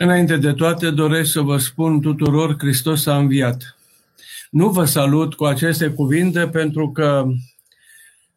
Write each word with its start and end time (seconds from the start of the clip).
Înainte 0.00 0.36
de 0.36 0.52
toate, 0.52 0.90
doresc 0.90 1.32
să 1.32 1.40
vă 1.40 1.58
spun 1.58 2.00
tuturor, 2.00 2.56
Hristos 2.58 3.06
a 3.06 3.16
înviat. 3.16 3.76
Nu 4.50 4.68
vă 4.68 4.84
salut 4.84 5.34
cu 5.34 5.44
aceste 5.44 5.88
cuvinte 5.88 6.48
pentru 6.48 6.90
că 6.90 7.26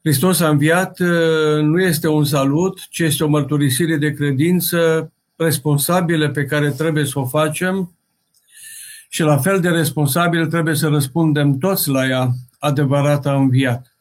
Hristos 0.01 0.39
a 0.39 0.49
înviat 0.49 0.99
uh, 0.99 1.61
nu 1.61 1.81
este 1.81 2.07
un 2.07 2.23
salut, 2.23 2.79
ci 2.89 2.99
este 2.99 3.23
o 3.23 3.27
mărturisire 3.27 3.97
de 3.97 4.13
credință 4.13 5.11
responsabilă 5.35 6.29
pe 6.29 6.45
care 6.45 6.69
trebuie 6.69 7.05
să 7.05 7.19
o 7.19 7.25
facem 7.25 7.95
și 9.09 9.21
la 9.21 9.37
fel 9.37 9.59
de 9.59 9.69
responsabil 9.69 10.47
trebuie 10.47 10.75
să 10.75 10.87
răspundem 10.87 11.57
toți 11.57 11.89
la 11.89 12.07
ea, 12.07 12.29
adevărat 12.59 13.25
a 13.25 13.35
înviat. 13.35 13.95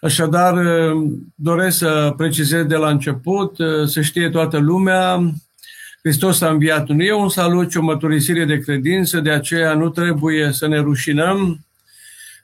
Așadar, 0.00 0.54
uh, 0.54 1.10
doresc 1.34 1.78
să 1.78 2.14
precizez 2.16 2.64
de 2.64 2.76
la 2.76 2.88
început, 2.88 3.58
uh, 3.58 3.86
să 3.86 4.00
știe 4.00 4.30
toată 4.30 4.58
lumea, 4.58 5.32
Hristos 6.02 6.40
a 6.40 6.50
înviat. 6.50 6.88
Nu 6.88 7.02
e 7.02 7.12
un 7.12 7.28
salut, 7.28 7.70
ci 7.70 7.74
o 7.74 7.82
mărturisire 7.82 8.44
de 8.44 8.58
credință, 8.58 9.20
de 9.20 9.30
aceea 9.30 9.74
nu 9.74 9.88
trebuie 9.88 10.52
să 10.52 10.66
ne 10.66 10.78
rușinăm 10.78 11.66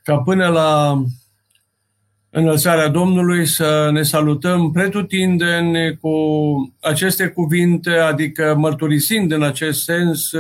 ca 0.03 0.17
până 0.17 0.47
la 0.47 1.03
înălțarea 2.31 2.89
Domnului 2.89 3.47
să 3.47 3.91
ne 3.93 4.03
salutăm 4.03 4.73
pretutindeni 4.73 5.97
cu 5.97 6.13
aceste 6.81 7.27
cuvinte, 7.27 7.91
adică 7.91 8.55
mărturisind 8.59 9.33
în 9.33 9.43
acest 9.43 9.83
sens, 9.83 10.31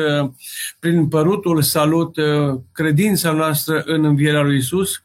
prin 0.78 1.08
părutul 1.08 1.62
salut, 1.62 2.16
credința 2.72 3.32
noastră 3.32 3.82
în 3.86 4.04
învierea 4.04 4.42
lui 4.42 4.56
Isus, 4.56 5.02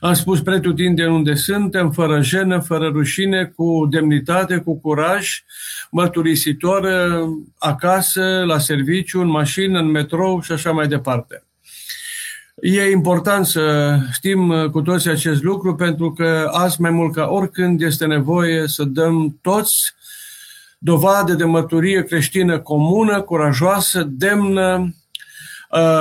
am 0.00 0.14
spus 0.14 0.40
pretutindeni 0.40 1.14
unde 1.14 1.34
suntem, 1.34 1.90
fără 1.90 2.22
jenă, 2.22 2.58
fără 2.58 2.88
rușine, 2.88 3.52
cu 3.56 3.86
demnitate, 3.90 4.56
cu 4.56 4.80
curaj, 4.80 5.42
mărturisitor 5.90 6.82
uh, 6.82 7.28
acasă, 7.58 8.42
la 8.46 8.58
serviciu, 8.58 9.20
în 9.20 9.28
mașină, 9.28 9.78
în 9.78 9.90
metrou 9.90 10.40
și 10.40 10.52
așa 10.52 10.70
mai 10.70 10.88
departe. 10.88 11.44
E 12.60 12.90
important 12.90 13.46
să 13.46 13.96
știm 14.12 14.48
uh, 14.48 14.70
cu 14.70 14.80
toții 14.80 15.10
acest 15.10 15.42
lucru 15.42 15.74
pentru 15.74 16.12
că 16.12 16.48
azi 16.52 16.80
mai 16.80 16.90
mult 16.90 17.14
ca 17.14 17.26
oricând 17.26 17.80
este 17.80 18.06
nevoie 18.06 18.66
să 18.66 18.84
dăm 18.84 19.38
toți 19.40 19.94
dovadă 20.78 21.34
de 21.34 21.44
mărturie 21.44 22.02
creștină 22.02 22.58
comună, 22.58 23.20
curajoasă, 23.20 24.02
demnă, 24.10 24.78
uh, 24.78 24.88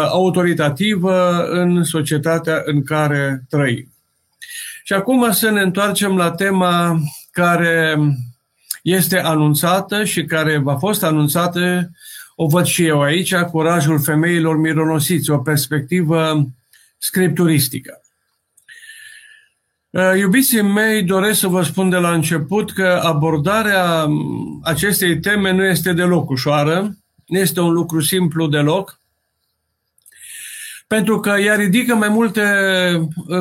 autoritativă 0.10 1.46
în 1.50 1.84
societatea 1.84 2.62
în 2.66 2.84
care 2.84 3.44
trăim. 3.50 3.90
Și 4.84 4.94
acum 4.94 5.32
să 5.32 5.50
ne 5.50 5.62
întoarcem 5.62 6.16
la 6.16 6.32
tema 6.32 7.00
care 7.32 7.98
este 8.82 9.20
anunțată 9.20 10.04
și 10.04 10.26
care 10.26 10.64
a 10.66 10.76
fost 10.76 11.04
anunțată, 11.04 11.92
o 12.36 12.48
văd 12.48 12.66
și 12.66 12.86
eu 12.86 13.02
aici, 13.02 13.36
curajul 13.36 14.02
femeilor 14.02 14.58
mironosiți, 14.58 15.32
o 15.32 15.38
perspectivă 15.38 16.48
scripturistică. 16.98 18.00
Uh, 19.90 20.18
iubiții 20.18 20.62
mei, 20.62 21.04
doresc 21.04 21.40
să 21.40 21.48
vă 21.48 21.64
spun 21.64 21.90
de 21.90 21.96
la 21.96 22.14
început 22.14 22.72
că 22.72 23.00
abordarea 23.04 24.08
acestei 24.64 25.20
teme 25.20 25.52
nu 25.52 25.64
este 25.64 25.94
deloc 25.94 26.30
ușoară, 26.30 26.98
nu 27.26 27.40
este 27.40 27.60
un 27.60 27.72
lucru 27.72 28.02
simplu 28.02 28.48
deloc, 28.48 29.00
pentru 30.88 31.20
că 31.20 31.30
ea 31.30 31.56
ridică 31.56 31.96
mai 31.96 32.10
multe, 32.10 32.44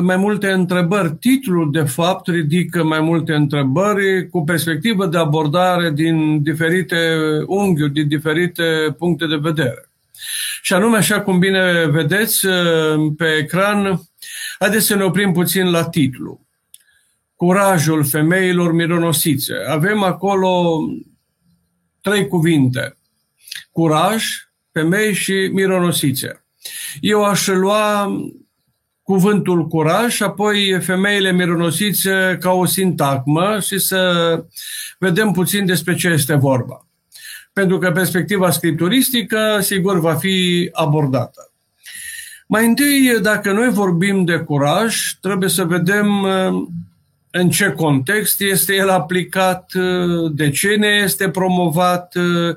mai 0.01 0.17
multe 0.17 0.51
întrebări. 0.51 1.15
Titlul, 1.15 1.71
de 1.71 1.83
fapt, 1.83 2.27
ridică 2.27 2.83
mai 2.83 2.99
multe 2.99 3.33
întrebări 3.33 4.29
cu 4.29 4.43
perspectivă 4.43 5.05
de 5.05 5.17
abordare 5.17 5.91
din 5.91 6.43
diferite 6.43 6.97
unghiuri, 7.47 7.93
din 7.93 8.07
diferite 8.07 8.95
puncte 8.97 9.27
de 9.27 9.35
vedere. 9.35 9.89
Și 10.61 10.73
anume, 10.73 10.97
așa 10.97 11.21
cum 11.21 11.39
bine 11.39 11.85
vedeți 11.85 12.47
pe 13.17 13.37
ecran, 13.39 14.01
haideți 14.59 14.85
să 14.85 14.95
ne 14.95 15.03
oprim 15.03 15.31
puțin 15.31 15.69
la 15.69 15.83
titlu. 15.89 16.45
Curajul 17.35 18.05
femeilor 18.05 18.71
mironosițe. 18.73 19.53
Avem 19.69 20.03
acolo 20.03 20.79
trei 22.01 22.27
cuvinte. 22.27 22.97
Curaj, 23.71 24.25
femei 24.71 25.13
și 25.13 25.49
mironosițe. 25.53 26.44
Eu 26.99 27.23
aș 27.23 27.47
lua 27.47 28.11
cuvântul 29.03 29.67
curaj 29.67 30.13
și 30.13 30.23
apoi 30.23 30.79
femeile 30.81 31.31
mironosițe 31.31 32.37
ca 32.39 32.51
o 32.51 32.65
sintagmă 32.65 33.59
și 33.59 33.79
să 33.79 34.43
vedem 34.99 35.31
puțin 35.31 35.65
despre 35.65 35.95
ce 35.95 36.07
este 36.07 36.35
vorba. 36.35 36.87
Pentru 37.53 37.77
că 37.77 37.91
perspectiva 37.91 38.51
scripturistică, 38.51 39.57
sigur, 39.61 39.99
va 39.99 40.15
fi 40.15 40.69
abordată. 40.71 41.51
Mai 42.47 42.65
întâi, 42.65 43.19
dacă 43.21 43.51
noi 43.51 43.69
vorbim 43.69 44.25
de 44.25 44.37
curaj, 44.37 44.95
trebuie 45.21 45.49
să 45.49 45.63
vedem 45.63 46.23
uh, 46.23 46.67
în 47.37 47.49
ce 47.49 47.71
context 47.71 48.41
este 48.41 48.75
el 48.75 48.89
aplicat, 48.89 49.73
uh, 49.73 50.31
de 50.33 50.49
cine 50.49 50.87
este 50.87 51.29
promovat, 51.29 52.15
uh, 52.15 52.55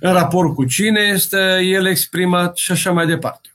în 0.00 0.12
raport 0.12 0.54
cu 0.54 0.64
cine 0.64 1.00
este 1.00 1.60
el 1.62 1.86
exprimat 1.86 2.56
și 2.56 2.72
așa 2.72 2.92
mai 2.92 3.06
departe. 3.06 3.48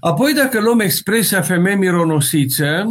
Apoi, 0.00 0.32
dacă 0.32 0.60
luăm 0.60 0.80
expresia 0.80 1.42
femei 1.42 1.76
mironosițe, 1.76 2.84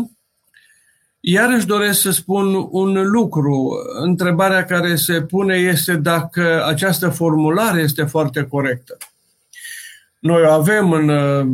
iarăși 1.20 1.66
doresc 1.66 2.02
să 2.02 2.12
spun 2.12 2.68
un 2.70 3.10
lucru. 3.10 3.70
Întrebarea 4.02 4.66
care 4.66 4.96
se 4.96 5.22
pune 5.22 5.56
este 5.56 5.96
dacă 5.96 6.66
această 6.66 7.10
formulare 7.10 7.82
este 7.82 8.04
foarte 8.04 8.44
corectă. 8.44 8.98
Noi 10.20 10.42
o 10.42 10.52
avem 10.52 10.92
în 10.92 11.10
uh, 11.10 11.48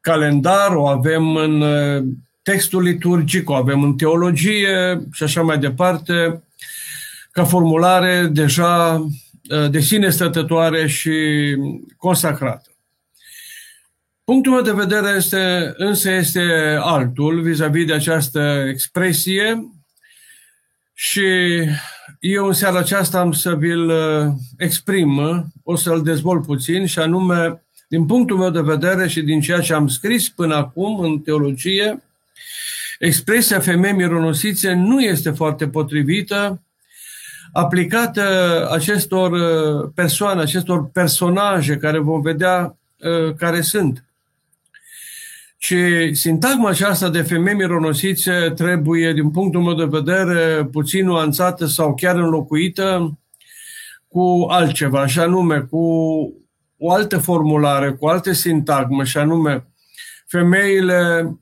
calendar, 0.00 0.74
o 0.74 0.86
avem 0.86 1.36
în 1.36 1.60
uh, 1.60 2.04
textul 2.50 2.82
liturgic, 2.82 3.50
o 3.50 3.54
avem 3.54 3.82
în 3.82 3.96
teologie 3.96 5.06
și 5.12 5.22
așa 5.22 5.42
mai 5.42 5.58
departe, 5.58 6.42
ca 7.30 7.44
formulare 7.44 8.28
deja 8.32 8.94
uh, 8.94 9.70
de 9.70 9.80
sine 9.80 10.10
stătătoare 10.10 10.86
și 10.86 11.10
consacrată. 11.96 12.70
Punctul 14.24 14.52
meu 14.52 14.62
de 14.62 14.72
vedere 14.72 15.16
este, 15.16 15.74
însă 15.76 16.10
este 16.10 16.42
altul 16.80 17.42
vis-a-vis 17.42 17.86
de 17.86 17.92
această 17.92 18.66
expresie 18.68 19.72
și 20.94 21.28
eu 22.20 22.46
în 22.46 22.52
seara 22.52 22.78
aceasta 22.78 23.18
am 23.18 23.32
să 23.32 23.54
vi-l 23.54 23.88
uh, 23.88 24.32
exprim, 24.56 25.20
o 25.62 25.76
să-l 25.76 26.02
dezvolt 26.02 26.46
puțin 26.46 26.86
și 26.86 26.98
anume, 26.98 27.62
din 27.88 28.06
punctul 28.06 28.36
meu 28.36 28.50
de 28.50 28.60
vedere 28.60 29.08
și 29.08 29.22
din 29.22 29.40
ceea 29.40 29.60
ce 29.60 29.74
am 29.74 29.88
scris 29.88 30.28
până 30.28 30.54
acum 30.54 31.00
în 31.00 31.18
teologie, 31.18 32.02
expresia 32.98 33.60
femei 33.60 33.92
mironosițe 33.92 34.72
nu 34.72 35.00
este 35.00 35.30
foarte 35.30 35.68
potrivită 35.68 36.62
aplicată 37.52 38.22
acestor 38.72 39.32
uh, 39.32 39.90
persoane, 39.94 40.40
acestor 40.40 40.90
personaje 40.90 41.76
care 41.76 41.98
vom 41.98 42.20
vedea 42.20 42.76
uh, 42.98 43.34
care 43.34 43.60
sunt. 43.60 44.02
Și 45.60 46.14
sintagma 46.14 46.68
aceasta 46.68 47.08
de 47.08 47.22
femei 47.22 47.54
mironosițe 47.54 48.52
trebuie, 48.56 49.12
din 49.12 49.30
punctul 49.30 49.62
meu 49.62 49.74
de 49.74 49.98
vedere, 49.98 50.64
puțin 50.72 51.04
nuanțată 51.04 51.66
sau 51.66 51.94
chiar 51.94 52.16
înlocuită 52.16 53.18
cu 54.08 54.46
altceva, 54.48 55.06
și 55.06 55.18
anume 55.18 55.58
cu 55.60 55.78
o 56.78 56.92
altă 56.92 57.18
formulare, 57.18 57.90
cu 57.90 58.06
alte 58.06 58.32
sintagme, 58.32 59.04
și 59.04 59.18
anume 59.18 59.66
femeile 60.26 61.32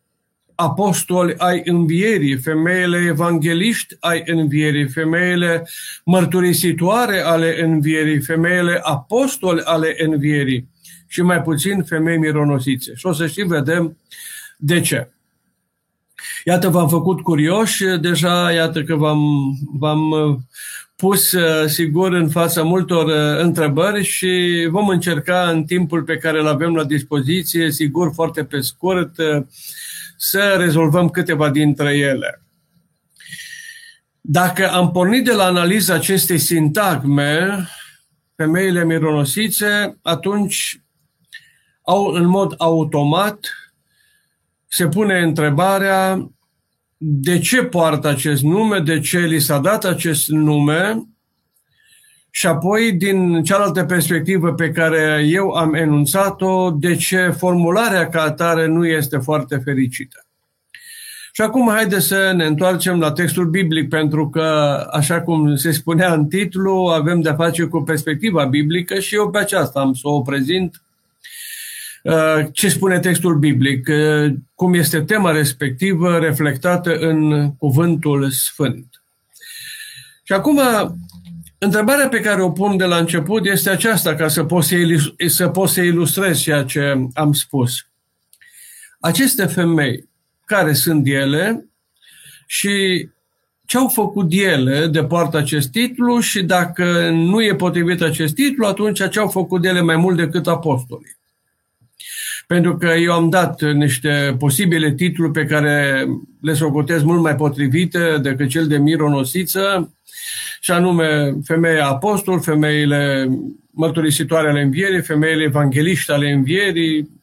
apostoli 0.56 1.34
ai 1.36 1.62
învierii, 1.64 2.36
femeile 2.36 3.04
evangeliști 3.08 3.96
ai 4.00 4.22
învierii, 4.24 4.88
femeile 4.88 5.68
mărturisitoare 6.04 7.20
ale 7.20 7.62
învierii, 7.62 8.20
femeile 8.20 8.80
apostoli 8.82 9.60
ale 9.64 9.94
învierii 9.98 10.68
și 11.06 11.22
mai 11.22 11.42
puțin 11.42 11.82
femei 11.82 12.18
mironosițe. 12.18 12.92
Și 12.94 13.06
o 13.06 13.12
să 13.12 13.26
și 13.26 13.42
vedem 13.42 13.98
de 14.56 14.80
ce. 14.80 15.10
Iată, 16.44 16.68
v-am 16.68 16.88
făcut 16.88 17.20
curioși, 17.20 17.84
deja 17.84 18.52
iată 18.52 18.82
că 18.82 18.94
v-am, 18.94 19.20
v-am 19.78 20.10
uh, 20.10 20.36
pus 20.96 21.32
uh, 21.32 21.66
sigur 21.66 22.12
în 22.12 22.28
fața 22.28 22.62
multor 22.62 23.06
uh, 23.06 23.42
întrebări 23.42 24.04
și 24.04 24.66
vom 24.70 24.88
încerca 24.88 25.50
în 25.50 25.64
timpul 25.64 26.02
pe 26.02 26.16
care 26.16 26.40
îl 26.40 26.46
avem 26.46 26.74
la 26.74 26.84
dispoziție, 26.84 27.70
sigur 27.70 28.12
foarte 28.14 28.44
pe 28.44 28.60
scurt, 28.60 29.16
să 30.16 30.56
rezolvăm 30.58 31.08
câteva 31.08 31.50
dintre 31.50 31.96
ele. 31.96 32.42
Dacă 34.20 34.70
am 34.70 34.90
pornit 34.90 35.24
de 35.24 35.32
la 35.32 35.44
analiza 35.44 35.94
acestei 35.94 36.38
sintagme, 36.38 37.66
femeile 38.36 38.84
mironosițe, 38.84 39.98
atunci 40.02 40.80
au, 41.82 42.06
în 42.06 42.26
mod 42.26 42.54
automat 42.58 43.38
se 44.66 44.88
pune 44.88 45.18
întrebarea 45.18 46.30
de 46.96 47.38
ce 47.38 47.62
poartă 47.64 48.08
acest 48.08 48.42
nume, 48.42 48.78
de 48.78 49.00
ce 49.00 49.18
li 49.18 49.40
s-a 49.40 49.58
dat 49.58 49.84
acest 49.84 50.28
nume 50.28 51.06
Și 52.38 52.46
apoi, 52.46 52.92
din 52.92 53.42
cealaltă 53.42 53.84
perspectivă 53.84 54.52
pe 54.52 54.70
care 54.70 55.26
eu 55.28 55.50
am 55.50 55.74
enunțat-o, 55.74 56.70
de 56.70 56.96
ce 56.96 57.28
formularea 57.28 58.08
ca 58.08 58.22
atare 58.22 58.66
nu 58.66 58.86
este 58.86 59.18
foarte 59.18 59.56
fericită. 59.56 60.26
Și 61.32 61.42
acum 61.42 61.68
haideți 61.68 62.06
să 62.06 62.32
ne 62.36 62.44
întoarcem 62.44 62.98
la 62.98 63.12
textul 63.12 63.46
biblic, 63.46 63.88
pentru 63.88 64.28
că, 64.30 64.42
așa 64.92 65.20
cum 65.20 65.56
se 65.56 65.70
spunea 65.70 66.12
în 66.12 66.26
titlu, 66.26 66.72
avem 66.72 67.20
de-a 67.20 67.34
face 67.34 67.64
cu 67.64 67.82
perspectiva 67.82 68.44
biblică 68.44 68.98
și 68.98 69.14
eu 69.14 69.30
pe 69.30 69.38
aceasta 69.38 69.80
am 69.80 69.92
să 69.92 70.08
o 70.08 70.20
prezint. 70.20 70.82
Uh, 72.02 72.46
ce 72.52 72.68
spune 72.68 72.98
textul 72.98 73.38
biblic? 73.38 73.88
Uh, 73.88 74.32
cum 74.54 74.74
este 74.74 75.00
tema 75.00 75.30
respectivă 75.30 76.18
reflectată 76.18 76.96
în 76.96 77.50
Cuvântul 77.58 78.30
Sfânt. 78.30 79.02
Și 80.22 80.32
acum, 80.32 80.60
întrebarea 81.66 82.08
pe 82.08 82.20
care 82.20 82.42
o 82.42 82.50
pun 82.50 82.76
de 82.76 82.84
la 82.84 82.96
început 82.96 83.46
este 83.46 83.70
aceasta, 83.70 84.14
ca 84.14 84.28
să 84.28 84.44
pot 84.44 84.64
să, 84.64 84.74
ilus- 84.74 85.14
să, 85.26 85.48
pot 85.48 85.68
să 85.68 85.80
ilustrez 85.80 86.40
ceea 86.40 86.64
ce 86.64 87.08
am 87.14 87.32
spus. 87.32 87.86
Aceste 89.00 89.46
femei, 89.46 90.08
care 90.44 90.72
sunt 90.72 91.06
ele 91.06 91.68
și 92.46 93.08
ce 93.66 93.76
au 93.76 93.88
făcut 93.88 94.32
ele 94.32 94.86
de 94.86 95.04
poartă 95.04 95.36
acest 95.36 95.70
titlu 95.70 96.20
și 96.20 96.42
dacă 96.42 97.10
nu 97.10 97.42
e 97.42 97.54
potrivit 97.54 98.02
acest 98.02 98.34
titlu, 98.34 98.66
atunci 98.66 99.08
ce 99.08 99.18
au 99.18 99.28
făcut 99.28 99.64
ele 99.64 99.80
mai 99.80 99.96
mult 99.96 100.16
decât 100.16 100.46
apostolii. 100.46 101.16
Pentru 102.46 102.76
că 102.76 102.86
eu 102.86 103.12
am 103.12 103.28
dat 103.28 103.62
niște 103.62 104.36
posibile 104.38 104.92
titluri 104.92 105.32
pe 105.32 105.44
care 105.44 106.06
le 106.40 106.54
socotez 106.54 107.02
mult 107.02 107.20
mai 107.20 107.34
potrivite 107.34 108.18
decât 108.22 108.48
cel 108.48 108.66
de 108.66 108.78
mironosiță, 108.78 109.90
și 110.60 110.70
anume 110.70 111.34
femeia 111.44 111.86
apostol, 111.86 112.40
femeile 112.40 113.28
mărturisitoare 113.70 114.48
ale 114.48 114.62
învierii, 114.62 115.02
femeile 115.02 115.42
evangeliști 115.42 116.10
ale 116.10 116.30
învierii, 116.30 117.22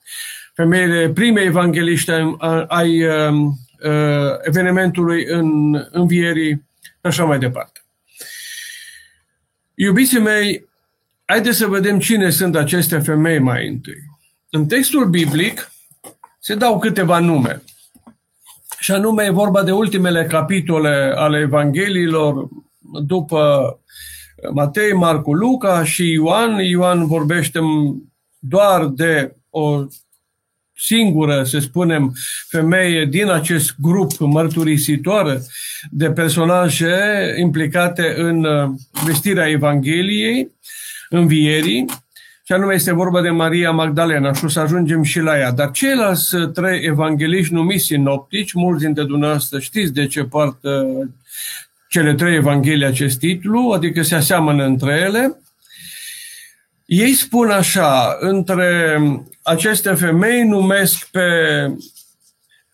femeile 0.53 1.09
prime 1.09 1.41
evangeliști 1.41 2.11
ai 2.67 3.03
um, 3.03 3.45
uh, 3.45 4.37
evenimentului 4.41 5.25
în 5.25 5.73
învierii 5.91 6.51
și 6.81 6.91
așa 7.01 7.23
mai 7.23 7.39
departe. 7.39 7.79
Iubiții 9.73 10.19
mei, 10.19 10.69
haideți 11.25 11.57
să 11.57 11.67
vedem 11.67 11.99
cine 11.99 12.29
sunt 12.29 12.55
aceste 12.55 12.99
femei 12.99 13.39
mai 13.39 13.67
întâi. 13.67 14.12
În 14.55 14.65
textul 14.65 15.05
biblic 15.05 15.71
se 16.39 16.55
dau 16.55 16.79
câteva 16.79 17.19
nume. 17.19 17.63
Și 18.79 18.91
anume 18.91 19.23
e 19.23 19.29
vorba 19.29 19.63
de 19.63 19.71
ultimele 19.71 20.25
capitole 20.25 21.13
ale 21.15 21.39
Evangheliilor 21.39 22.47
după 23.03 23.73
Matei, 24.53 24.93
Marcu, 24.93 25.33
Luca 25.33 25.83
și 25.83 26.11
Ioan. 26.11 26.59
Ioan 26.59 27.07
vorbește 27.07 27.59
doar 28.39 28.85
de 28.85 29.35
o 29.49 29.85
singură, 30.75 31.43
să 31.43 31.59
spunem, 31.59 32.13
femeie 32.47 33.05
din 33.05 33.29
acest 33.29 33.75
grup 33.77 34.17
mărturisitor 34.19 35.41
de 35.89 36.11
personaje 36.11 36.95
implicate 37.39 38.13
în 38.17 38.43
uh, 38.43 38.69
vestirea 39.05 39.49
Evangheliei, 39.49 40.51
învierii, 41.09 41.85
și 42.45 42.53
anume 42.53 42.73
este 42.73 42.93
vorba 42.93 43.21
de 43.21 43.29
Maria 43.29 43.71
Magdalena 43.71 44.33
și 44.33 44.45
o 44.45 44.47
să 44.47 44.59
ajungem 44.59 45.03
și 45.03 45.19
la 45.19 45.37
ea. 45.37 45.51
Dar 45.51 45.71
ceilalți 45.71 46.35
trei 46.53 46.85
evangeliști 46.85 47.53
numiți 47.53 47.85
sinoptici, 47.85 48.53
mulți 48.53 48.83
dintre 48.83 49.03
dumneavoastră 49.03 49.59
știți 49.59 49.93
de 49.93 50.07
ce 50.07 50.23
poartă 50.23 50.87
cele 51.89 52.13
trei 52.13 52.35
evanghelii 52.35 52.85
acest 52.85 53.19
titlu, 53.19 53.71
adică 53.75 54.01
se 54.01 54.15
aseamănă 54.15 54.63
între 54.63 54.99
ele, 55.05 55.37
ei 56.85 57.13
spun 57.13 57.49
așa, 57.49 58.17
între 58.19 58.99
aceste 59.41 59.93
femei 59.93 60.43
numesc 60.43 61.07
pe 61.11 61.21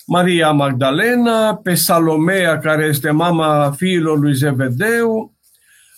Maria 0.05 0.51
Magdalena, 0.51 1.55
pe 1.55 1.73
Salomea, 1.75 2.59
care 2.59 2.85
este 2.85 3.09
mama 3.09 3.71
fiilor 3.77 4.19
lui 4.19 4.33
Zebedeu, 4.33 5.33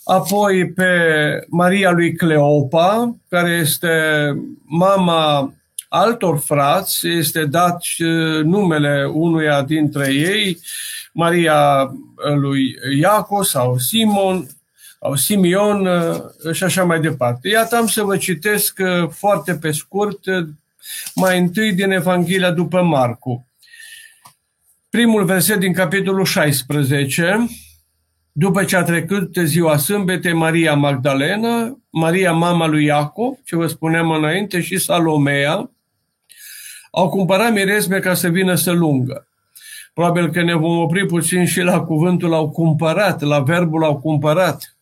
apoi 0.04 0.72
pe 0.72 0.90
Maria 1.48 1.90
lui 1.90 2.14
Cleopa, 2.14 3.16
care 3.28 3.50
este 3.50 3.88
mama 4.64 5.54
altor 5.88 6.38
frați, 6.38 7.08
este 7.08 7.44
dat 7.44 7.84
numele 8.42 9.04
unuia 9.12 9.62
dintre 9.62 10.12
ei, 10.12 10.58
Maria 11.12 11.90
lui 12.34 12.74
Iaco 12.98 13.42
sau 13.42 13.78
Simon, 13.78 14.46
sau 15.02 15.14
Simion 15.14 15.86
uh, 15.86 16.54
și 16.54 16.64
așa 16.64 16.84
mai 16.84 17.00
departe. 17.00 17.48
Iată, 17.48 17.76
am 17.76 17.86
să 17.86 18.02
vă 18.02 18.16
citesc 18.16 18.78
uh, 18.78 19.08
foarte 19.08 19.54
pe 19.54 19.70
scurt, 19.70 20.26
uh, 20.26 20.48
mai 21.14 21.38
întâi 21.38 21.72
din 21.72 21.90
Evanghelia 21.90 22.50
după 22.50 22.82
Marcu. 22.82 23.46
Primul 24.90 25.24
verset 25.24 25.58
din 25.58 25.72
capitolul 25.72 26.24
16, 26.24 27.46
după 28.32 28.64
ce 28.64 28.76
a 28.76 28.82
trecut 28.82 29.36
ziua 29.44 29.76
sâmbete, 29.76 30.32
Maria 30.32 30.74
Magdalena, 30.74 31.78
Maria 31.90 32.32
mama 32.32 32.66
lui 32.66 32.84
Iacov, 32.84 33.38
ce 33.44 33.56
vă 33.56 33.66
spuneam 33.66 34.10
înainte, 34.10 34.60
și 34.60 34.78
Salomea, 34.78 35.70
au 36.90 37.08
cumpărat 37.08 37.52
mirezme 37.52 37.98
ca 37.98 38.14
să 38.14 38.28
vină 38.28 38.54
să 38.54 38.70
lungă. 38.70 39.26
Probabil 39.94 40.30
că 40.30 40.42
ne 40.42 40.54
vom 40.54 40.78
opri 40.78 41.06
puțin 41.06 41.46
și 41.46 41.60
la 41.60 41.80
cuvântul 41.80 42.34
au 42.34 42.50
cumpărat, 42.50 43.20
la 43.20 43.40
verbul 43.40 43.84
au 43.84 43.98
cumpărat 43.98 44.72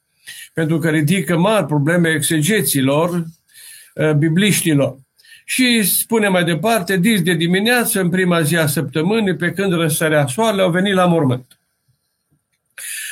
pentru 0.53 0.79
că 0.79 0.89
ridică 0.89 1.39
mari 1.39 1.67
probleme 1.67 2.09
exegeților, 2.09 3.11
uh, 3.95 4.13
bibliștilor. 4.13 4.99
Și 5.45 5.83
spune 5.83 6.29
mai 6.29 6.45
departe, 6.45 6.97
dis 6.97 7.23
de 7.23 7.35
dimineață, 7.35 8.01
în 8.01 8.09
prima 8.09 8.43
zi 8.43 8.57
a 8.57 8.67
săptămânii, 8.67 9.37
pe 9.37 9.51
când 9.51 9.73
răsărea 9.73 10.27
soarele, 10.27 10.63
au 10.63 10.71
venit 10.71 10.95
la 10.95 11.07
mormânt. 11.07 11.60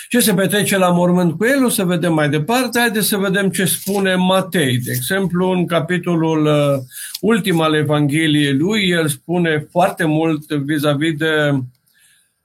Ce 0.09 0.21
se 0.21 0.35
petrece 0.35 0.77
la 0.77 0.91
mormânt 0.91 1.39
cu 1.39 1.45
el, 1.45 1.65
o 1.65 1.69
să 1.69 1.85
vedem 1.85 2.15
mai 2.15 2.29
departe. 2.29 2.79
Haideți 2.79 3.09
să 3.09 3.17
vedem 3.17 3.51
ce 3.51 3.65
spune 3.65 4.15
Matei. 4.15 4.79
De 4.79 4.91
exemplu, 4.95 5.51
în 5.51 5.67
capitolul 5.67 6.45
uh, 6.45 6.83
ultim 7.21 7.61
al 7.61 7.75
Evangheliei 7.75 8.57
lui, 8.57 8.89
el 8.89 9.09
spune 9.09 9.67
foarte 9.71 10.05
mult 10.05 10.53
vis-a-vis 10.53 11.17
de 11.17 11.61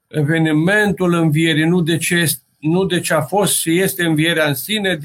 evenimentul 0.07 1.13
învierii, 1.13 1.65
nu 1.65 1.81
de 1.81 1.97
ce 1.97 2.15
este 2.15 2.41
nu 2.63 2.85
de 2.85 2.99
ce 2.99 3.13
a 3.13 3.21
fost 3.21 3.59
și 3.59 3.79
este 3.79 4.05
învierea 4.05 4.47
în 4.47 4.53
sine, 4.53 4.97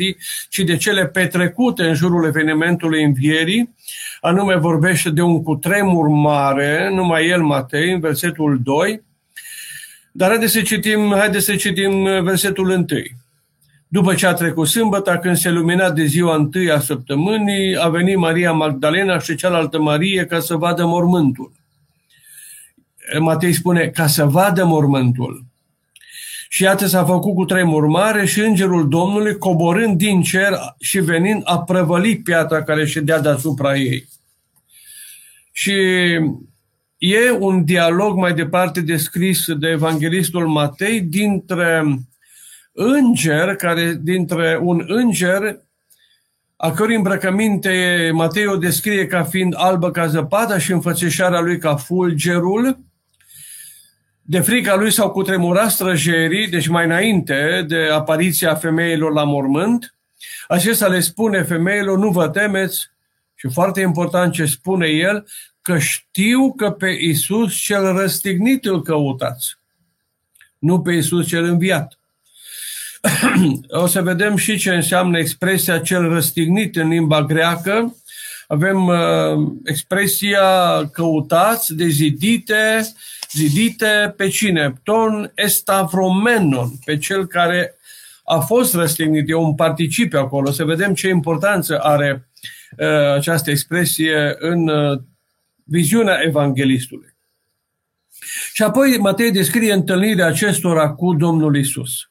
ci 0.49 0.59
de 0.59 0.77
cele 0.77 1.07
petrecute 1.07 1.83
în 1.83 1.95
jurul 1.95 2.27
evenimentului 2.27 3.05
învierii, 3.05 3.75
anume 4.21 4.57
vorbește 4.57 5.11
de 5.11 5.23
un 5.23 5.43
cutremur 5.43 6.09
mare, 6.09 6.91
numai 6.95 7.29
el, 7.29 7.43
Matei, 7.43 7.93
în 7.93 8.01
versetul 8.01 8.61
2, 8.63 9.03
dar 10.13 10.29
haideți 10.29 10.53
să 10.53 10.61
citim, 10.61 11.15
haideți 11.17 11.45
să 11.45 11.57
citim 11.57 12.03
versetul 12.23 12.69
1. 12.69 12.85
După 13.89 14.15
ce 14.15 14.27
a 14.27 14.33
trecut 14.33 14.67
sâmbătă, 14.67 15.19
când 15.23 15.37
se 15.37 15.51
lumina 15.51 15.91
de 15.91 16.05
ziua 16.05 16.35
întâi 16.35 16.71
a 16.71 16.81
săptămânii, 16.81 17.77
a 17.79 17.89
venit 17.89 18.17
Maria 18.17 18.53
Magdalena 18.53 19.19
și 19.19 19.35
cealaltă 19.35 19.81
Marie 19.81 20.25
ca 20.25 20.41
să 20.41 20.57
vadă 20.57 20.87
mormântul. 20.87 21.53
Matei 23.19 23.53
spune, 23.53 23.89
ca 23.89 24.07
să 24.07 24.25
vadă 24.25 24.65
mormântul. 24.65 25.45
Și 26.49 26.63
iată 26.63 26.87
s-a 26.87 27.05
făcut 27.05 27.35
cu 27.35 27.45
tremur 27.45 27.87
mare 27.87 28.27
și 28.27 28.41
îngerul 28.41 28.89
Domnului, 28.89 29.39
coborând 29.39 29.97
din 29.97 30.23
cer 30.23 30.53
și 30.81 30.99
venind, 30.99 31.43
a 31.45 31.59
prăvălit 31.59 32.25
piatra 32.25 32.63
care 32.63 32.87
ședea 32.87 33.21
deasupra 33.21 33.77
ei. 33.77 34.09
Și 35.53 35.75
e 36.99 37.31
un 37.31 37.65
dialog 37.65 38.17
mai 38.17 38.35
departe 38.35 38.81
descris 38.81 39.53
de 39.53 39.69
evanghelistul 39.69 40.47
Matei 40.47 41.01
dintre 41.01 41.99
înger, 42.73 43.57
care, 43.57 43.99
dintre 44.03 44.59
un 44.63 44.85
înger 44.87 45.61
a 46.57 46.73
cărui 46.73 46.95
îmbrăcăminte 46.95 48.11
Matei 48.15 48.47
o 48.47 48.57
descrie 48.57 49.07
ca 49.07 49.25
fiind 49.25 49.55
albă 49.57 49.91
ca 49.91 50.07
zăpada 50.07 50.59
și 50.59 50.73
înfățișarea 50.73 51.41
lui 51.41 51.59
ca 51.59 51.77
fulgerul, 51.77 52.79
de 54.23 54.41
frica 54.41 54.77
lui 54.77 54.93
s-au 54.93 55.11
cutremurat 55.11 55.71
străjerii, 55.71 56.49
deci 56.49 56.69
mai 56.69 56.85
înainte 56.85 57.65
de 57.69 57.89
apariția 57.93 58.55
femeilor 58.55 59.13
la 59.13 59.25
mormânt. 59.25 59.95
Acesta 60.49 60.87
le 60.87 61.01
spune 61.01 61.43
femeilor, 61.43 61.99
nu 61.99 62.11
vă 62.11 62.29
temeți, 62.29 62.91
și 63.35 63.49
foarte 63.53 63.81
important 63.81 64.33
ce 64.33 64.45
spune 64.45 64.87
el, 64.87 65.27
că 65.69 65.79
știu 65.79 66.53
că 66.53 66.71
pe 66.71 66.97
Isus 67.01 67.55
cel 67.55 67.93
răstignit 67.93 68.65
îl 68.65 68.83
căutați, 68.83 69.59
nu 70.59 70.81
pe 70.81 70.93
Isus 70.93 71.27
cel 71.27 71.45
înviat. 71.45 71.99
o 73.83 73.87
să 73.87 74.03
vedem 74.03 74.37
și 74.37 74.59
ce 74.59 74.75
înseamnă 74.75 75.19
expresia 75.19 75.79
cel 75.79 76.09
răstignit 76.09 76.77
în 76.77 76.89
limba 76.89 77.23
greacă. 77.23 77.97
Avem 78.47 78.87
uh, 78.87 79.53
expresia 79.65 80.43
căutați, 80.93 81.75
dezidite, 81.75 82.93
zidite 83.33 84.15
pe 84.17 84.29
cine? 84.29 84.73
Ton 84.83 85.33
estavromenon, 85.35 86.71
pe 86.85 86.99
cel 86.99 87.27
care 87.27 87.75
a 88.25 88.39
fost 88.39 88.75
răstignit, 88.75 89.29
e 89.29 89.35
un 89.35 89.55
participiu 89.55 90.19
acolo, 90.19 90.51
să 90.51 90.65
vedem 90.65 90.95
ce 90.95 91.09
importanță 91.09 91.79
are 91.79 92.29
uh, 92.79 93.13
această 93.15 93.51
expresie 93.51 94.37
în 94.39 94.69
uh, 94.69 95.01
viziunea 95.69 96.21
evanghelistului. 96.25 97.17
Și 98.53 98.63
apoi 98.63 98.99
Matei 98.99 99.33
descrie 99.33 99.73
întâlnirea 99.73 100.27
acestora 100.27 100.91
cu 100.91 101.15
Domnul 101.15 101.57
Isus. 101.57 102.11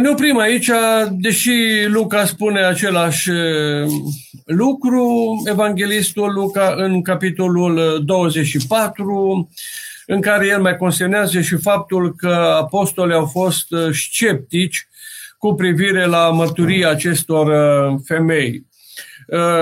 Ne 0.00 0.08
oprim 0.08 0.38
aici, 0.38 0.70
deși 1.10 1.52
Luca 1.86 2.24
spune 2.24 2.60
același 2.60 3.30
lucru, 4.44 5.34
evanghelistul 5.46 6.32
Luca 6.32 6.74
în 6.76 7.02
capitolul 7.02 8.02
24, 8.04 9.48
în 10.06 10.20
care 10.20 10.46
el 10.46 10.60
mai 10.60 10.76
consemnează 10.76 11.40
și 11.40 11.56
faptul 11.56 12.14
că 12.14 12.34
apostolii 12.62 13.14
au 13.14 13.26
fost 13.26 13.66
sceptici 13.92 14.88
cu 15.38 15.54
privire 15.54 16.04
la 16.04 16.30
mărturia 16.30 16.88
acestor 16.88 17.48
femei. 18.04 18.66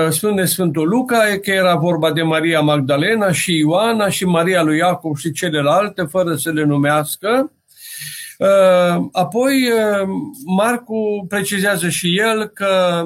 Spune 0.09 0.45
Sfântul 0.45 0.87
Luca 0.87 1.17
că 1.41 1.51
era 1.51 1.75
vorba 1.75 2.11
de 2.11 2.21
Maria 2.21 2.59
Magdalena 2.59 3.31
și 3.31 3.57
Ioana 3.57 4.09
și 4.09 4.25
Maria 4.25 4.63
lui 4.63 4.77
Iacob 4.77 5.17
și 5.17 5.31
celelalte, 5.31 6.03
fără 6.03 6.35
să 6.35 6.51
le 6.51 6.63
numească. 6.63 7.51
Apoi 9.11 9.53
Marcu 10.45 11.25
precizează 11.27 11.89
și 11.89 12.19
el 12.19 12.47
că 12.47 13.03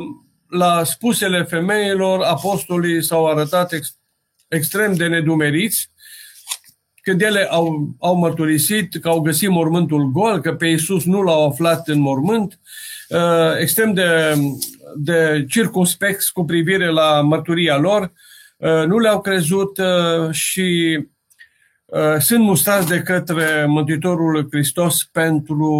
la 0.49 0.83
spusele 0.83 1.43
femeilor 1.43 2.21
apostolii 2.21 3.03
s-au 3.03 3.27
arătat 3.27 3.71
ex, 3.71 3.95
extrem 4.47 4.93
de 4.93 5.07
nedumeriți 5.07 5.89
când 7.01 7.21
ele 7.21 7.47
au, 7.49 7.95
au 7.99 8.15
mărturisit 8.15 8.95
că 9.01 9.09
au 9.09 9.19
găsit 9.19 9.49
mormântul 9.49 10.11
gol, 10.11 10.41
că 10.41 10.53
pe 10.53 10.67
Iisus 10.67 11.05
nu 11.05 11.21
l-au 11.21 11.47
aflat 11.47 11.87
în 11.87 11.99
mormânt, 11.99 12.59
extrem 13.59 13.93
de 13.93 14.35
de 14.95 15.45
circumspects 15.49 16.29
cu 16.29 16.45
privire 16.45 16.89
la 16.89 17.21
mărturia 17.21 17.77
lor, 17.77 18.11
uh, 18.57 18.83
nu 18.85 18.97
le-au 18.97 19.21
crezut 19.21 19.77
uh, 19.77 20.31
și 20.31 20.99
uh, 21.85 22.15
sunt 22.19 22.43
mustrați 22.43 22.87
de 22.87 23.01
către 23.01 23.65
Mântuitorul 23.67 24.47
Hristos 24.51 25.03
pentru 25.03 25.71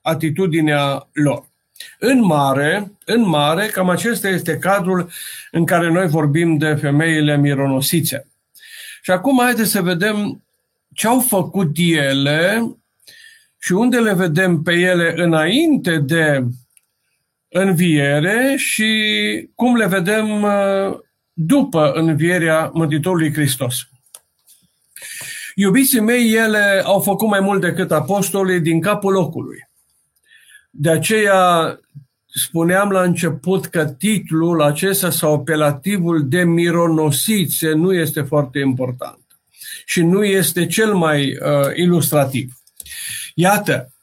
atitudinea 0.00 1.08
lor. 1.12 1.52
În 1.98 2.24
mare, 2.24 2.92
în 3.04 3.28
mare, 3.28 3.66
cam 3.66 3.88
acesta 3.88 4.28
este 4.28 4.58
cadrul 4.58 5.10
în 5.50 5.64
care 5.64 5.90
noi 5.90 6.06
vorbim 6.06 6.56
de 6.56 6.74
femeile 6.74 7.36
mironosițe. 7.36 8.26
Și 9.02 9.10
acum 9.10 9.40
haideți 9.42 9.70
să 9.70 9.82
vedem 9.82 10.44
ce 10.94 11.06
au 11.06 11.20
făcut 11.20 11.70
ele 11.76 12.76
și 13.58 13.72
unde 13.72 13.98
le 13.98 14.14
vedem 14.14 14.62
pe 14.62 14.72
ele 14.72 15.12
înainte 15.16 15.98
de 15.98 16.44
înviere 17.56 18.54
și 18.56 18.90
cum 19.54 19.76
le 19.76 19.86
vedem 19.86 20.42
uh, 20.42 20.98
după 21.32 21.92
învierea 21.92 22.70
Mântuitorului 22.72 23.32
Hristos. 23.32 23.88
Iubiții 25.54 26.00
mei, 26.00 26.32
ele 26.32 26.82
au 26.84 27.00
făcut 27.00 27.28
mai 27.28 27.40
mult 27.40 27.60
decât 27.60 27.92
apostolii 27.92 28.60
din 28.60 28.80
capul 28.80 29.12
locului. 29.12 29.68
De 30.70 30.90
aceea 30.90 31.78
spuneam 32.26 32.90
la 32.90 33.02
început 33.02 33.66
că 33.66 33.86
titlul 33.86 34.62
acesta 34.62 35.10
sau 35.10 35.34
apelativul 35.34 36.28
de 36.28 36.44
mironosițe 36.44 37.72
nu 37.72 37.92
este 37.92 38.22
foarte 38.22 38.58
important 38.58 39.18
și 39.84 40.02
nu 40.02 40.24
este 40.24 40.66
cel 40.66 40.94
mai 40.94 41.36
uh, 41.36 41.74
ilustrativ. 41.74 42.52
Iată, 43.34 43.93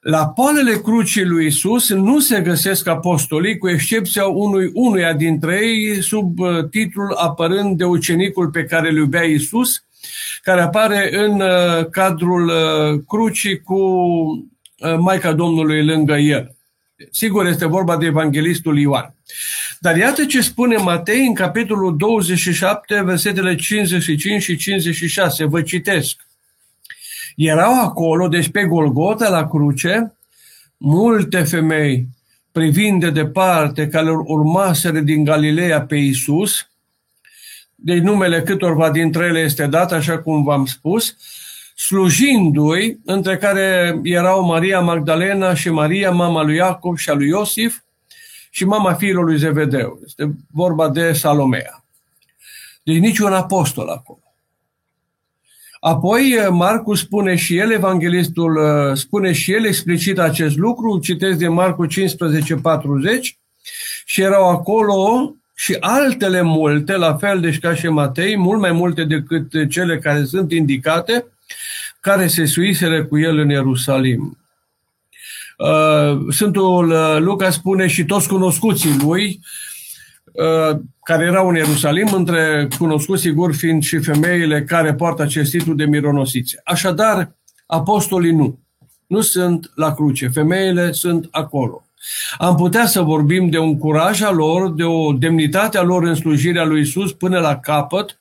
la 0.00 0.28
poalele 0.28 0.80
crucii 0.80 1.24
lui 1.24 1.46
Isus 1.46 1.90
nu 1.90 2.20
se 2.20 2.40
găsesc 2.40 2.86
apostolii, 2.86 3.58
cu 3.58 3.68
excepția 3.68 4.26
unui 4.26 4.70
unuia 4.74 5.12
dintre 5.12 5.58
ei, 5.62 6.02
sub 6.02 6.38
uh, 6.38 6.68
titlul 6.70 7.12
apărând 7.12 7.76
de 7.76 7.84
ucenicul 7.84 8.50
pe 8.50 8.64
care 8.64 8.88
îl 8.88 8.96
iubea 8.96 9.22
Isus, 9.22 9.84
care 10.42 10.60
apare 10.60 11.24
în 11.24 11.40
uh, 11.40 11.86
cadrul 11.90 12.46
uh, 12.46 13.00
crucii 13.08 13.60
cu 13.60 13.80
Maica 14.98 15.32
Domnului 15.32 15.84
lângă 15.84 16.14
el. 16.14 16.56
Sigur, 17.10 17.46
este 17.46 17.66
vorba 17.66 17.96
de 17.96 18.06
evanghelistul 18.06 18.78
Ioan. 18.78 19.14
Dar 19.78 19.96
iată 19.96 20.24
ce 20.24 20.40
spune 20.40 20.76
Matei 20.76 21.26
în 21.26 21.34
capitolul 21.34 21.96
27, 21.96 23.02
versetele 23.02 23.54
55 23.54 24.42
și 24.42 24.56
56. 24.56 25.44
Vă 25.44 25.62
citesc. 25.62 26.29
Erau 27.42 27.80
acolo, 27.80 28.28
deci 28.28 28.50
pe 28.50 28.64
Golgota, 28.64 29.28
la 29.28 29.48
cruce, 29.48 30.16
multe 30.76 31.42
femei 31.42 32.08
privind 32.52 33.00
de 33.00 33.10
departe 33.10 33.88
care 33.88 34.10
urmaseră 34.10 34.98
din 34.98 35.24
Galileea 35.24 35.80
pe 35.82 35.96
Isus, 35.96 36.68
deci 37.74 37.98
numele 37.98 38.42
câtorva 38.42 38.90
dintre 38.90 39.24
ele 39.24 39.40
este 39.40 39.66
dat, 39.66 39.92
așa 39.92 40.18
cum 40.18 40.42
v-am 40.42 40.66
spus, 40.66 41.16
slujindu-i, 41.76 42.98
între 43.04 43.36
care 43.36 44.00
erau 44.02 44.44
Maria 44.44 44.80
Magdalena 44.80 45.54
și 45.54 45.70
Maria, 45.70 46.10
mama 46.10 46.42
lui 46.42 46.56
Iacob 46.56 46.96
și 46.96 47.10
a 47.10 47.12
lui 47.12 47.28
Iosif, 47.28 47.82
și 48.50 48.64
mama 48.64 48.94
fiilor 48.94 49.24
lui 49.24 49.38
Zevedeu. 49.38 50.00
Este 50.04 50.30
vorba 50.50 50.88
de 50.88 51.12
Salomea. 51.12 51.84
Deci 52.82 52.98
niciun 52.98 53.32
apostol 53.32 53.88
acolo. 53.88 54.19
Apoi, 55.80 56.32
eh, 56.32 56.48
Marcu 56.50 56.94
spune 56.94 57.36
și 57.36 57.56
el, 57.56 57.72
evanghelistul 57.72 58.56
eh, 58.56 58.96
spune 58.96 59.32
și 59.32 59.52
el 59.52 59.64
explicit 59.64 60.18
acest 60.18 60.56
lucru, 60.56 60.98
citesc 60.98 61.38
de 61.38 61.48
Marcu 61.48 61.86
15, 61.86 62.54
40, 62.54 63.38
și 64.04 64.20
erau 64.20 64.50
acolo 64.50 65.34
și 65.54 65.76
altele 65.80 66.42
multe, 66.42 66.96
la 66.96 67.16
fel 67.16 67.40
deci 67.40 67.58
ca 67.58 67.74
și 67.74 67.88
Matei, 67.88 68.36
mult 68.36 68.60
mai 68.60 68.72
multe 68.72 69.04
decât 69.04 69.70
cele 69.70 69.98
care 69.98 70.24
sunt 70.24 70.52
indicate, 70.52 71.26
care 72.00 72.26
se 72.26 72.44
suiseră 72.44 73.04
cu 73.04 73.18
el 73.18 73.38
în 73.38 73.48
Ierusalim. 73.48 74.38
Eh, 75.58 76.18
Sfântul 76.30 76.94
Luca 77.18 77.50
spune 77.50 77.86
și 77.86 78.04
toți 78.04 78.28
cunoscuții 78.28 78.96
lui, 79.02 79.40
Uh, 79.40 79.79
care 81.02 81.24
erau 81.24 81.48
în 81.48 81.54
Ierusalim, 81.54 82.12
între 82.12 82.68
cunoscuți 82.78 83.22
sigur 83.22 83.54
fiind 83.54 83.82
și 83.82 83.98
femeile 83.98 84.64
care 84.64 84.94
poartă 84.94 85.22
acest 85.22 85.50
titlu 85.50 85.74
de 85.74 85.84
mironosițe. 85.84 86.60
Așadar, 86.64 87.32
apostolii 87.66 88.32
nu. 88.32 88.58
Nu 89.06 89.20
sunt 89.20 89.70
la 89.74 89.94
cruce. 89.94 90.28
Femeile 90.28 90.92
sunt 90.92 91.28
acolo. 91.30 91.84
Am 92.38 92.54
putea 92.54 92.86
să 92.86 93.00
vorbim 93.00 93.48
de 93.48 93.58
un 93.58 93.78
curaj 93.78 94.22
al 94.22 94.34
lor, 94.34 94.72
de 94.72 94.84
o 94.84 95.12
demnitate 95.12 95.78
a 95.78 95.82
lor 95.82 96.02
în 96.02 96.14
slujirea 96.14 96.64
lui 96.64 96.80
Isus 96.80 97.12
până 97.12 97.38
la 97.38 97.56
capăt, 97.56 98.18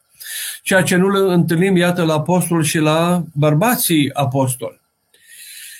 ceea 0.64 0.82
ce 0.82 0.96
nu 0.96 1.10
le 1.10 1.34
întâlnim, 1.34 1.76
iată, 1.76 2.04
la 2.04 2.14
apostol 2.14 2.64
și 2.64 2.78
la 2.78 3.24
bărbații 3.34 4.14
apostoli. 4.14 4.79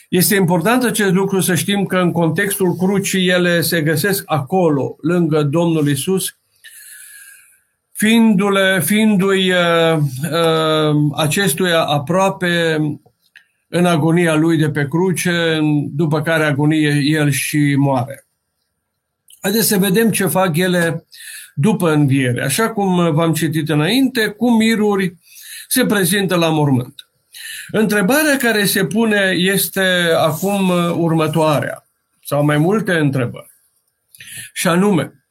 Este 0.10 0.36
important 0.36 0.84
acest 0.84 1.12
lucru 1.14 1.40
să 1.40 1.56
știm 1.56 1.86
că 1.86 1.98
în 1.98 2.12
contextul 2.12 2.76
crucii 2.76 3.28
ele 3.28 3.62
se 3.62 3.82
găsesc 3.82 4.24
acolo, 4.26 4.96
lângă 5.02 5.44
Domnul 5.44 5.88
Isus, 5.88 6.38
fiindu-le, 7.92 8.82
fiindu-i 8.86 9.52
uh, 9.52 9.98
uh, 10.32 10.96
acestuia 11.16 11.82
aproape 11.82 12.78
în 13.68 13.86
agonia 13.86 14.36
lui 14.36 14.58
de 14.58 14.70
pe 14.70 14.88
cruce, 14.88 15.60
după 15.92 16.22
care 16.22 16.44
agonie 16.44 17.02
el 17.04 17.30
și 17.30 17.76
moare. 17.78 18.28
Haideți 19.42 19.68
să 19.68 19.78
vedem 19.78 20.12
ce 20.12 20.26
fac 20.26 20.58
ele 20.58 21.06
după 21.56 21.92
înviere. 21.92 22.44
Așa 22.44 22.70
cum 22.70 23.14
v-am 23.14 23.34
citit 23.34 23.70
înainte, 23.70 24.28
cu 24.28 24.52
miruri 24.52 25.16
se 25.68 25.86
prezintă 25.86 26.36
la 26.36 26.50
mormânt. 26.50 27.09
Întrebarea 27.72 28.38
care 28.38 28.66
se 28.66 28.86
pune 28.86 29.34
este 29.36 30.14
acum 30.18 30.70
uh, 30.70 30.94
următoarea, 30.96 31.88
sau 32.26 32.46
mai 32.46 32.58
multe 32.58 32.98
întrebări. 32.98 33.52
Și 34.54 34.68
anume, 34.68 35.24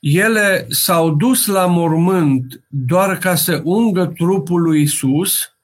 ele 0.00 0.66
s-au 0.68 1.10
dus 1.10 1.46
la 1.46 1.66
mormânt 1.66 2.64
doar 2.68 3.18
ca 3.18 3.34
să 3.34 3.60
ungă 3.64 4.06
trupul 4.16 4.62
lui 4.62 4.82
Isus, 4.82 5.56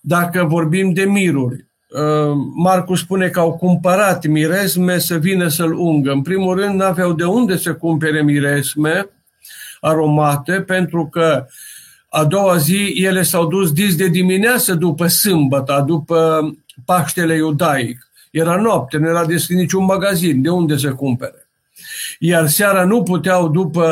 dacă 0.00 0.44
vorbim 0.44 0.92
de 0.92 1.04
miruri. 1.04 1.66
Uh, 1.88 2.32
Marcu 2.54 2.94
spune 2.94 3.28
că 3.28 3.40
au 3.40 3.56
cumpărat 3.56 4.26
miresme 4.26 4.98
să 4.98 5.18
vină 5.18 5.48
să-l 5.48 5.72
ungă. 5.72 6.10
În 6.10 6.22
primul 6.22 6.56
rând, 6.56 6.74
n-aveau 6.74 7.12
de 7.12 7.24
unde 7.24 7.56
să 7.56 7.74
cumpere 7.74 8.22
miresme 8.22 9.08
aromate, 9.80 10.62
pentru 10.62 11.06
că 11.06 11.46
uh, 11.46 11.52
a 12.08 12.24
doua 12.24 12.56
zi, 12.56 12.92
ele 12.96 13.22
s-au 13.22 13.46
dus 13.46 13.72
dis 13.72 13.96
de 13.96 14.08
dimineață 14.08 14.74
după 14.74 15.06
sâmbătă, 15.06 15.84
după 15.86 16.50
Paștele 16.84 17.34
iudaic. 17.34 18.08
Era 18.30 18.56
noapte, 18.56 18.96
nu 18.96 19.08
era 19.08 19.24
deschis 19.24 19.56
niciun 19.56 19.84
magazin, 19.84 20.42
de 20.42 20.48
unde 20.48 20.76
să 20.76 20.92
cumpere. 20.92 21.48
Iar 22.18 22.46
seara 22.46 22.84
nu 22.84 23.02
puteau 23.02 23.48
după 23.48 23.86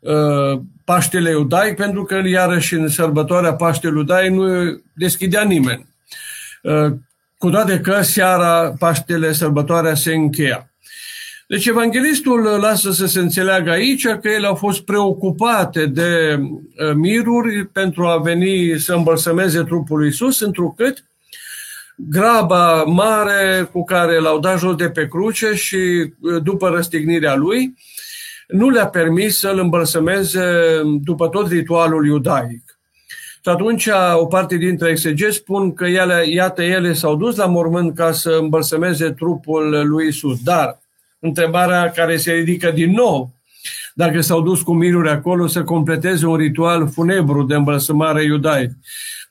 uh, 0.00 0.60
Paștele 0.84 1.30
iudaic, 1.30 1.76
pentru 1.76 2.04
că 2.04 2.22
iarăși 2.24 2.74
în 2.74 2.88
sărbătoarea 2.88 3.54
Paștelui 3.54 3.98
iudaic 3.98 4.30
nu 4.30 4.80
deschidea 4.92 5.42
nimeni. 5.42 5.86
Uh, 6.62 6.92
cu 7.38 7.50
toate 7.50 7.80
că 7.80 8.02
seara, 8.02 8.74
Paștele, 8.78 9.32
sărbătoarea 9.32 9.94
se 9.94 10.14
încheia. 10.14 10.69
Deci 11.50 11.66
evanghelistul 11.66 12.40
lasă 12.40 12.90
să 12.90 13.06
se 13.06 13.20
înțeleagă 13.20 13.70
aici 13.70 14.06
că 14.06 14.28
ele 14.28 14.46
au 14.46 14.54
fost 14.54 14.80
preocupate 14.80 15.86
de 15.86 16.38
uh, 16.40 16.94
miruri 16.94 17.66
pentru 17.66 18.06
a 18.06 18.16
veni 18.16 18.78
să 18.78 18.94
îmbălsămeze 18.94 19.62
trupul 19.62 19.98
lui 19.98 20.08
Isus, 20.08 20.40
întrucât 20.40 21.04
graba 21.96 22.82
mare 22.82 23.68
cu 23.72 23.84
care 23.84 24.18
l-au 24.18 24.38
dat 24.38 24.58
jos 24.58 24.74
de 24.74 24.90
pe 24.90 25.06
cruce 25.06 25.54
și 25.54 25.76
uh, 25.76 26.42
după 26.42 26.68
răstignirea 26.68 27.34
lui, 27.34 27.74
nu 28.48 28.68
le-a 28.68 28.86
permis 28.86 29.38
să-l 29.38 29.58
îmbălsămeze 29.58 30.42
după 31.02 31.28
tot 31.28 31.48
ritualul 31.48 32.06
iudaic. 32.06 32.78
Și 33.42 33.48
atunci 33.48 33.88
o 34.14 34.26
parte 34.26 34.56
dintre 34.56 34.90
exegezi 34.90 35.36
spun 35.36 35.74
că 35.74 35.84
ele, 35.84 36.24
iată, 36.28 36.62
ele 36.62 36.92
s-au 36.92 37.16
dus 37.16 37.36
la 37.36 37.46
mormânt 37.46 37.94
ca 37.94 38.12
să 38.12 38.38
îmbălsămeze 38.40 39.10
trupul 39.10 39.88
lui 39.88 40.06
Isus. 40.06 40.42
Dar 40.42 40.78
întrebarea 41.20 41.90
care 41.90 42.16
se 42.16 42.32
ridică 42.32 42.70
din 42.70 42.90
nou, 42.90 43.34
dacă 43.94 44.20
s-au 44.20 44.40
dus 44.40 44.62
cu 44.62 44.72
miruri 44.72 45.08
acolo 45.08 45.46
să 45.46 45.64
completeze 45.64 46.26
un 46.26 46.36
ritual 46.36 46.88
funebru 46.88 47.42
de 47.42 47.54
îmbălsămare 47.54 48.22
iudaic. 48.22 48.70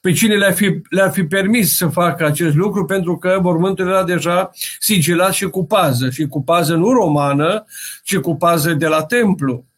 Pe 0.01 0.11
cine 0.11 0.35
le-ar 0.35 0.53
fi, 0.53 0.81
le 0.89 1.09
fi 1.11 1.23
permis 1.23 1.75
să 1.77 1.87
facă 1.87 2.25
acest 2.25 2.55
lucru? 2.55 2.85
Pentru 2.85 3.17
că 3.17 3.39
mormântul 3.41 3.87
era 3.87 4.03
deja 4.03 4.51
sigilat 4.79 5.33
și 5.33 5.45
cu 5.45 5.65
pază. 5.65 6.09
Și 6.09 6.27
cu 6.27 6.43
pază 6.43 6.75
nu 6.75 6.91
romană, 6.91 7.65
ci 8.03 8.17
cu 8.17 8.35
pază 8.35 8.73
de 8.73 8.87
la 8.87 9.03
templu 9.03 9.68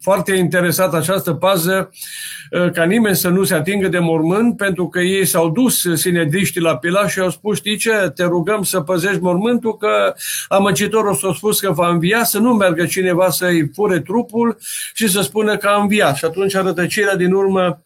foarte 0.00 0.34
interesat 0.34 0.94
această 0.94 1.32
pază 1.32 1.90
uh, 2.50 2.70
ca 2.70 2.84
nimeni 2.84 3.16
să 3.16 3.28
nu 3.28 3.44
se 3.44 3.54
atingă 3.54 3.88
de 3.88 3.98
mormânt, 3.98 4.56
pentru 4.56 4.88
că 4.88 5.00
ei 5.00 5.26
s-au 5.26 5.50
dus 5.50 5.86
sinedriștii 5.94 6.60
la 6.60 6.76
Pilat 6.76 7.08
și 7.08 7.20
au 7.20 7.30
spus, 7.30 7.56
știi 7.56 7.76
ce, 7.76 8.12
te 8.14 8.24
rugăm 8.24 8.62
să 8.62 8.80
păzești 8.80 9.20
mormântul, 9.20 9.76
că 9.76 10.14
amăcitorul 10.48 11.14
s-a 11.14 11.32
spus 11.36 11.60
că 11.60 11.72
va 11.72 11.88
învia, 11.88 12.24
să 12.24 12.38
nu 12.38 12.54
meargă 12.54 12.86
cineva 12.86 13.30
să-i 13.30 13.70
fure 13.74 14.00
trupul 14.00 14.56
și 14.94 15.08
să 15.08 15.20
spună 15.20 15.56
că 15.56 15.66
a 15.66 15.80
înviat. 15.80 16.16
Și 16.16 16.24
atunci 16.24 16.54
rătăcirea 16.54 17.16
din 17.16 17.32
urmă 17.32 17.82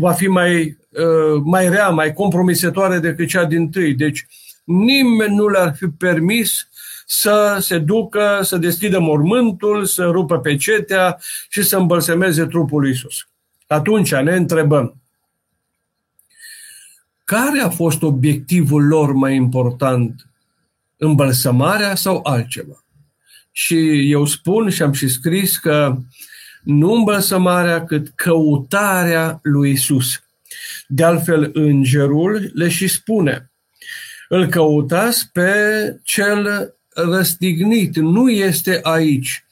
va 0.00 0.12
fi 0.12 0.26
mai, 0.26 0.78
uh, 0.90 1.40
mai 1.44 1.68
rea, 1.68 1.88
mai 1.88 2.12
compromisătoare 2.12 2.98
decât 2.98 3.28
cea 3.28 3.44
din 3.44 3.70
tâi. 3.70 3.94
Deci 3.94 4.26
nimeni 4.64 5.34
nu 5.34 5.48
le-ar 5.48 5.74
fi 5.76 5.86
permis 5.86 6.68
să 7.08 7.58
se 7.60 7.78
ducă, 7.78 8.40
să 8.42 8.56
deschidă 8.56 8.98
mormântul, 8.98 9.84
să 9.84 10.04
rupă 10.04 10.38
pecetea 10.38 11.18
și 11.48 11.62
să 11.62 11.76
îmbălsemeze 11.76 12.46
trupul 12.46 12.80
lui 12.80 12.90
Isus. 12.90 13.28
Atunci 13.66 14.14
ne 14.14 14.34
întrebăm, 14.34 15.00
care 17.24 17.60
a 17.60 17.68
fost 17.68 18.02
obiectivul 18.02 18.86
lor 18.86 19.12
mai 19.12 19.34
important? 19.34 20.26
Îmbălsămarea 20.96 21.94
sau 21.94 22.20
altceva? 22.22 22.84
Și 23.52 24.10
eu 24.10 24.24
spun 24.24 24.70
și 24.70 24.82
am 24.82 24.92
și 24.92 25.08
scris 25.08 25.56
că 25.58 25.96
nu 26.62 26.92
îmbălsămarea, 26.92 27.84
cât 27.84 28.12
căutarea 28.14 29.38
lui 29.42 29.70
Isus. 29.70 30.22
De 30.86 31.04
altfel, 31.04 31.50
îngerul 31.52 32.50
le 32.54 32.68
și 32.68 32.88
spune, 32.88 33.50
îl 34.28 34.46
căutați 34.46 35.30
pe 35.32 35.50
cel 36.02 36.75
răstignit, 36.96 37.96
nu 37.96 38.30
este 38.30 38.80
aici. 38.82 39.44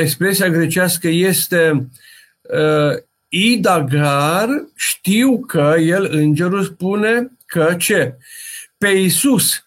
Expresia 0.00 0.48
grecească 0.48 1.08
este 1.08 1.88
idagar, 3.28 4.48
știu 4.74 5.38
că 5.38 5.74
el, 5.78 6.08
îngerul, 6.10 6.64
spune 6.64 7.30
că 7.46 7.74
ce? 7.78 8.16
Pe 8.78 8.88
Iisus, 8.88 9.64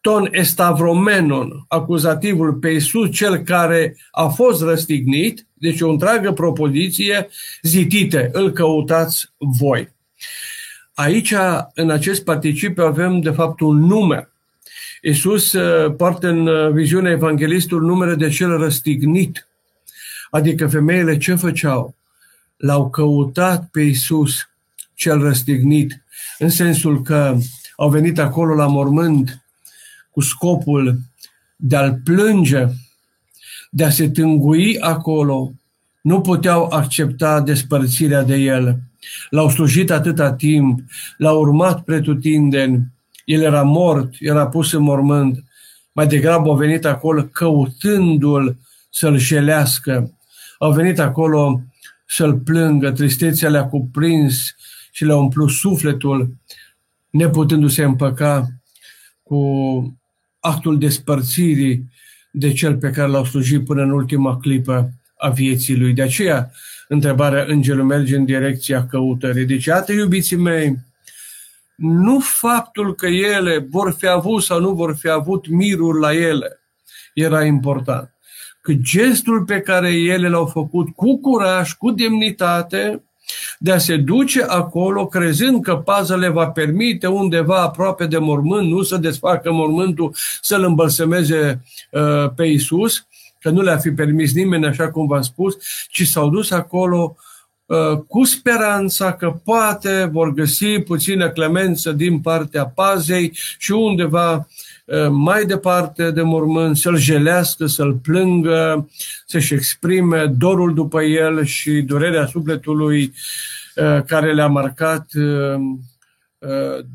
ton 0.00 0.28
estavromenon, 0.30 1.64
acuzativul 1.68 2.54
pe 2.54 2.68
Iisus, 2.68 3.10
cel 3.10 3.36
care 3.36 3.96
a 4.10 4.26
fost 4.26 4.62
răstignit, 4.62 5.46
deci 5.54 5.80
o 5.80 5.90
întreagă 5.90 6.32
propoziție, 6.32 7.28
zitite, 7.62 8.30
îl 8.32 8.50
căutați 8.50 9.26
voi. 9.36 9.88
Aici, 10.94 11.34
în 11.74 11.90
acest 11.90 12.24
particip, 12.24 12.78
avem 12.78 13.20
de 13.20 13.30
fapt 13.30 13.60
un 13.60 13.78
nume. 13.78 14.29
Iisus 15.02 15.52
uh, 15.52 15.94
poartă 15.96 16.28
în 16.28 16.46
uh, 16.46 16.72
viziunea 16.72 17.10
evanghelistul 17.10 17.82
numele 17.82 18.14
de 18.14 18.28
cel 18.28 18.58
răstignit. 18.58 19.48
Adică 20.30 20.66
femeile 20.66 21.16
ce 21.16 21.34
făceau? 21.34 21.94
L-au 22.56 22.90
căutat 22.90 23.68
pe 23.70 23.80
Iisus 23.80 24.48
cel 24.94 25.22
răstignit, 25.22 26.04
în 26.38 26.48
sensul 26.48 27.02
că 27.02 27.38
au 27.76 27.88
venit 27.88 28.18
acolo 28.18 28.54
la 28.54 28.66
mormânt 28.66 29.42
cu 30.10 30.20
scopul 30.20 30.98
de 31.56 31.76
a-l 31.76 32.00
plânge, 32.04 32.66
de 33.70 33.84
a 33.84 33.90
se 33.90 34.10
tângui 34.10 34.78
acolo, 34.78 35.52
nu 36.02 36.20
puteau 36.20 36.68
accepta 36.70 37.40
despărțirea 37.40 38.22
de 38.22 38.34
el. 38.34 38.78
L-au 39.30 39.50
slujit 39.50 39.90
atâta 39.90 40.32
timp, 40.32 40.80
l-au 41.16 41.40
urmat 41.40 41.82
pretutindeni, 41.82 42.82
el 43.30 43.42
era 43.42 43.62
mort, 43.62 44.14
era 44.18 44.46
pus 44.48 44.72
în 44.72 44.82
mormânt. 44.82 45.44
Mai 45.92 46.06
degrabă 46.06 46.48
au 46.48 46.56
venit 46.56 46.84
acolo 46.84 47.22
căutându-l 47.22 48.56
să-l 48.90 49.18
șelească. 49.18 50.18
Au 50.58 50.72
venit 50.72 50.98
acolo 50.98 51.62
să-l 52.06 52.38
plângă, 52.38 52.90
tristețea 52.90 53.48
le-a 53.48 53.66
cuprins 53.66 54.54
și 54.90 55.04
le-a 55.04 55.16
umplut 55.16 55.50
sufletul, 55.50 56.34
neputându-se 57.10 57.82
împăca 57.82 58.48
cu 59.22 59.40
actul 60.40 60.78
despărțirii 60.78 61.88
de 62.32 62.52
cel 62.52 62.76
pe 62.76 62.90
care 62.90 63.08
l-au 63.08 63.24
slujit 63.24 63.64
până 63.64 63.82
în 63.82 63.90
ultima 63.90 64.36
clipă 64.36 64.90
a 65.16 65.28
vieții 65.28 65.76
lui. 65.76 65.92
De 65.92 66.02
aceea, 66.02 66.50
întrebarea 66.88 67.44
îngerului 67.46 67.86
merge 67.86 68.16
în 68.16 68.24
direcția 68.24 68.86
căutării. 68.86 69.44
Deci, 69.44 69.64
iată, 69.64 69.92
iubiții 69.92 70.36
mei, 70.36 70.78
nu 71.80 72.18
faptul 72.18 72.94
că 72.94 73.06
ele 73.06 73.66
vor 73.70 73.94
fi 73.98 74.06
avut 74.06 74.42
sau 74.42 74.60
nu 74.60 74.72
vor 74.72 74.96
fi 74.96 75.08
avut 75.08 75.48
miruri 75.48 76.00
la 76.00 76.14
ele 76.14 76.60
era 77.14 77.44
important, 77.44 78.14
că 78.60 78.72
gestul 78.72 79.44
pe 79.44 79.60
care 79.60 79.92
ele 79.92 80.28
l-au 80.28 80.46
făcut 80.46 80.88
cu 80.94 81.20
curaj, 81.20 81.72
cu 81.72 81.90
demnitate, 81.90 83.04
de 83.58 83.72
a 83.72 83.78
se 83.78 83.96
duce 83.96 84.42
acolo 84.42 85.06
crezând 85.06 85.62
că 85.62 85.76
paza 85.76 86.16
le 86.16 86.28
va 86.28 86.50
permite 86.50 87.06
undeva 87.06 87.62
aproape 87.62 88.06
de 88.06 88.18
mormânt, 88.18 88.68
nu 88.70 88.82
să 88.82 88.96
desfacă 88.96 89.52
mormântul, 89.52 90.14
să-l 90.40 90.64
îmbălsemeze 90.64 91.62
uh, 91.90 92.30
pe 92.36 92.46
Isus, 92.46 93.06
că 93.38 93.50
nu 93.50 93.60
le-a 93.60 93.76
fi 93.76 93.90
permis 93.90 94.34
nimeni, 94.34 94.66
așa 94.66 94.90
cum 94.90 95.06
v-am 95.06 95.22
spus, 95.22 95.56
ci 95.88 96.06
s-au 96.06 96.28
dus 96.28 96.50
acolo 96.50 97.16
uh, 97.16 97.29
cu 98.06 98.24
speranța 98.24 99.12
că 99.12 99.40
poate 99.44 100.08
vor 100.12 100.32
găsi 100.32 100.80
puțină 100.80 101.30
clemență 101.30 101.92
din 101.92 102.20
partea 102.20 102.66
pazei 102.66 103.32
și 103.58 103.72
undeva 103.72 104.34
uh, 104.84 105.08
mai 105.10 105.44
departe 105.44 106.10
de 106.10 106.22
mormânt, 106.22 106.76
să-l 106.76 106.96
jelească, 106.96 107.66
să-l 107.66 107.92
plângă, 107.92 108.88
să-și 109.26 109.54
exprime 109.54 110.26
dorul 110.26 110.74
după 110.74 111.02
el 111.02 111.44
și 111.44 111.70
durerea 111.70 112.26
sufletului 112.26 113.12
uh, 113.76 114.02
care 114.06 114.32
le-a 114.32 114.46
marcat 114.46 115.06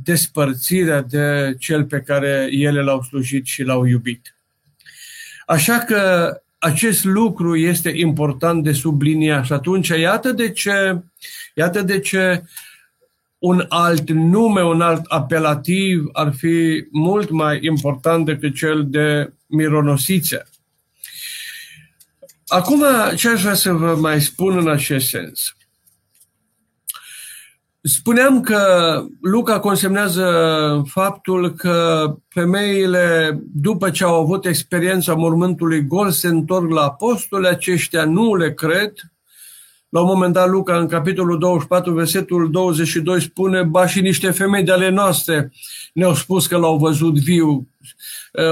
despărțirea 0.04 1.02
de 1.02 1.56
cel 1.60 1.84
pe 1.84 2.00
care 2.00 2.48
ele 2.52 2.82
l-au 2.82 3.02
slujit 3.02 3.46
și 3.46 3.64
l-au 3.64 3.86
iubit. 3.86 4.36
Așa 5.46 5.78
că 5.78 6.32
acest 6.66 7.04
lucru 7.04 7.56
este 7.56 7.90
important 7.96 8.64
de 8.64 8.72
subliniat 8.72 9.46
și 9.46 9.54
atunci 9.54 9.88
iată 9.88 10.32
de 10.32 10.52
ce, 10.52 11.02
iată 11.54 11.82
de 11.82 12.00
ce 12.00 12.44
un 13.38 13.66
alt 13.70 14.10
nume, 14.10 14.64
un 14.64 14.82
alt 14.82 15.06
apelativ 15.08 16.10
ar 16.12 16.34
fi 16.38 16.86
mult 16.92 17.30
mai 17.30 17.60
important 17.62 18.26
decât 18.26 18.56
cel 18.56 18.90
de 18.90 19.34
mironosițe. 19.46 20.48
Acum, 22.48 22.84
ce 23.16 23.30
aș 23.30 23.42
vrea 23.42 23.54
să 23.54 23.72
vă 23.72 23.96
mai 23.96 24.22
spun 24.22 24.58
în 24.58 24.70
acest 24.70 25.08
sens? 25.08 25.56
Spuneam 27.88 28.42
că 28.42 28.60
Luca 29.22 29.60
consemnează 29.60 30.26
faptul 30.88 31.52
că 31.52 32.06
femeile, 32.28 33.40
după 33.54 33.90
ce 33.90 34.04
au 34.04 34.22
avut 34.22 34.46
experiența 34.46 35.14
mormântului 35.14 35.88
gol, 35.88 36.12
se 36.12 36.28
întorc 36.28 36.72
la 36.72 36.82
apostole, 36.82 37.48
aceștia 37.48 38.06
nu 38.06 38.36
le 38.36 38.54
cred. 38.54 38.94
La 39.90 40.02
un 40.02 40.08
moment 40.08 40.34
dat, 40.34 40.50
Luca, 40.50 40.78
în 40.78 40.88
capitolul 40.88 41.40
24, 41.40 41.94
versetul 41.94 42.52
22, 42.52 43.22
spune, 43.22 43.64
ba 43.64 43.88
și 43.88 44.02
niște 44.02 44.32
femei 44.32 44.64
de 44.64 44.72
ale 44.72 44.90
noastre 44.90 45.52
ne-au 45.94 46.14
spus 46.14 46.48
că 46.48 46.58
l-au 46.58 46.78
văzut 46.78 47.20
viu. 47.20 47.68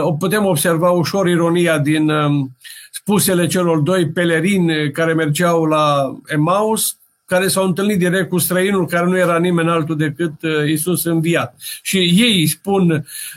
O 0.01 0.13
putem 0.13 0.45
observa 0.45 0.89
ușor 0.89 1.27
ironia 1.27 1.79
din 1.79 2.09
um, 2.09 2.57
spusele 2.91 3.47
celor 3.47 3.79
doi 3.79 4.11
pelerini 4.11 4.91
care 4.91 5.13
mergeau 5.13 5.65
la 5.65 6.13
Emaus, 6.25 6.97
care 7.25 7.47
s-au 7.47 7.65
întâlnit 7.65 7.97
direct 7.97 8.29
cu 8.29 8.37
străinul 8.37 8.87
care 8.87 9.05
nu 9.05 9.17
era 9.17 9.37
nimeni 9.37 9.69
altul 9.69 9.97
decât 9.97 10.41
uh, 10.41 10.69
Isus 10.69 11.05
înviat. 11.05 11.55
Și 11.81 11.97
ei 11.97 12.39
îi 12.39 12.47
spun 12.47 12.91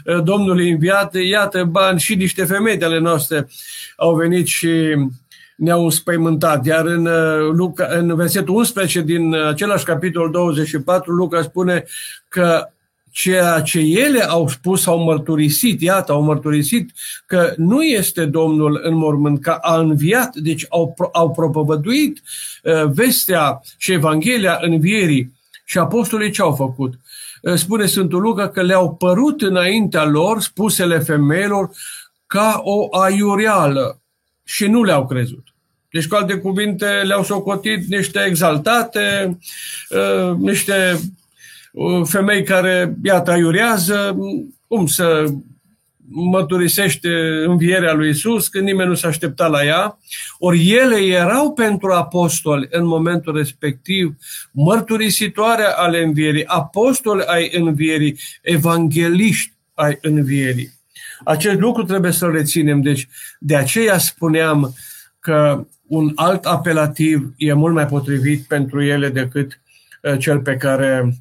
uh, 0.05 0.23
Domnului 0.23 0.71
înviat, 0.71 1.15
iată 1.15 1.65
bani 1.65 2.01
și 2.01 2.15
niște 2.15 2.45
femei 2.45 2.77
de 2.77 2.85
ale 2.85 2.99
noastre 2.99 3.49
au 3.97 4.15
venit 4.15 4.47
și 4.47 4.95
ne-au 5.57 5.85
înspăimântat. 5.85 6.67
Iar 6.67 6.87
în, 6.87 7.07
uh, 7.07 7.51
Luca, 7.53 7.87
în 7.91 8.15
versetul 8.15 8.55
11 8.55 9.01
din 9.01 9.35
același 9.35 9.85
capitol 9.85 10.31
24, 10.31 11.13
Luca 11.13 11.43
spune 11.43 11.85
că 12.29 12.71
ceea 13.17 13.61
ce 13.61 13.79
ele 13.79 14.23
au 14.23 14.49
spus, 14.49 14.87
au 14.87 14.99
mărturisit, 14.99 15.81
iată, 15.81 16.13
au 16.13 16.23
mărturisit 16.23 16.91
că 17.27 17.55
nu 17.57 17.83
este 17.83 18.25
Domnul 18.25 18.81
în 18.83 18.95
mormânt, 18.95 19.43
că 19.43 19.51
a 19.51 19.77
înviat, 19.79 20.37
deci 20.37 20.67
au, 20.69 20.95
au 21.13 21.31
propovăduit 21.31 22.23
uh, 22.63 22.85
vestea 22.85 23.61
și 23.77 23.93
Evanghelia 23.93 24.59
învierii. 24.61 25.33
Și 25.65 25.79
apostolii 25.79 26.31
ce 26.31 26.43
au 26.43 26.55
făcut? 26.55 26.95
Uh, 27.43 27.55
spune 27.55 27.87
Sfântul 27.87 28.21
Luca 28.21 28.49
că 28.49 28.63
le-au 28.63 28.95
părut 28.95 29.43
înaintea 29.43 30.05
lor 30.05 30.41
spusele 30.41 30.99
femeilor 30.99 31.71
ca 32.27 32.61
o 32.65 32.99
aiureală 33.01 34.01
și 34.45 34.67
nu 34.67 34.83
le-au 34.83 35.07
crezut. 35.07 35.45
Deci, 35.91 36.07
cu 36.07 36.15
alte 36.15 36.35
cuvinte, 36.35 36.87
le-au 36.87 37.25
socotit 37.25 37.87
niște 37.87 38.25
exaltate, 38.27 39.39
uh, 39.89 40.37
niște 40.39 41.01
femei 42.05 42.43
care, 42.43 42.97
iată, 43.03 43.31
aiurează, 43.31 44.19
cum 44.67 44.87
să 44.87 45.25
mărturisește 46.09 47.09
învierea 47.47 47.93
lui 47.93 48.09
Isus, 48.09 48.49
când 48.49 48.65
nimeni 48.65 48.89
nu 48.89 48.95
s-a 48.95 49.09
așteptat 49.09 49.51
la 49.51 49.65
ea. 49.65 49.99
Ori 50.39 50.71
ele 50.71 50.97
erau 50.97 51.53
pentru 51.53 51.93
apostoli 51.93 52.67
în 52.71 52.87
momentul 52.87 53.37
respectiv 53.37 54.17
mărturisitoare 54.51 55.65
ale 55.65 56.03
învierii, 56.03 56.47
apostoli 56.47 57.25
ai 57.27 57.51
învierii, 57.53 58.19
evangeliști 58.43 59.53
ai 59.75 59.99
învierii. 60.01 60.75
Acest 61.25 61.59
lucru 61.59 61.83
trebuie 61.83 62.13
să-l 62.13 62.33
reținem. 62.33 62.81
Deci, 62.81 63.09
de 63.39 63.57
aceea 63.57 63.99
spuneam 63.99 64.75
că 65.21 65.67
un 65.87 66.13
alt 66.15 66.45
apelativ 66.45 67.33
e 67.37 67.53
mult 67.53 67.75
mai 67.75 67.87
potrivit 67.87 68.47
pentru 68.47 68.83
ele 68.83 69.09
decât 69.09 69.61
uh, 70.03 70.19
cel 70.19 70.41
pe 70.41 70.57
care 70.57 71.17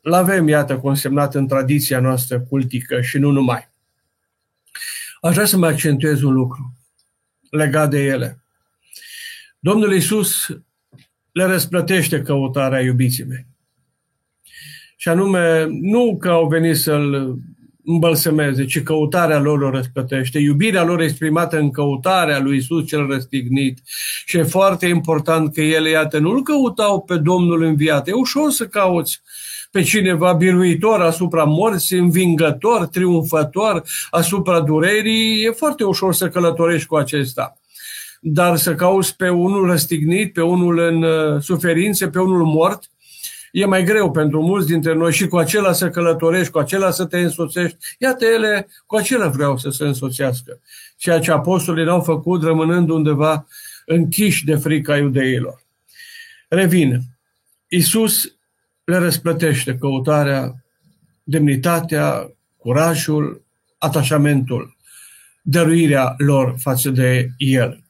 îl 0.00 0.12
avem, 0.12 0.48
iată, 0.48 0.78
consemnat 0.78 1.34
în 1.34 1.46
tradiția 1.46 2.00
noastră 2.00 2.40
cultică 2.40 3.00
și 3.00 3.18
nu 3.18 3.30
numai. 3.30 3.70
Aș 5.20 5.34
vrea 5.34 5.46
să 5.46 5.56
mai 5.56 5.70
accentuez 5.70 6.22
un 6.22 6.32
lucru 6.32 6.74
legat 7.50 7.90
de 7.90 8.04
ele. 8.04 8.44
Domnul 9.58 9.92
Iisus 9.92 10.48
le 11.32 11.44
răsplătește 11.44 12.22
căutarea 12.22 12.80
iubiții 12.80 13.24
mei. 13.24 13.46
Și 14.96 15.08
anume, 15.08 15.66
nu 15.70 16.16
că 16.20 16.28
au 16.28 16.48
venit 16.48 16.76
să-l 16.76 17.38
îmbălsămeze, 17.84 18.64
ci 18.64 18.82
căutarea 18.82 19.38
lor 19.38 19.62
o 19.62 19.70
răsplătește. 19.70 20.38
Iubirea 20.38 20.84
lor 20.84 21.00
exprimată 21.00 21.58
în 21.58 21.70
căutarea 21.70 22.40
lui 22.40 22.56
Isus 22.56 22.86
cel 22.86 23.06
răstignit. 23.06 23.78
Și 24.24 24.38
e 24.38 24.42
foarte 24.42 24.86
important 24.86 25.54
că 25.54 25.60
ele, 25.60 25.90
iată, 25.90 26.18
nu-L 26.18 26.42
căutau 26.42 27.00
pe 27.00 27.16
Domnul 27.16 27.62
înviat. 27.62 28.08
E 28.08 28.12
ușor 28.12 28.50
să 28.50 28.66
cauți 28.66 29.22
pe 29.70 29.82
cineva 29.82 30.32
biruitor 30.32 31.00
asupra 31.00 31.44
morții, 31.44 31.98
învingător, 31.98 32.86
triumfător 32.86 33.82
asupra 34.10 34.60
durerii. 34.60 35.44
E 35.44 35.50
foarte 35.50 35.84
ușor 35.84 36.14
să 36.14 36.28
călătorești 36.28 36.86
cu 36.86 36.96
acesta 36.96 37.56
dar 38.24 38.56
să 38.56 38.74
cauți 38.74 39.16
pe 39.16 39.28
unul 39.28 39.66
răstignit, 39.66 40.32
pe 40.32 40.42
unul 40.42 40.78
în 40.78 41.02
uh, 41.02 41.40
suferințe, 41.40 42.08
pe 42.08 42.20
unul 42.20 42.44
mort, 42.44 42.90
e 43.52 43.64
mai 43.64 43.84
greu 43.84 44.10
pentru 44.10 44.42
mulți 44.42 44.66
dintre 44.66 44.94
noi 44.94 45.12
și 45.12 45.26
cu 45.26 45.36
acela 45.36 45.72
să 45.72 45.90
călătorești, 45.90 46.52
cu 46.52 46.58
acela 46.58 46.90
să 46.90 47.04
te 47.04 47.18
însoțești. 47.18 47.76
Iată, 47.98 48.24
ele 48.24 48.68
cu 48.86 48.96
acela 48.96 49.28
vreau 49.28 49.58
să 49.58 49.70
se 49.70 49.84
însoțească. 49.84 50.60
Ceea 50.96 51.18
ce 51.18 51.30
apostolii 51.30 51.84
n-au 51.84 52.00
făcut 52.00 52.42
rămânând 52.42 52.88
undeva 52.88 53.46
închiși 53.86 54.44
de 54.44 54.56
frica 54.56 54.96
iudeilor. 54.96 55.62
Revin. 56.48 57.00
Iisus 57.68 58.36
le 58.84 58.96
răsplătește 58.96 59.76
căutarea, 59.76 60.64
demnitatea, 61.22 62.32
curajul, 62.56 63.44
atașamentul, 63.78 64.76
dăruirea 65.42 66.14
lor 66.16 66.54
față 66.58 66.90
de 66.90 67.28
El. 67.36 67.82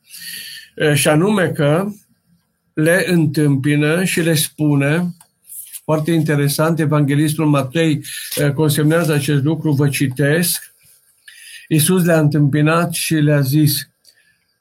Și 0.95 1.09
anume 1.09 1.49
că 1.49 1.87
le 2.73 3.05
întâmpină 3.07 4.05
și 4.05 4.21
le 4.21 4.35
spune 4.35 5.15
foarte 5.85 6.11
interesant, 6.11 6.81
Evanghelistul 6.81 7.47
Matei 7.47 8.05
eh, 8.37 8.53
consemnează 8.53 9.13
acest 9.13 9.43
lucru, 9.43 9.73
vă 9.73 9.89
citesc. 9.89 10.75
Iisus 11.69 12.05
le-a 12.05 12.19
întâmpinat 12.19 12.93
și 12.93 13.15
le-a 13.15 13.41
zis, 13.41 13.91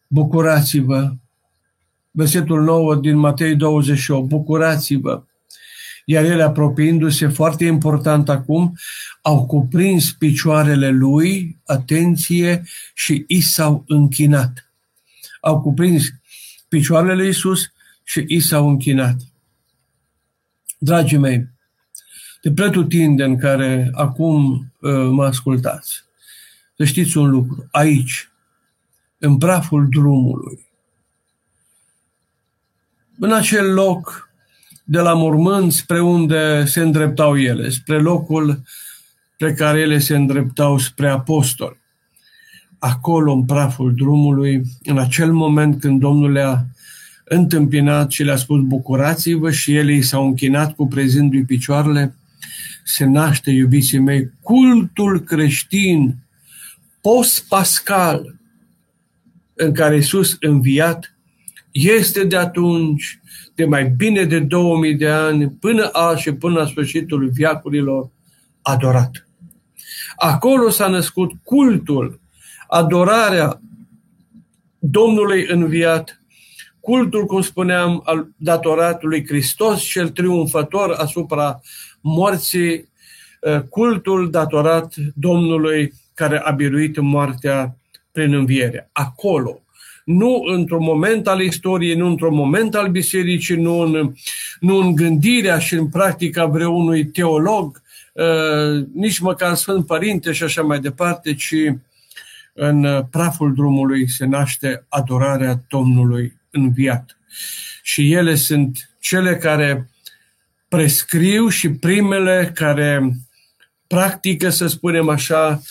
bucurați-vă. 0.07 1.13
Versetul 2.11 2.63
9 2.63 2.95
din 2.95 3.17
Matei 3.17 3.55
28, 3.55 4.27
bucurați-vă. 4.27 5.23
Iar 6.05 6.23
el, 6.23 6.41
apropiindu-se, 6.41 7.27
foarte 7.27 7.65
important 7.65 8.29
acum, 8.29 8.73
au 9.21 9.45
cuprins 9.45 10.11
picioarele 10.11 10.89
lui, 10.89 11.57
atenție, 11.65 12.63
și 12.93 13.23
i 13.27 13.41
s-au 13.41 13.83
închinat. 13.87 14.71
Au 15.41 15.61
cuprins 15.61 16.03
picioarele 16.67 17.13
lui 17.13 17.25
Iisus 17.25 17.71
și 18.03 18.25
i 18.27 18.39
s-au 18.39 18.69
închinat. 18.69 19.15
Dragii 20.83 21.17
mei, 21.17 21.49
de 22.41 22.51
pretutindeni 22.51 23.37
care 23.37 23.91
acum 23.93 24.51
uh, 24.79 25.09
mă 25.09 25.25
ascultați, 25.25 26.03
să 26.77 26.83
știți 26.83 27.17
un 27.17 27.29
lucru, 27.29 27.67
aici, 27.71 28.29
în 29.17 29.37
praful 29.37 29.89
drumului, 29.89 30.67
în 33.19 33.33
acel 33.33 33.73
loc 33.73 34.29
de 34.83 34.99
la 34.99 35.13
mormânt 35.13 35.71
spre 35.71 36.01
unde 36.01 36.65
se 36.65 36.81
îndreptau 36.81 37.39
ele, 37.39 37.69
spre 37.69 37.99
locul 37.99 38.61
pe 39.37 39.53
care 39.53 39.79
ele 39.79 39.99
se 39.99 40.15
îndreptau 40.15 40.77
spre 40.77 41.09
apostoli. 41.09 41.79
Acolo, 42.79 43.31
în 43.33 43.45
praful 43.45 43.95
drumului, 43.95 44.61
în 44.83 44.97
acel 44.97 45.33
moment 45.33 45.79
când 45.79 45.99
Domnul 45.99 46.31
le-a 46.31 46.65
întâmpinat 47.33 48.11
și 48.11 48.23
le-a 48.23 48.35
spus 48.35 48.61
bucurați-vă 48.61 49.51
și 49.51 49.75
ele 49.75 49.93
i 49.93 50.01
s-au 50.01 50.25
închinat 50.25 50.75
cu 50.75 50.87
prezindu-i 50.87 51.45
picioarele, 51.45 52.15
se 52.83 53.05
naște, 53.05 53.51
iubiții 53.51 53.99
mei, 53.99 54.31
cultul 54.41 55.19
creștin 55.19 56.15
post-pascal 57.01 58.35
în 59.53 59.73
care 59.73 59.95
Iisus 59.95 60.37
înviat 60.39 61.15
este 61.71 62.23
de 62.23 62.37
atunci, 62.37 63.19
de 63.55 63.65
mai 63.65 63.89
bine 63.89 64.23
de 64.23 64.39
2000 64.39 64.95
de 64.95 65.09
ani, 65.09 65.49
până 65.49 65.87
a 65.87 66.15
și 66.15 66.31
până 66.31 66.59
la 66.59 66.65
sfârșitul 66.65 67.29
viacurilor, 67.29 68.09
adorat. 68.61 69.27
Acolo 70.15 70.69
s-a 70.69 70.87
născut 70.87 71.31
cultul, 71.43 72.19
adorarea 72.67 73.61
Domnului 74.79 75.45
înviat 75.47 76.20
cultul, 76.81 77.25
cum 77.25 77.41
spuneam, 77.41 78.01
al 78.05 78.27
datorat 78.35 79.03
lui 79.03 79.27
Hristos, 79.27 79.81
cel 79.81 80.09
triumfător 80.09 80.91
asupra 80.91 81.61
morții, 82.01 82.89
uh, 83.41 83.59
cultul 83.69 84.29
datorat 84.29 84.93
Domnului 85.15 85.93
care 86.13 86.37
a 86.37 86.51
biruit 86.51 86.99
moartea 86.99 87.75
prin 88.11 88.33
înviere. 88.33 88.89
Acolo, 88.91 89.61
nu 90.05 90.41
într-un 90.45 90.83
moment 90.83 91.27
al 91.27 91.41
istoriei, 91.41 91.95
nu 91.95 92.07
într-un 92.07 92.35
moment 92.35 92.75
al 92.75 92.87
bisericii, 92.87 93.55
nu 93.55 93.79
în, 93.79 94.13
nu 94.59 94.77
în 94.77 94.95
gândirea 94.95 95.59
și 95.59 95.73
în 95.73 95.89
practica 95.89 96.45
vreunui 96.45 97.05
teolog, 97.05 97.81
uh, 98.13 98.85
nici 98.93 99.19
măcar 99.19 99.55
Sfânt 99.55 99.85
Părinte 99.85 100.31
și 100.31 100.43
așa 100.43 100.61
mai 100.61 100.79
departe, 100.79 101.33
ci 101.33 101.55
în 102.53 103.05
praful 103.11 103.53
drumului 103.53 104.09
se 104.09 104.25
naște 104.25 104.85
adorarea 104.89 105.61
Domnului 105.67 106.40
înviat. 106.51 107.17
Și 107.81 108.13
ele 108.13 108.35
sunt 108.35 108.89
cele 108.99 109.37
care 109.37 109.89
prescriu 110.67 111.47
și 111.47 111.69
primele 111.69 112.51
care 112.53 113.15
practică, 113.87 114.49
să 114.49 114.67
spunem 114.67 115.09
așa, 115.09 115.61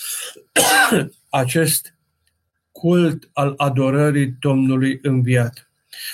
acest 1.43 1.95
cult 2.73 3.31
al 3.33 3.55
adorării 3.57 4.37
Domnului 4.41 4.99
înviat. 5.03 5.71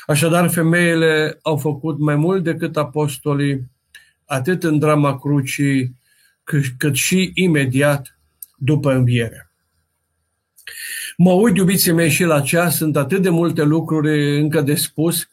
Așadar, 0.07 0.51
femeile 0.51 1.39
au 1.43 1.57
făcut 1.57 1.99
mai 1.99 2.17
mult 2.17 2.43
decât 2.43 2.77
apostolii, 2.77 3.71
atât 4.25 4.63
în 4.63 4.79
drama 4.79 5.19
crucii, 5.19 5.97
cât 6.79 6.95
și 6.95 7.31
imediat 7.35 8.19
după 8.57 8.93
înviere. 8.93 9.51
Mă 11.17 11.33
uit, 11.33 11.57
iubiții 11.57 11.93
mei, 11.93 12.11
și 12.11 12.23
la 12.23 12.41
ceas, 12.41 12.77
sunt 12.77 12.97
atât 12.97 13.23
de 13.23 13.29
multe 13.29 13.63
lucruri 13.63 14.41
încă 14.41 14.61
de 14.61 14.75
spus, 14.75 15.29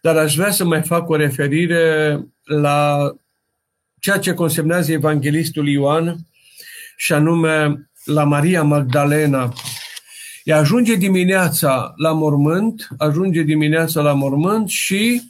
dar 0.00 0.16
aș 0.16 0.36
vrea 0.36 0.50
să 0.50 0.64
mai 0.64 0.82
fac 0.82 1.08
o 1.08 1.16
referire 1.16 2.18
la 2.42 3.10
ceea 4.00 4.18
ce 4.18 4.34
consemnează 4.34 4.92
Evanghelistul 4.92 5.68
Ioan, 5.68 6.16
și 6.96 7.12
anume 7.12 7.90
la 8.04 8.24
Maria 8.24 8.62
Magdalena. 8.62 9.52
Ea 10.44 10.56
ajunge 10.56 10.94
dimineața 10.94 11.92
la 11.96 12.12
mormânt, 12.12 12.88
ajunge 12.98 13.42
dimineața 13.42 14.00
la 14.00 14.12
mormânt 14.12 14.68
și 14.68 15.22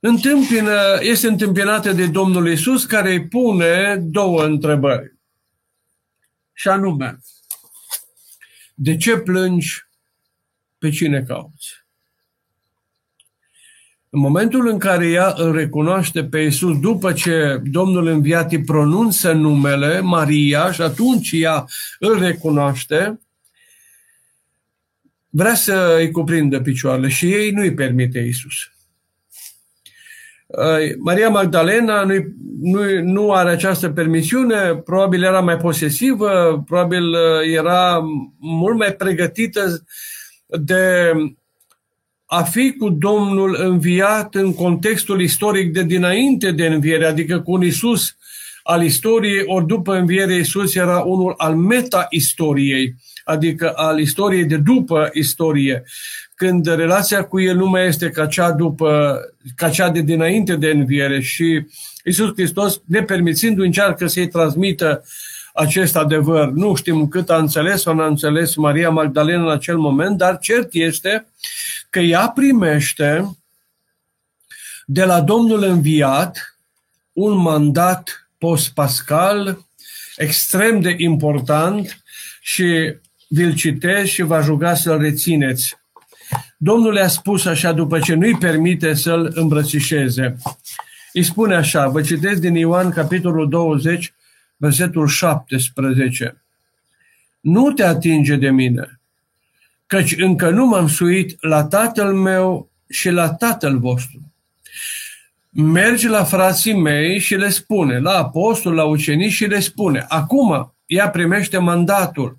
întâmpină, 0.00 0.98
este 1.00 1.26
întâmpinată 1.26 1.92
de 1.92 2.06
Domnul 2.06 2.48
Isus 2.48 2.84
care 2.84 3.10
îi 3.10 3.26
pune 3.28 3.96
două 3.96 4.44
întrebări. 4.44 5.16
Și 6.52 6.68
anume, 6.68 7.18
de 8.80 8.96
ce 8.96 9.16
plângi? 9.16 9.86
Pe 10.78 10.90
cine 10.90 11.22
cauți? 11.22 11.86
În 14.10 14.20
momentul 14.20 14.68
în 14.68 14.78
care 14.78 15.08
ea 15.08 15.34
îl 15.36 15.52
recunoaște 15.52 16.24
pe 16.24 16.38
Isus, 16.38 16.80
după 16.80 17.12
ce 17.12 17.60
Domnul 17.64 18.06
înviat 18.06 18.52
îi 18.52 18.64
pronunță 18.64 19.32
numele 19.32 20.00
Maria 20.00 20.72
și 20.72 20.82
atunci 20.82 21.30
ea 21.32 21.64
îl 21.98 22.18
recunoaște, 22.18 23.20
vrea 25.28 25.54
să 25.54 25.96
îi 25.98 26.10
cuprindă 26.10 26.60
picioarele 26.60 27.08
și 27.08 27.32
ei 27.32 27.50
nu 27.50 27.60
îi 27.60 27.74
permite 27.74 28.18
Isus. 28.18 28.77
Maria 30.98 31.28
Magdalena 31.28 32.04
nu, 32.04 32.14
nu, 32.60 33.02
nu 33.02 33.32
are 33.32 33.50
această 33.50 33.88
permisiune, 33.88 34.74
probabil 34.84 35.22
era 35.22 35.40
mai 35.40 35.56
posesivă, 35.56 36.62
probabil 36.66 37.08
uh, 37.08 37.52
era 37.54 38.00
mult 38.38 38.78
mai 38.78 38.92
pregătită 38.92 39.84
de 40.46 41.12
a 42.26 42.42
fi 42.42 42.72
cu 42.72 42.88
Domnul 42.88 43.56
înviat 43.60 44.34
în 44.34 44.54
contextul 44.54 45.20
istoric 45.20 45.72
de 45.72 45.82
dinainte 45.82 46.50
de 46.50 46.66
înviere, 46.66 47.06
adică 47.06 47.40
cu 47.40 47.52
un 47.52 47.62
Isus 47.62 48.16
al 48.62 48.82
istoriei, 48.82 49.42
ori 49.46 49.66
după 49.66 49.94
înviere 49.96 50.34
Isus 50.34 50.74
era 50.74 50.98
unul 50.98 51.34
al 51.36 51.54
meta-istoriei, 51.54 52.94
adică 53.24 53.72
al 53.74 53.98
istoriei 53.98 54.44
de 54.44 54.56
după 54.56 55.10
istorie, 55.12 55.84
când 56.38 56.66
relația 56.66 57.24
cu 57.24 57.40
el 57.40 57.56
nu 57.56 57.66
mai 57.66 57.86
este 57.86 58.10
ca 58.10 58.26
cea, 58.26 58.50
după, 58.50 59.20
ca 59.56 59.70
cea 59.70 59.90
de 59.90 60.00
dinainte 60.00 60.56
de 60.56 60.70
înviere 60.70 61.20
și 61.20 61.66
Isus 62.04 62.32
Hristos, 62.32 62.80
nepermițindu-i, 62.84 63.66
încearcă 63.66 64.06
să-i 64.06 64.28
transmită 64.28 65.04
acest 65.54 65.96
adevăr. 65.96 66.48
Nu 66.48 66.74
știm 66.74 67.08
cât 67.08 67.30
a 67.30 67.36
înțeles 67.36 67.80
sau 67.80 67.94
n-a 67.94 68.06
înțeles 68.06 68.54
Maria 68.54 68.90
Magdalena 68.90 69.42
în 69.42 69.50
acel 69.50 69.76
moment, 69.76 70.16
dar 70.16 70.38
cert 70.38 70.68
este 70.72 71.26
că 71.90 71.98
ea 71.98 72.28
primește 72.28 73.38
de 74.86 75.04
la 75.04 75.20
Domnul 75.20 75.62
înviat 75.62 76.58
un 77.12 77.36
mandat 77.36 78.30
post-pascal 78.38 79.66
extrem 80.16 80.80
de 80.80 80.94
important 80.98 82.02
și 82.40 82.94
vi-l 83.28 83.54
citesc 83.54 84.10
și 84.10 84.22
vă 84.22 84.40
juga 84.42 84.74
să-l 84.74 84.98
rețineți. 84.98 85.76
Domnul 86.60 86.92
le-a 86.92 87.08
spus 87.08 87.44
așa 87.44 87.72
după 87.72 87.98
ce 87.98 88.14
nu-i 88.14 88.38
permite 88.38 88.94
să-l 88.94 89.32
îmbrățișeze. 89.34 90.36
Îi 91.12 91.22
spune 91.22 91.54
așa, 91.54 91.88
vă 91.88 92.00
citesc 92.00 92.40
din 92.40 92.54
Ioan, 92.54 92.90
capitolul 92.90 93.48
20, 93.48 94.14
versetul 94.56 95.06
17. 95.06 96.42
Nu 97.40 97.72
te 97.72 97.84
atinge 97.84 98.36
de 98.36 98.50
mine, 98.50 99.00
căci 99.86 100.16
încă 100.16 100.50
nu 100.50 100.66
m-am 100.66 100.88
suit 100.88 101.36
la 101.40 101.64
tatăl 101.64 102.14
meu 102.14 102.70
și 102.88 103.10
la 103.10 103.34
tatăl 103.34 103.78
vostru. 103.78 104.32
Mergi 105.50 106.06
la 106.08 106.24
frații 106.24 106.74
mei 106.74 107.18
și 107.18 107.34
le 107.34 107.48
spune, 107.48 107.98
la 107.98 108.16
apostol, 108.16 108.74
la 108.74 108.84
ucenici 108.84 109.32
și 109.32 109.44
le 109.44 109.60
spune, 109.60 110.04
acum 110.08 110.74
ea 110.86 111.08
primește 111.10 111.58
mandatul 111.58 112.38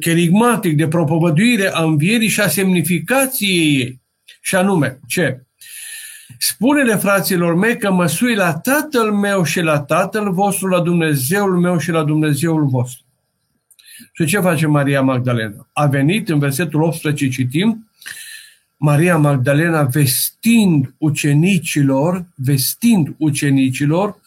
cherigmatic 0.00 0.76
de 0.76 0.88
propovăduire 0.88 1.68
a 1.72 1.82
învierii 1.82 2.28
și 2.28 2.40
a 2.40 2.48
semnificației 2.48 3.76
ei. 3.76 4.00
Și 4.40 4.54
anume, 4.54 5.00
ce? 5.06 5.42
Spune-le 6.38 6.96
fraților 6.96 7.54
mei 7.54 7.76
că 7.76 7.92
mă 7.92 8.06
sui 8.06 8.34
la 8.34 8.54
tatăl 8.54 9.12
meu 9.12 9.44
și 9.44 9.60
la 9.60 9.80
tatăl 9.80 10.32
vostru, 10.32 10.68
la 10.68 10.80
Dumnezeul 10.80 11.58
meu 11.60 11.78
și 11.78 11.90
la 11.90 12.02
Dumnezeul 12.02 12.66
vostru. 12.66 13.04
Și 14.12 14.24
ce 14.24 14.40
face 14.40 14.66
Maria 14.66 15.02
Magdalena? 15.02 15.68
A 15.72 15.86
venit, 15.86 16.28
în 16.28 16.38
versetul 16.38 16.82
18 16.82 17.28
citim, 17.28 17.90
Maria 18.76 19.16
Magdalena 19.16 19.82
vestind 19.82 20.94
ucenicilor, 20.98 22.24
vestind 22.34 23.14
ucenicilor 23.18 24.20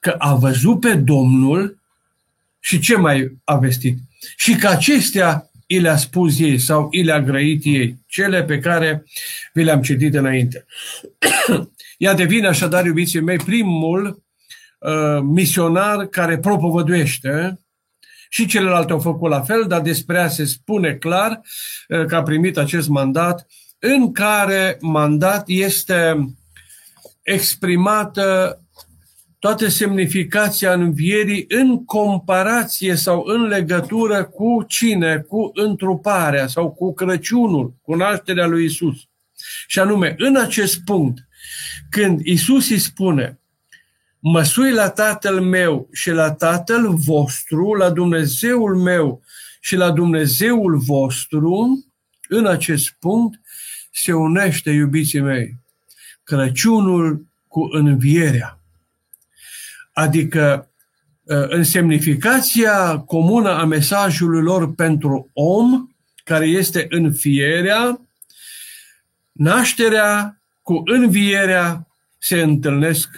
că 0.00 0.14
a 0.18 0.34
văzut 0.34 0.80
pe 0.80 0.94
Domnul 0.94 1.79
și 2.60 2.78
ce 2.78 2.96
mai 2.96 3.38
a 3.44 3.56
vestit? 3.56 3.98
Și 4.36 4.54
că 4.54 4.68
acestea 4.68 5.50
i 5.66 5.78
le-a 5.78 5.96
spus 5.96 6.38
ei 6.38 6.58
sau 6.58 6.88
i 6.90 7.02
le-a 7.02 7.20
grăit 7.20 7.60
ei, 7.64 7.98
cele 8.06 8.44
pe 8.44 8.58
care 8.58 9.04
vi 9.52 9.62
le-am 9.62 9.82
citit 9.82 10.14
înainte. 10.14 10.66
Ea 11.98 12.14
devine 12.14 12.46
așadar, 12.46 12.84
iubiții 12.84 13.20
mei, 13.20 13.36
primul 13.36 14.22
uh, 14.78 15.20
misionar 15.22 16.06
care 16.06 16.38
propovăduiește 16.38 17.60
și 18.28 18.46
celelalte 18.46 18.92
au 18.92 18.98
făcut 18.98 19.30
la 19.30 19.40
fel, 19.40 19.64
dar 19.68 19.80
despre 19.80 20.16
ea 20.16 20.28
se 20.28 20.44
spune 20.44 20.94
clar 20.94 21.40
uh, 21.88 22.04
că 22.04 22.16
a 22.16 22.22
primit 22.22 22.56
acest 22.56 22.88
mandat 22.88 23.46
în 23.78 24.12
care 24.12 24.76
mandat 24.80 25.44
este 25.46 26.16
exprimată 27.22 28.58
toată 29.40 29.68
semnificația 29.68 30.72
învierii 30.72 31.44
în 31.48 31.84
comparație 31.84 32.94
sau 32.94 33.22
în 33.26 33.42
legătură 33.42 34.24
cu 34.24 34.64
cine? 34.68 35.18
Cu 35.18 35.50
întruparea 35.54 36.46
sau 36.46 36.70
cu 36.70 36.94
Crăciunul, 36.94 37.74
cu 37.82 37.94
nașterea 37.94 38.46
lui 38.46 38.64
Isus. 38.64 38.96
Și 39.66 39.78
anume, 39.78 40.14
în 40.18 40.36
acest 40.36 40.80
punct, 40.84 41.18
când 41.90 42.20
Isus 42.20 42.70
îi 42.70 42.78
spune, 42.78 43.38
măsui 44.18 44.72
la 44.72 44.90
Tatăl 44.90 45.40
meu 45.40 45.88
și 45.92 46.10
la 46.10 46.32
Tatăl 46.32 46.94
vostru, 46.94 47.74
la 47.74 47.90
Dumnezeul 47.90 48.76
meu 48.76 49.22
și 49.60 49.76
la 49.76 49.90
Dumnezeul 49.90 50.78
vostru, 50.78 51.84
în 52.28 52.46
acest 52.46 52.90
punct 52.98 53.40
se 53.92 54.12
unește, 54.12 54.70
iubiții 54.70 55.20
mei, 55.20 55.56
Crăciunul 56.24 57.26
cu 57.48 57.68
învierea. 57.72 58.59
Adică 60.00 60.70
ă, 61.28 61.46
în 61.46 61.64
semnificația 61.64 62.98
comună 62.98 63.50
a 63.50 63.64
mesajului 63.64 64.42
lor 64.42 64.74
pentru 64.74 65.30
om, 65.32 65.86
care 66.24 66.46
este 66.46 66.86
înfierea, 66.88 68.00
nașterea 69.32 70.42
cu 70.62 70.82
învierea 70.84 71.86
se 72.18 72.40
întâlnesc 72.40 73.08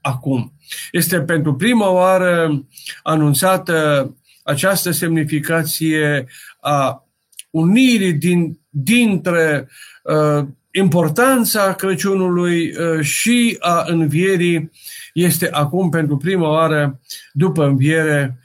acum. 0.00 0.52
Este 0.92 1.20
pentru 1.20 1.54
prima 1.54 1.88
oară 1.90 2.64
anunțată 3.02 4.10
această 4.42 4.90
semnificație 4.90 6.26
a 6.60 7.06
unirii 7.50 8.12
din, 8.12 8.60
dintre 8.68 9.68
uh, 10.02 10.46
importanța 10.72 11.74
Crăciunului 11.74 12.74
uh, 12.76 13.00
și 13.04 13.56
a 13.60 13.84
învierii 13.86 14.70
este 15.12 15.50
acum 15.50 15.88
pentru 15.88 16.16
prima 16.16 16.48
oară 16.48 17.00
după 17.32 17.64
înviere 17.64 18.38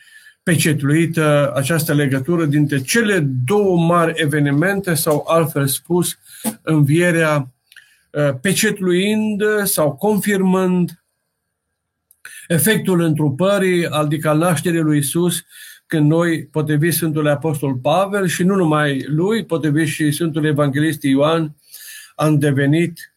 pecetluită 0.44 1.54
această 1.56 1.94
legătură 1.94 2.46
dintre 2.46 2.82
cele 2.82 3.20
două 3.46 3.78
mari 3.78 4.14
evenimente 4.16 4.94
sau 4.94 5.26
altfel 5.28 5.68
spus 5.68 6.18
învierea 6.62 7.52
uh, 8.12 8.30
pecetluind 8.42 9.44
sau 9.64 9.96
confirmând 9.96 11.02
efectul 12.48 13.02
întrupării, 13.02 13.88
adică 13.88 14.30
al 14.30 14.38
nașterii 14.38 14.80
lui 14.80 14.98
Isus, 14.98 15.44
când 15.88 16.10
noi, 16.10 16.46
potrivit 16.46 16.94
Sfântul 16.94 17.28
Apostol 17.28 17.76
Pavel 17.76 18.28
și 18.28 18.44
nu 18.44 18.56
numai 18.56 19.06
lui, 19.08 19.46
potrivit 19.46 19.88
și 19.88 20.12
Sfântul 20.12 20.46
Evanghelist 20.46 21.04
Ioan, 21.04 21.56
am 22.18 22.40
devenit 22.40 23.14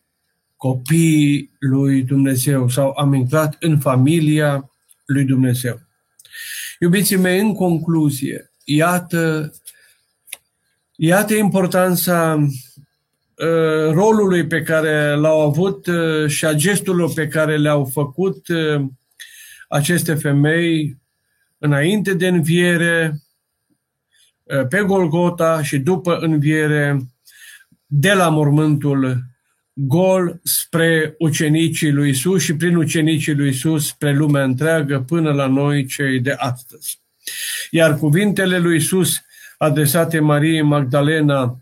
copiii 0.56 1.50
lui 1.58 2.02
Dumnezeu 2.02 2.68
sau 2.68 2.92
am 2.96 3.14
intrat 3.14 3.56
în 3.60 3.78
familia 3.78 4.70
lui 5.06 5.24
Dumnezeu. 5.24 5.80
Iubiții 6.78 7.16
mei, 7.16 7.40
în 7.40 7.54
concluzie, 7.54 8.50
iată, 8.64 9.52
iată 10.96 11.34
importanța 11.34 12.36
uh, 12.36 13.92
rolului 13.92 14.46
pe 14.46 14.62
care 14.62 15.14
l-au 15.14 15.40
avut 15.40 15.86
uh, 15.86 16.28
și 16.28 16.44
a 16.44 16.52
gesturilor 16.52 17.12
pe 17.12 17.28
care 17.28 17.56
le-au 17.56 17.84
făcut 17.84 18.48
uh, 18.48 18.82
aceste 19.68 20.14
femei 20.14 20.96
înainte 21.58 22.14
de 22.14 22.28
înviere, 22.28 23.22
pe 24.68 24.82
Golgota 24.82 25.62
și 25.62 25.78
după 25.78 26.16
înviere 26.18 27.10
de 27.92 28.12
la 28.12 28.28
mormântul 28.28 29.24
gol 29.72 30.40
spre 30.42 31.14
ucenicii 31.18 31.90
lui 31.90 32.08
Isus 32.08 32.42
și 32.42 32.56
prin 32.56 32.76
ucenicii 32.76 33.34
lui 33.34 33.48
Isus 33.48 33.86
spre 33.86 34.12
lumea 34.12 34.42
întreagă 34.42 35.00
până 35.00 35.32
la 35.32 35.46
noi 35.46 35.86
cei 35.86 36.20
de 36.20 36.34
astăzi. 36.36 37.00
Iar 37.70 37.96
cuvintele 37.96 38.58
lui 38.58 38.76
Isus 38.76 39.16
adresate 39.58 40.20
Mariei 40.20 40.62
Magdalena, 40.62 41.60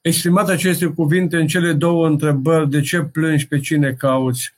exprimat 0.00 0.48
aceste 0.48 0.86
cuvinte 0.86 1.36
în 1.36 1.46
cele 1.46 1.72
două 1.72 2.06
întrebări, 2.06 2.70
de 2.70 2.80
ce 2.80 3.00
plângi, 3.00 3.46
pe 3.46 3.60
cine 3.60 3.92
cauți, 3.92 4.54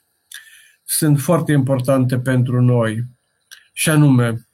sunt 0.83 1.19
foarte 1.19 1.51
importante 1.51 2.17
pentru 2.19 2.61
noi. 2.61 3.03
Și 3.73 3.89
anume, 3.89 4.47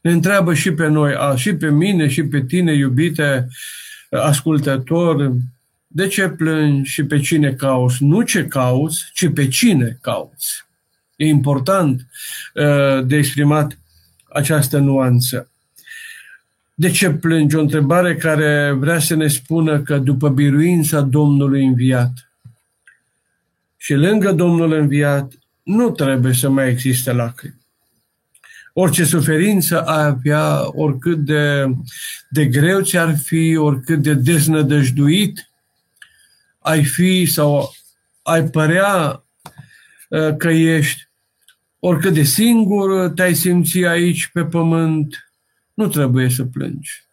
ne 0.00 0.10
întreabă 0.10 0.54
și 0.54 0.72
pe 0.72 0.86
noi, 0.86 1.14
și 1.36 1.54
pe 1.54 1.70
mine, 1.70 2.08
și 2.08 2.22
pe 2.22 2.44
tine, 2.44 2.72
iubite 2.72 3.48
ascultător, 4.10 5.32
de 5.92 6.06
ce 6.06 6.28
plângi 6.28 6.90
și 6.90 7.04
pe 7.04 7.20
cine 7.20 7.52
cauți? 7.52 8.04
Nu 8.04 8.22
ce 8.22 8.46
cauți, 8.46 9.10
ci 9.14 9.32
pe 9.32 9.48
cine 9.48 9.98
cauți. 10.00 10.64
E 11.16 11.26
important 11.26 12.06
uh, 12.54 13.06
de 13.06 13.16
exprimat 13.16 13.78
această 14.32 14.78
nuanță. 14.78 15.50
De 16.74 16.90
ce 16.90 17.10
plângi? 17.10 17.56
O 17.56 17.60
întrebare 17.60 18.16
care 18.16 18.72
vrea 18.78 18.98
să 18.98 19.14
ne 19.14 19.28
spună 19.28 19.80
că 19.80 19.98
după 19.98 20.28
biruința 20.28 21.00
Domnului 21.00 21.64
înviat 21.64 22.30
și 23.76 23.94
lângă 23.94 24.32
Domnul 24.32 24.72
înviat 24.72 25.32
nu 25.62 25.90
trebuie 25.90 26.32
să 26.32 26.48
mai 26.48 26.68
existe 26.68 27.12
lacrimi. 27.12 27.58
Orice 28.72 29.04
suferință 29.04 29.82
ai 29.82 30.04
avea, 30.04 30.60
oricât 30.72 31.18
de, 31.18 31.74
de 32.28 32.46
greu 32.46 32.80
ți-ar 32.80 33.16
fi, 33.16 33.56
oricât 33.56 34.02
de 34.02 34.14
deznădăjduit 34.14 35.49
ai 36.60 36.84
fi 36.84 37.26
sau 37.26 37.74
ai 38.22 38.48
părea 38.48 39.24
uh, 40.08 40.36
că 40.36 40.48
ești, 40.48 41.08
oricât 41.78 42.14
de 42.14 42.22
singur 42.22 43.08
te-ai 43.08 43.34
simți 43.34 43.84
aici 43.84 44.26
pe 44.32 44.44
pământ, 44.44 45.32
nu 45.74 45.88
trebuie 45.88 46.28
să 46.28 46.44
plângi. 46.44 47.08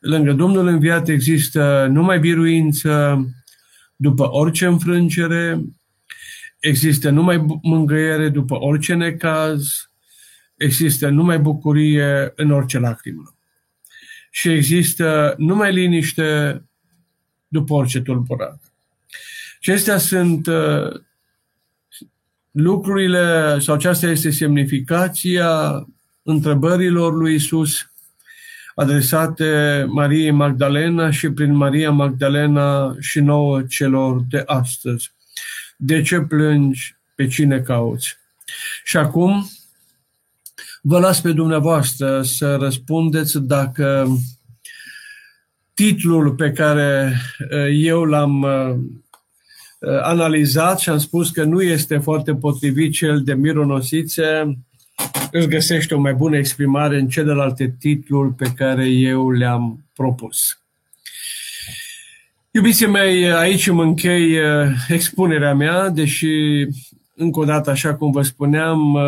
Lângă 0.00 0.32
Domnul 0.32 0.66
înviat 0.66 1.08
există 1.08 1.86
numai 1.90 2.18
biruință 2.18 3.24
după 3.96 4.32
orice 4.32 4.66
înfrângere, 4.66 5.60
există 6.58 7.10
numai 7.10 7.46
mângâiere 7.62 8.28
după 8.28 8.60
orice 8.60 8.94
necaz, 8.94 9.90
există 10.56 11.08
numai 11.08 11.38
bucurie 11.38 12.32
în 12.36 12.50
orice 12.50 12.78
lacrimă. 12.78 13.36
Și 14.30 14.48
există 14.48 15.34
numai 15.38 15.72
liniște 15.72 16.62
după 17.48 17.74
orice 17.74 18.00
tulburare. 18.00 18.60
Acestea 19.60 19.98
sunt 19.98 20.46
uh, 20.46 21.00
lucrurile, 22.50 23.56
sau 23.58 23.74
aceasta 23.74 24.06
este 24.06 24.30
semnificația 24.30 25.86
întrebărilor 26.22 27.14
lui 27.14 27.34
Isus 27.34 27.90
adresate 28.74 29.84
Mariei 29.88 30.30
Magdalena 30.30 31.10
și 31.10 31.30
prin 31.30 31.54
Maria 31.54 31.90
Magdalena 31.90 32.96
și 32.98 33.20
nouă 33.20 33.62
celor 33.62 34.24
de 34.28 34.42
astăzi. 34.46 35.12
De 35.76 36.02
ce 36.02 36.20
plângi? 36.20 36.96
Pe 37.14 37.26
cine 37.26 37.60
cauți? 37.60 38.16
Și 38.84 38.96
acum 38.96 39.48
vă 40.82 40.98
las 40.98 41.20
pe 41.20 41.32
dumneavoastră 41.32 42.22
să 42.22 42.56
răspundeți 42.56 43.40
dacă 43.40 44.08
titlul 45.78 46.34
pe 46.34 46.52
care 46.52 47.12
uh, 47.50 47.68
eu 47.70 48.04
l-am 48.04 48.42
uh, 48.42 48.74
uh, 49.78 50.00
analizat 50.02 50.78
și 50.78 50.88
am 50.88 50.98
spus 50.98 51.30
că 51.30 51.44
nu 51.44 51.62
este 51.62 51.98
foarte 51.98 52.34
potrivit 52.34 52.92
cel 52.92 53.22
de 53.22 53.34
mironosițe, 53.34 54.58
îți 55.30 55.48
găsește 55.48 55.94
o 55.94 55.98
mai 55.98 56.14
bună 56.14 56.36
exprimare 56.36 56.98
în 56.98 57.08
celelalte 57.08 57.76
titluri 57.78 58.34
pe 58.34 58.52
care 58.56 58.86
eu 58.86 59.30
le-am 59.30 59.84
propus. 59.94 60.62
Iubiții 62.50 62.86
mei, 62.86 63.32
aici 63.32 63.66
îmi 63.66 63.82
închei 63.82 64.36
expunerea 64.88 65.54
mea, 65.54 65.88
deși, 65.88 66.26
încă 67.14 67.40
o 67.40 67.44
dată, 67.44 67.70
așa 67.70 67.94
cum 67.94 68.10
vă 68.10 68.22
spuneam, 68.22 68.98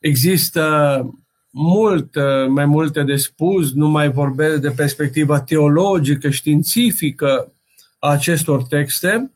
există 0.00 1.23
mult 1.56 2.14
mai 2.48 2.64
multe 2.64 3.02
de 3.02 3.16
spus, 3.16 3.72
nu 3.72 3.88
mai 3.88 4.10
vorbesc 4.10 4.60
de 4.60 4.70
perspectiva 4.70 5.40
teologică, 5.40 6.30
științifică 6.30 7.52
a 7.98 8.10
acestor 8.10 8.62
texte 8.62 9.30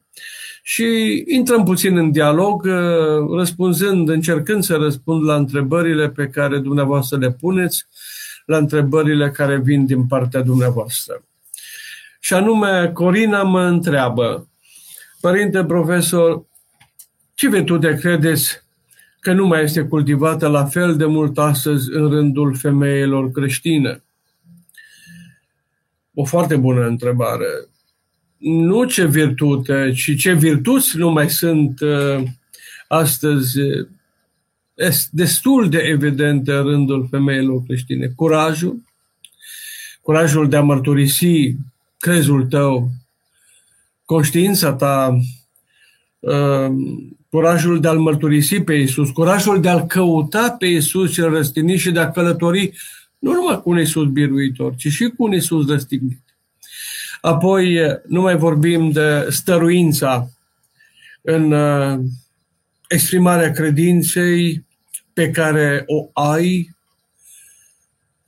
și 0.63 0.85
intrăm 1.27 1.65
puțin 1.65 1.97
în 1.97 2.11
dialog, 2.11 2.67
răspunzând, 3.37 4.09
încercând 4.09 4.63
să 4.63 4.77
răspund 4.77 5.25
la 5.25 5.35
întrebările 5.35 6.09
pe 6.09 6.27
care 6.29 6.59
dumneavoastră 6.59 7.19
le 7.19 7.31
puneți, 7.31 7.87
la 8.47 8.57
întrebările 8.57 9.31
care 9.31 9.59
vin 9.59 9.87
din 9.87 10.07
partea 10.07 10.43
dumneavoastră. 10.43 11.23
Și 12.21 12.35
anume, 12.35 12.91
Corina 12.95 13.43
mă 13.43 13.63
întreabă, 13.63 14.49
Părinte 15.21 15.65
profesor, 15.65 16.45
ce 17.35 17.49
virtute 17.49 17.95
credeți 17.95 18.63
că 19.21 19.33
nu 19.33 19.47
mai 19.47 19.63
este 19.63 19.83
cultivată 19.83 20.49
la 20.49 20.65
fel 20.65 20.97
de 20.97 21.05
mult 21.05 21.39
astăzi 21.39 21.93
în 21.93 22.09
rândul 22.09 22.55
femeilor 22.55 23.31
creștine? 23.31 24.03
O 26.15 26.25
foarte 26.25 26.57
bună 26.57 26.87
întrebare. 26.87 27.47
Nu 28.39 28.85
ce 28.85 29.07
virtute, 29.07 29.93
ci 29.95 30.17
ce 30.19 30.33
virtuți 30.33 30.97
nu 30.97 31.11
mai 31.11 31.31
sunt 31.31 31.81
uh, 31.81 32.23
astăzi 32.89 33.59
destul 35.11 35.69
de 35.69 35.79
evidente 35.79 36.53
în 36.53 36.63
rândul 36.63 37.07
femeilor 37.11 37.63
creștine. 37.67 38.07
Curajul, 38.17 38.83
curajul 40.01 40.49
de 40.49 40.57
a 40.57 40.63
mărturisi 40.63 41.57
crezul 41.99 42.47
tău, 42.47 42.91
conștiința 44.05 44.73
ta, 44.73 45.19
uh, 46.19 46.73
curajul 47.31 47.81
de 47.81 47.89
a-L 47.89 47.99
mărturisi 47.99 48.61
pe 48.61 48.75
Iisus, 48.75 49.11
curajul 49.11 49.61
de 49.61 49.69
a-L 49.69 49.87
căuta 49.87 50.51
pe 50.59 50.67
Iisus 50.67 51.13
cel 51.13 51.31
răstignit 51.31 51.79
și 51.79 51.91
de 51.91 52.01
a 52.01 52.11
călători 52.11 52.73
nu 53.19 53.33
numai 53.33 53.63
cu 53.63 53.71
un 53.71 53.79
Iisus 53.79 54.07
biruitor, 54.07 54.75
ci 54.75 54.87
și 54.87 55.09
cu 55.17 55.25
un 55.25 55.33
Iisus 55.33 55.69
răstignit. 55.69 56.21
Apoi 57.21 57.79
nu 58.07 58.21
mai 58.21 58.37
vorbim 58.37 58.91
de 58.91 59.27
stăruința 59.31 60.29
în 61.23 61.53
uh, 61.53 61.99
exprimarea 62.89 63.51
credinței 63.51 64.65
pe 65.13 65.31
care 65.31 65.85
o 65.87 66.11
ai 66.13 66.77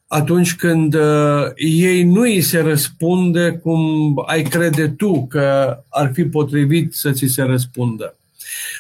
atunci 0.07 0.55
când 0.55 0.95
uh, 0.95 1.51
ei 1.57 2.03
nu 2.03 2.21
îi 2.21 2.41
se 2.41 2.59
răspunde 2.59 3.51
cum 3.63 4.15
ai 4.27 4.43
crede 4.43 4.89
tu 4.89 5.27
că 5.27 5.79
ar 5.89 6.13
fi 6.13 6.25
potrivit 6.25 6.95
să 6.95 7.11
ți 7.11 7.27
se 7.27 7.43
răspundă. 7.43 8.20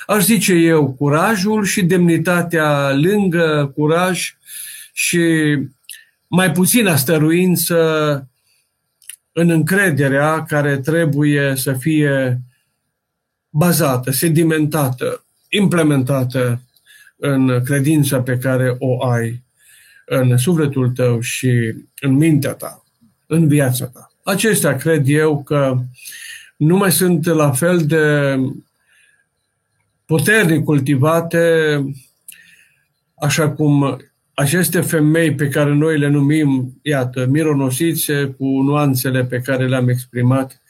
Aș 0.06 0.24
zice 0.24 0.52
eu, 0.52 0.92
curajul 0.92 1.64
și 1.64 1.82
demnitatea 1.82 2.92
lângă 2.94 3.72
curaj 3.74 4.36
și 4.92 5.56
mai 6.26 6.52
puțină 6.52 6.96
stăruință 6.96 8.28
în 9.32 9.50
încrederea 9.50 10.44
care 10.44 10.78
trebuie 10.78 11.52
să 11.56 11.72
fie 11.72 12.40
bazată, 13.48 14.10
sedimentată, 14.10 15.24
implementată 15.48 16.62
în 17.16 17.62
credința 17.64 18.22
pe 18.22 18.38
care 18.38 18.76
o 18.78 19.06
ai 19.06 19.42
în 20.06 20.36
sufletul 20.36 20.90
tău 20.90 21.20
și 21.20 21.74
în 22.00 22.12
mintea 22.12 22.52
ta, 22.52 22.84
în 23.26 23.48
viața 23.48 23.86
ta. 23.86 24.12
Acestea 24.24 24.76
cred 24.76 25.08
eu 25.08 25.42
că 25.42 25.78
nu 26.56 26.76
mai 26.76 26.92
sunt 26.92 27.26
la 27.26 27.50
fel 27.50 27.86
de 27.86 28.36
puternic 30.10 30.64
cultivate, 30.64 31.38
așa 33.14 33.50
cum 33.50 34.00
aceste 34.34 34.80
femei 34.80 35.34
pe 35.34 35.48
care 35.48 35.74
noi 35.74 35.98
le 35.98 36.08
numim, 36.08 36.78
iată, 36.82 37.26
mironosițe, 37.26 38.26
cu 38.26 38.44
nuanțele 38.44 39.24
pe 39.24 39.40
care 39.40 39.68
le-am 39.68 39.88
exprimat, 39.88 40.62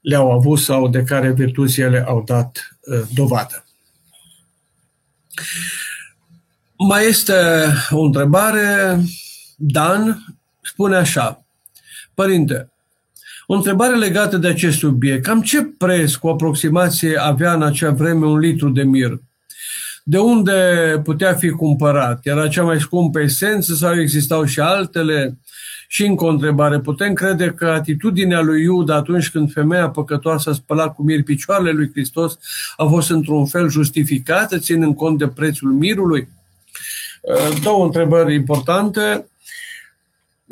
le-au 0.00 0.32
avut 0.32 0.58
sau 0.58 0.88
de 0.88 1.02
care 1.02 1.32
virtuțile 1.32 2.04
au 2.06 2.22
dat 2.26 2.76
uh, 2.80 3.02
dovadă. 3.14 3.64
Mai 6.88 7.06
este 7.06 7.34
o 7.90 8.00
întrebare. 8.00 8.98
Dan 9.56 10.24
spune 10.62 10.96
așa. 10.96 11.44
Părinte, 12.14 12.71
o 13.52 13.54
întrebare 13.54 13.96
legată 13.96 14.36
de 14.36 14.48
acest 14.48 14.78
subiect. 14.78 15.22
Cam 15.22 15.40
ce 15.40 15.62
preț 15.62 16.12
cu 16.12 16.28
aproximație 16.28 17.16
avea 17.16 17.52
în 17.52 17.62
acea 17.62 17.90
vreme 17.90 18.26
un 18.26 18.38
litru 18.38 18.68
de 18.68 18.82
mir? 18.82 19.20
De 20.04 20.18
unde 20.18 20.52
putea 21.04 21.34
fi 21.34 21.48
cumpărat? 21.48 22.20
Era 22.22 22.48
cea 22.48 22.62
mai 22.62 22.80
scumpă 22.80 23.20
esență 23.20 23.74
sau 23.74 24.00
existau 24.00 24.44
și 24.44 24.60
altele? 24.60 25.38
Și 25.88 26.06
încă 26.06 26.24
o 26.24 26.28
întrebare. 26.28 26.80
Putem 26.80 27.12
crede 27.12 27.50
că 27.50 27.66
atitudinea 27.66 28.40
lui 28.40 28.62
Iuda 28.62 28.94
atunci 28.94 29.30
când 29.30 29.52
femeia 29.52 29.88
păcătoasă 29.88 30.50
a 30.50 30.52
spălat 30.52 30.94
cu 30.94 31.02
mir 31.02 31.22
picioarele 31.22 31.70
lui 31.70 31.90
Hristos 31.90 32.38
a 32.76 32.84
fost 32.84 33.10
într-un 33.10 33.46
fel 33.46 33.68
justificată, 33.68 34.58
ținând 34.58 34.96
cont 34.96 35.18
de 35.18 35.28
prețul 35.28 35.70
mirului? 35.70 36.28
Două 37.62 37.84
întrebări 37.84 38.34
importante. 38.34 39.26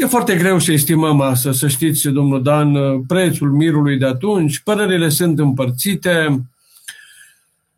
E 0.01 0.07
foarte 0.07 0.36
greu 0.36 0.59
să 0.59 0.72
estimăm 0.72 1.20
asta, 1.20 1.53
să 1.53 1.68
știți, 1.68 2.09
domnul 2.09 2.42
Dan, 2.42 3.01
prețul 3.03 3.51
mirului 3.51 3.98
de 3.98 4.07
atunci. 4.07 4.59
Părerile 4.59 5.09
sunt 5.09 5.38
împărțite. 5.38 6.42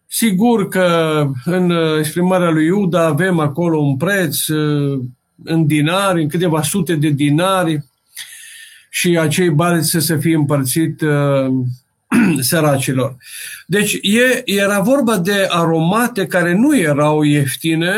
Sigur 0.06 0.68
că 0.68 1.26
în 1.44 1.72
exprimarea 1.98 2.50
lui 2.50 2.64
Iuda 2.64 3.06
avem 3.06 3.38
acolo 3.38 3.78
un 3.78 3.96
preț 3.96 4.46
în 5.44 5.66
dinari, 5.66 6.22
în 6.22 6.28
câteva 6.28 6.62
sute 6.62 6.94
de 6.94 7.08
dinari 7.08 7.84
și 8.90 9.18
acei 9.18 9.50
bani 9.50 9.84
să 9.84 9.98
se 9.98 10.18
fie 10.18 10.34
împărțit 10.34 11.00
uh, 11.00 11.52
săracilor. 12.48 13.16
Deci 13.66 13.92
e, 14.02 14.42
era 14.44 14.80
vorba 14.80 15.18
de 15.18 15.46
aromate 15.48 16.26
care 16.26 16.54
nu 16.54 16.78
erau 16.78 17.22
ieftine, 17.22 17.94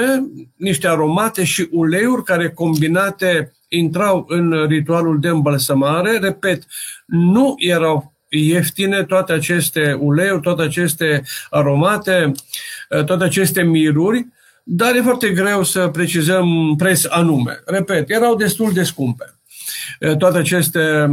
niște 0.57 0.89
aromate 0.89 1.45
și 1.45 1.69
uleiuri 1.71 2.25
care 2.25 2.51
combinate 2.51 3.54
intrau 3.69 4.25
în 4.29 4.67
ritualul 4.67 5.21
de 5.21 5.29
îmbălsămare. 5.29 6.19
Repet, 6.19 6.63
nu 7.07 7.55
erau 7.59 8.13
ieftine 8.29 9.05
toate 9.05 9.33
aceste 9.33 9.97
uleiuri, 10.01 10.41
toate 10.41 10.63
aceste 10.63 11.23
aromate, 11.51 12.33
uh, 12.91 13.05
toate 13.05 13.25
aceste 13.25 13.63
miruri, 13.63 14.27
dar 14.65 14.95
e 14.95 15.03
foarte 15.03 15.31
greu 15.31 15.63
să 15.63 15.89
precizăm 15.89 16.75
preț 16.77 17.05
anume. 17.05 17.63
Repet, 17.67 18.11
erau 18.11 18.37
destul 18.37 18.73
de 18.73 18.83
scumpe 18.83 19.35
toate 20.19 20.39
aceste 20.39 21.09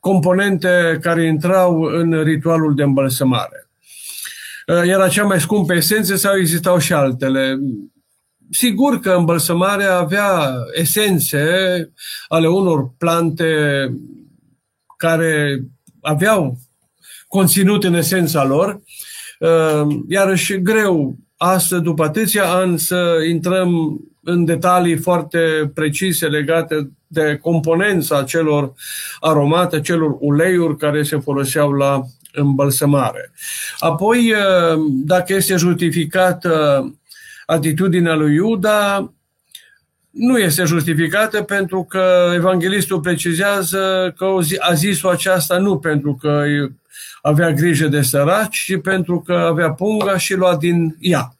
componente 0.00 0.98
care 1.00 1.26
intrau 1.26 1.80
în 1.80 2.22
ritualul 2.22 2.74
de 2.74 2.82
îmbălsămare. 2.82 3.68
Era 4.66 5.08
cea 5.08 5.24
mai 5.24 5.40
scumpă 5.40 5.74
esență 5.74 6.16
sau 6.16 6.36
existau 6.36 6.78
și 6.78 6.92
altele? 6.92 7.58
Sigur 8.50 9.00
că 9.00 9.10
îmbălsămarea 9.10 9.96
avea 9.96 10.54
esențe 10.74 11.42
ale 12.28 12.48
unor 12.48 12.90
plante 12.98 13.46
care 14.96 15.62
aveau 16.00 16.58
conținut 17.28 17.84
în 17.84 17.94
esența 17.94 18.44
lor, 18.44 18.80
iarăși 20.08 20.60
greu 20.60 21.16
astăzi, 21.36 21.82
după 21.82 22.04
atâția 22.04 22.44
ani, 22.44 22.78
să 22.78 23.16
intrăm 23.28 24.00
în 24.22 24.44
detalii 24.44 24.96
foarte 24.96 25.70
precise 25.74 26.26
legate 26.26 26.90
de 27.06 27.38
componența 27.42 28.22
celor 28.22 28.72
aromate, 29.20 29.80
celor 29.80 30.16
uleiuri 30.18 30.76
care 30.76 31.02
se 31.02 31.18
foloseau 31.18 31.72
la 31.72 32.02
îmbălsămare. 32.32 33.32
Apoi, 33.78 34.32
dacă 34.88 35.34
este 35.34 35.56
justificată 35.56 36.82
atitudinea 37.48 38.14
lui 38.14 38.34
Iuda, 38.34 39.12
nu 40.10 40.38
este 40.38 40.64
justificată 40.64 41.42
pentru 41.42 41.84
că 41.84 42.32
evanghelistul 42.34 43.00
precizează 43.00 44.14
că 44.16 44.36
a 44.58 44.72
zis-o 44.72 45.08
aceasta 45.08 45.58
nu 45.58 45.78
pentru 45.78 46.14
că 46.14 46.44
avea 47.22 47.52
grijă 47.52 47.88
de 47.88 48.02
săraci, 48.02 48.64
ci 48.64 48.80
pentru 48.80 49.20
că 49.20 49.32
avea 49.32 49.70
punga 49.70 50.18
și 50.18 50.34
lua 50.34 50.56
din 50.56 50.96
ea, 51.00 51.36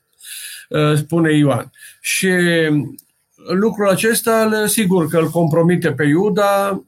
uh, 0.69 0.95
spune 0.97 1.33
Ioan. 1.33 1.73
Și 2.01 2.31
lucrul 3.49 3.89
acesta, 3.89 4.65
sigur 4.67 5.09
că 5.09 5.19
îl 5.19 5.29
compromite 5.29 5.93
pe 5.93 6.05
Iuda 6.05 6.83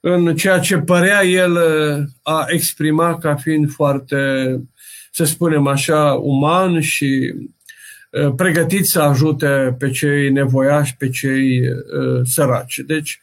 în 0.00 0.36
ceea 0.36 0.58
ce 0.58 0.78
părea 0.78 1.24
el 1.24 1.52
uh, 1.52 2.04
a 2.22 2.44
exprima 2.48 3.18
ca 3.18 3.34
fiind 3.34 3.70
foarte, 3.70 4.16
să 5.10 5.24
spunem 5.24 5.66
așa, 5.66 6.12
uman 6.12 6.80
și 6.80 7.34
uh, 8.12 8.32
pregătit 8.36 8.86
să 8.86 9.00
ajute 9.00 9.76
pe 9.78 9.90
cei 9.90 10.30
nevoiași, 10.30 10.96
pe 10.96 11.08
cei 11.08 11.60
săraci. 12.24 12.78
Deci, 12.86 13.20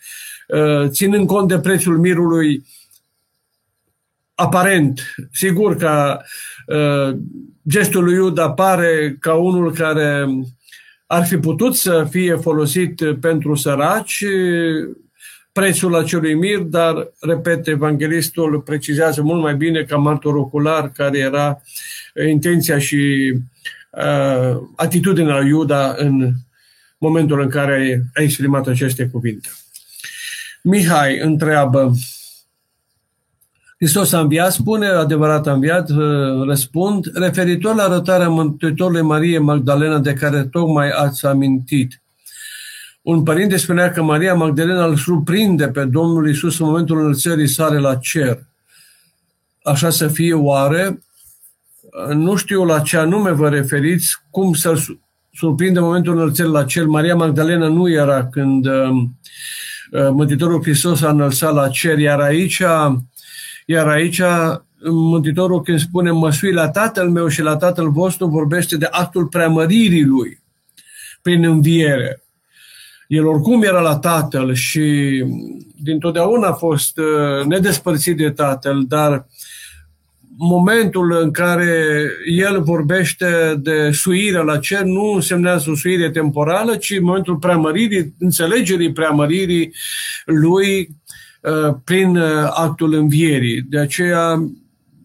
ținând 0.87 1.27
cont 1.27 1.47
de 1.47 1.59
prețul 1.59 1.97
mirului, 1.97 2.63
aparent, 4.39 5.15
sigur 5.31 5.75
că 5.75 6.19
uh, 6.67 7.17
gestul 7.69 8.03
lui 8.03 8.13
Iuda 8.13 8.51
pare 8.51 9.17
ca 9.19 9.33
unul 9.33 9.73
care 9.73 10.25
ar 11.05 11.25
fi 11.25 11.37
putut 11.37 11.75
să 11.75 12.07
fie 12.09 12.35
folosit 12.35 13.01
pentru 13.21 13.55
săraci, 13.55 14.25
prețul 15.51 15.95
acelui 15.95 16.33
mir, 16.33 16.59
dar, 16.59 17.11
repet, 17.19 17.67
evanghelistul 17.67 18.61
precizează 18.61 19.21
mult 19.21 19.41
mai 19.41 19.55
bine 19.55 19.83
ca 19.83 19.95
martor 19.95 20.35
ocular 20.35 20.91
care 20.95 21.17
era 21.17 21.61
intenția 22.27 22.79
și 22.79 23.31
uh, 23.33 23.39
atitudinea 24.75 25.39
lui 25.39 25.47
Iuda 25.47 25.93
în 25.97 26.31
momentul 26.97 27.41
în 27.41 27.49
care 27.49 28.03
a 28.13 28.21
exprimat 28.21 28.67
aceste 28.67 29.07
cuvinte. 29.07 29.49
Mihai 30.63 31.19
întreabă, 31.19 31.93
Hristos 33.77 34.11
a 34.11 34.19
înviat, 34.19 34.51
spune, 34.51 34.87
adevărat 34.87 35.47
a 35.47 35.51
înviat, 35.51 35.89
răspund, 36.45 37.11
referitor 37.13 37.75
la 37.75 37.83
arătarea 37.83 38.29
Mântuitorului 38.29 39.01
Marie 39.01 39.37
Magdalena 39.37 39.99
de 39.99 40.13
care 40.13 40.43
tocmai 40.43 40.89
ați 40.89 41.25
amintit. 41.25 42.01
Un 43.01 43.23
părinte 43.23 43.57
spunea 43.57 43.91
că 43.91 44.01
Maria 44.01 44.33
Magdalena 44.33 44.85
îl 44.85 44.97
surprinde 44.97 45.67
pe 45.67 45.85
Domnul 45.85 46.29
Isus 46.29 46.59
în 46.59 46.65
momentul 46.65 46.99
înălțării 46.99 47.47
sare 47.47 47.77
la 47.77 47.95
cer. 47.95 48.39
Așa 49.63 49.89
să 49.89 50.07
fie 50.07 50.33
oare? 50.33 51.03
Nu 52.13 52.35
știu 52.35 52.63
la 52.63 52.79
ce 52.79 52.97
anume 52.97 53.31
vă 53.31 53.49
referiți, 53.49 54.15
cum 54.29 54.53
să-l 54.53 54.79
surprinde 55.33 55.79
în 55.79 55.85
momentul 55.85 56.13
înălțării 56.13 56.51
la 56.51 56.63
cer. 56.63 56.85
Maria 56.85 57.15
Magdalena 57.15 57.67
nu 57.67 57.89
era 57.89 58.27
când 58.27 58.65
uh, 58.65 58.89
Mântuitorul 59.91 60.61
Hristos 60.61 61.01
a 61.01 61.09
înălțat 61.09 61.53
la 61.53 61.69
cer, 61.69 61.97
iar 61.97 62.19
aici 62.19 62.61
iar 63.65 63.87
aici 63.87 64.21
Mântuitorul 64.91 65.61
când 65.61 65.79
spune 65.79 66.11
măsui 66.11 66.51
la 66.51 66.69
tatăl 66.69 67.09
meu 67.09 67.27
și 67.27 67.41
la 67.41 67.57
tatăl 67.57 67.89
vostru 67.89 68.27
vorbește 68.27 68.77
de 68.77 68.87
actul 68.91 69.27
preamăririi 69.27 70.05
lui 70.05 70.41
prin 71.21 71.43
înviere. 71.43 72.23
El 73.07 73.25
oricum 73.25 73.63
era 73.63 73.79
la 73.79 73.97
tatăl 73.97 74.53
și 74.53 74.83
dintotdeauna 75.75 76.47
a 76.47 76.53
fost 76.53 76.97
uh, 76.97 77.45
nedespărțit 77.45 78.17
de 78.17 78.29
tatăl, 78.29 78.85
dar 78.87 79.25
momentul 80.39 81.19
în 81.21 81.31
care 81.31 82.05
el 82.25 82.61
vorbește 82.61 83.55
de 83.57 83.91
suire 83.91 84.43
la 84.43 84.57
cer 84.57 84.81
nu 84.81 85.11
însemnează 85.11 85.69
o 85.69 85.75
suire 85.75 86.09
temporală, 86.09 86.75
ci 86.75 86.99
momentul 86.99 87.35
preamăririi, 87.35 88.15
înțelegerii 88.19 88.91
preamăririi 88.91 89.73
lui 90.25 90.97
Uh, 91.41 91.75
prin 91.83 92.17
uh, 92.17 92.49
actul 92.53 92.93
învierii. 92.93 93.61
De 93.61 93.79
aceea, 93.79 94.51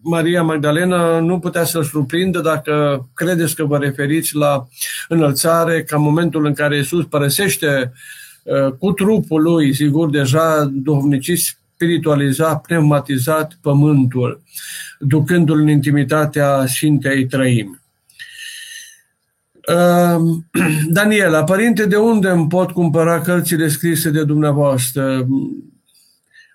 Maria 0.01 0.43
Magdalena 0.43 1.19
nu 1.19 1.39
putea 1.39 1.63
să-l 1.63 1.83
surprindă 1.83 2.39
dacă 2.39 3.05
credeți 3.13 3.55
că 3.55 3.63
vă 3.63 3.77
referiți 3.77 4.35
la 4.35 4.67
înălțare, 5.07 5.83
ca 5.83 5.97
momentul 5.97 6.45
în 6.45 6.53
care 6.53 6.77
Iisus 6.77 7.05
părăsește 7.05 7.93
uh, 8.43 8.71
cu 8.71 8.91
trupul 8.91 9.41
lui, 9.41 9.73
sigur, 9.73 10.09
deja 10.09 10.69
duhovnicist, 10.71 11.59
spiritualizat, 11.75 12.61
pneumatizat 12.61 13.57
pământul, 13.61 14.41
ducându-l 14.99 15.59
în 15.59 15.67
intimitatea 15.67 16.65
Sfintei 16.65 17.25
Trăimi. 17.25 17.79
Daniela, 20.97 21.43
părinte, 21.43 21.85
de 21.85 21.95
unde 21.95 22.29
îmi 22.29 22.47
pot 22.47 22.71
cumpăra 22.71 23.21
cărțile 23.21 23.67
scrise 23.67 24.09
de 24.09 24.23
dumneavoastră? 24.23 25.27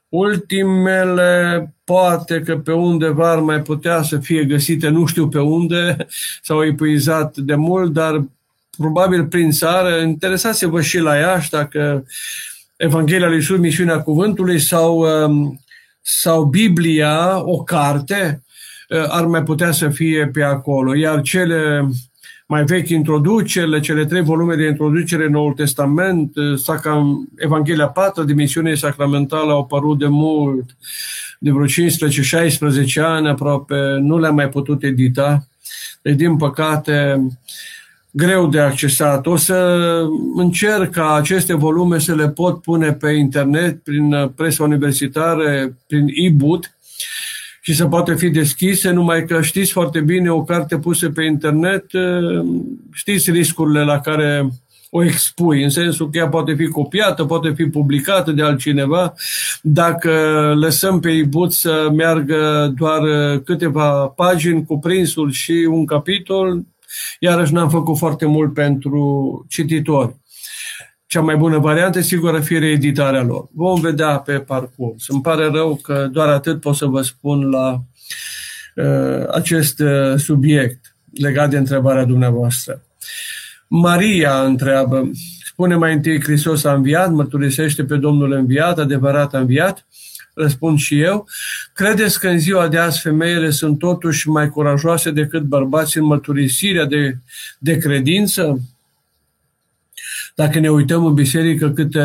Ultimele, 0.09 1.75
poate 1.85 2.41
că 2.41 2.59
pe 2.59 2.73
undeva 2.73 3.31
ar 3.31 3.39
mai 3.39 3.63
putea 3.63 4.03
să 4.03 4.19
fie 4.19 4.45
găsite, 4.45 4.89
nu 4.89 5.07
știu 5.07 5.29
pe 5.29 5.39
unde, 5.39 5.97
s-au 6.43 6.65
epuizat 6.65 7.37
de 7.37 7.55
mult, 7.55 7.93
dar 7.93 8.25
probabil 8.79 9.27
prin 9.27 9.51
țară. 9.51 10.01
Interesați-vă 10.01 10.81
și 10.81 10.99
la 10.99 11.17
Iași 11.17 11.51
dacă 11.51 12.05
Evanghelia 12.83 13.27
lui 13.27 13.37
Iisus, 13.37 13.59
Misiunea 13.59 14.01
Cuvântului 14.01 14.59
sau, 14.59 14.99
um, 14.99 15.61
sau 16.01 16.45
Biblia, 16.45 17.43
o 17.45 17.63
carte, 17.63 18.43
uh, 18.89 19.05
ar 19.09 19.27
mai 19.27 19.43
putea 19.43 19.71
să 19.71 19.89
fie 19.89 20.27
pe 20.27 20.43
acolo. 20.43 20.95
Iar 20.95 21.21
cele 21.21 21.89
mai 22.47 22.65
vechi 22.65 22.89
introducerile, 22.89 23.81
cele 23.81 24.05
trei 24.05 24.23
volume 24.23 24.55
de 24.55 24.67
introducere 24.67 25.25
în 25.25 25.31
Noul 25.31 25.53
Testament, 25.53 26.33
Sacram, 26.57 27.29
Evanghelia 27.37 27.89
4, 27.89 28.25
dimensiune 28.25 28.75
sacramentală 28.75 29.53
au 29.53 29.61
apărut 29.61 29.99
de 29.99 30.07
mult, 30.07 30.77
de 31.39 31.51
vreo 31.51 31.67
15-16 31.67 31.69
ani 33.03 33.29
aproape, 33.29 33.99
nu 34.01 34.19
le-am 34.19 34.35
mai 34.35 34.49
putut 34.49 34.83
edita. 34.83 35.47
Deci, 36.03 36.17
din 36.17 36.37
păcate, 36.37 37.27
greu 38.13 38.47
de 38.49 38.61
accesat. 38.61 39.27
O 39.27 39.37
să 39.37 40.03
încerc 40.35 40.91
ca 40.91 41.15
aceste 41.15 41.55
volume 41.55 41.99
să 41.99 42.15
le 42.15 42.29
pot 42.29 42.63
pune 42.63 42.93
pe 42.93 43.11
internet, 43.11 43.83
prin 43.83 44.33
presa 44.37 44.63
universitară, 44.63 45.77
prin 45.87 46.07
e-book 46.09 46.65
și 47.61 47.75
să 47.75 47.87
poată 47.87 48.15
fi 48.15 48.29
deschise, 48.29 48.91
numai 48.91 49.25
că 49.25 49.43
știți 49.43 49.73
foarte 49.73 50.01
bine, 50.01 50.31
o 50.31 50.45
carte 50.45 50.79
pusă 50.79 51.11
pe 51.11 51.25
internet, 51.25 51.85
știți 52.93 53.31
riscurile 53.31 53.85
la 53.85 54.01
care 54.01 54.51
o 54.91 55.05
expui, 55.05 55.63
în 55.63 55.69
sensul 55.69 56.11
că 56.11 56.19
ea 56.19 56.29
poate 56.29 56.55
fi 56.55 56.67
copiată, 56.67 57.25
poate 57.25 57.53
fi 57.57 57.65
publicată 57.65 58.33
de 58.33 58.43
altcineva. 58.43 59.15
Dacă 59.63 60.13
lăsăm 60.57 61.01
pe 61.01 61.11
e 61.11 61.29
să 61.49 61.89
meargă 61.97 62.73
doar 62.77 63.01
câteva 63.45 63.91
pagini, 64.17 64.65
cuprinsul 64.65 65.31
și 65.31 65.69
un 65.71 65.87
capitol, 65.87 66.63
iarăși 67.19 67.53
n-am 67.53 67.71
făcut 67.71 67.99
foarte 67.99 68.27
mult 68.27 68.55
pentru 68.55 69.45
cititori. 69.49 70.17
Cea 71.07 71.21
mai 71.21 71.37
bună 71.37 71.59
variantă, 71.59 72.01
sigur, 72.01 72.35
ar 72.35 72.43
fi 72.43 72.59
reeditarea 72.59 73.23
lor. 73.23 73.49
Vom 73.53 73.81
vedea 73.81 74.19
pe 74.19 74.39
parcurs. 74.39 75.09
Îmi 75.09 75.21
pare 75.21 75.47
rău 75.47 75.75
că 75.83 76.09
doar 76.13 76.29
atât 76.29 76.61
pot 76.61 76.75
să 76.75 76.87
vă 76.87 77.03
spun 77.03 77.51
la 77.51 77.83
uh, 78.75 79.29
acest 79.31 79.81
uh, 79.81 80.15
subiect 80.17 80.97
legat 81.13 81.51
de 81.51 81.57
întrebarea 81.57 82.05
dumneavoastră. 82.05 82.83
Maria 83.69 84.43
întreabă, 84.43 85.11
spune 85.45 85.75
mai 85.75 85.93
întâi 85.93 86.23
Hristos 86.23 86.65
a 86.65 86.73
înviat, 86.73 87.11
mărturisește 87.11 87.85
pe 87.85 87.97
Domnul 87.97 88.33
înviat, 88.33 88.79
adevărat 88.79 89.35
a 89.35 89.39
înviat? 89.39 89.87
Răspund 90.41 90.79
și 90.79 91.01
eu. 91.01 91.29
Credeți 91.73 92.21
că 92.21 92.29
în 92.29 92.39
ziua 92.39 92.69
de 92.69 92.79
azi 92.79 93.01
femeile 93.01 93.51
sunt 93.51 93.79
totuși 93.79 94.29
mai 94.29 94.49
curajoase 94.49 95.11
decât 95.11 95.43
bărbații 95.43 96.01
în 96.01 96.07
mărturisirea 96.07 96.85
de, 96.85 97.17
de 97.59 97.77
credință? 97.77 98.61
Dacă 100.35 100.59
ne 100.59 100.71
uităm 100.71 101.05
în 101.07 101.15
biserică 101.15 101.71
câte 101.71 102.01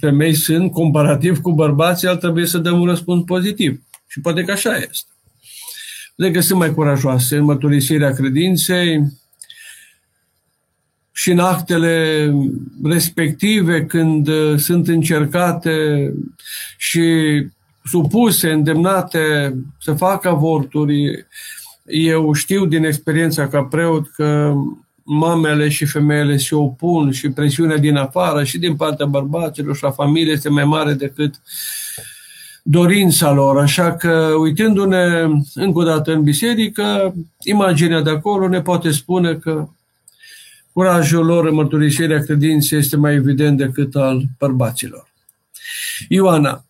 femei 0.00 0.34
sunt 0.34 0.72
comparativ 0.72 1.38
cu 1.38 1.52
bărbații, 1.52 2.08
ar 2.08 2.16
trebui 2.16 2.46
să 2.46 2.58
dăm 2.58 2.80
un 2.80 2.86
răspuns 2.86 3.24
pozitiv. 3.24 3.80
Și 4.06 4.20
poate 4.20 4.42
că 4.42 4.52
așa 4.52 4.76
este. 4.76 5.12
Poate 6.16 6.32
că 6.32 6.40
sunt 6.40 6.58
mai 6.58 6.74
curajoase 6.74 7.36
în 7.36 7.44
mărturisirea 7.44 8.12
credinței, 8.12 9.02
și 11.18 11.30
în 11.30 11.38
actele 11.38 12.30
respective, 12.84 13.84
când 13.84 14.28
uh, 14.28 14.56
sunt 14.56 14.88
încercate 14.88 16.12
și 16.76 17.02
supuse, 17.84 18.50
îndemnate 18.50 19.54
să 19.80 19.92
facă 19.92 20.28
avorturi, 20.28 21.26
eu 21.84 22.32
știu 22.32 22.66
din 22.66 22.84
experiența 22.84 23.48
ca 23.48 23.62
preot 23.62 24.10
că 24.10 24.54
mamele 25.02 25.68
și 25.68 25.84
femeile 25.84 26.36
se 26.36 26.54
opun 26.54 27.10
și 27.10 27.30
presiunea 27.30 27.76
din 27.76 27.96
afară 27.96 28.44
și 28.44 28.58
din 28.58 28.76
partea 28.76 29.06
bărbaților 29.06 29.76
și 29.76 29.84
a 29.84 29.90
familiei 29.90 30.32
este 30.32 30.48
mai 30.48 30.64
mare 30.64 30.92
decât 30.92 31.34
dorința 32.62 33.32
lor. 33.32 33.58
Așa 33.58 33.92
că, 33.92 34.34
uitându-ne 34.40 35.28
încă 35.54 35.78
o 35.78 35.84
dată 35.84 36.12
în 36.12 36.22
biserică, 36.22 37.14
imaginea 37.44 38.02
de 38.02 38.10
acolo 38.10 38.48
ne 38.48 38.60
poate 38.60 38.90
spune 38.90 39.34
că 39.34 39.68
curajul 40.78 41.24
lor 41.24 41.46
în 41.46 41.54
mărturisirea 41.54 42.18
credinței 42.18 42.78
este 42.78 42.96
mai 42.96 43.14
evident 43.14 43.56
decât 43.56 43.94
al 43.94 44.22
bărbaților. 44.38 45.08
Ioana, 46.08 46.64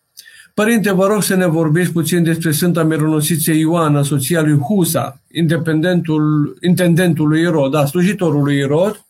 Părinte, 0.53 0.91
vă 0.91 1.07
rog 1.07 1.23
să 1.23 1.35
ne 1.35 1.45
vorbiți 1.45 1.91
puțin 1.91 2.23
despre 2.23 2.51
Sfânta 2.51 2.83
Mironosiție 2.83 3.53
Ioana, 3.53 4.03
soția 4.03 4.41
lui 4.41 4.57
Husa, 4.57 5.21
intendentul, 5.31 6.57
intendentul 6.61 7.27
lui 7.27 7.41
Irod, 7.41 7.71
da, 7.71 7.85
slujitorul 7.85 8.43
lui 8.43 8.57
Irod. 8.57 9.05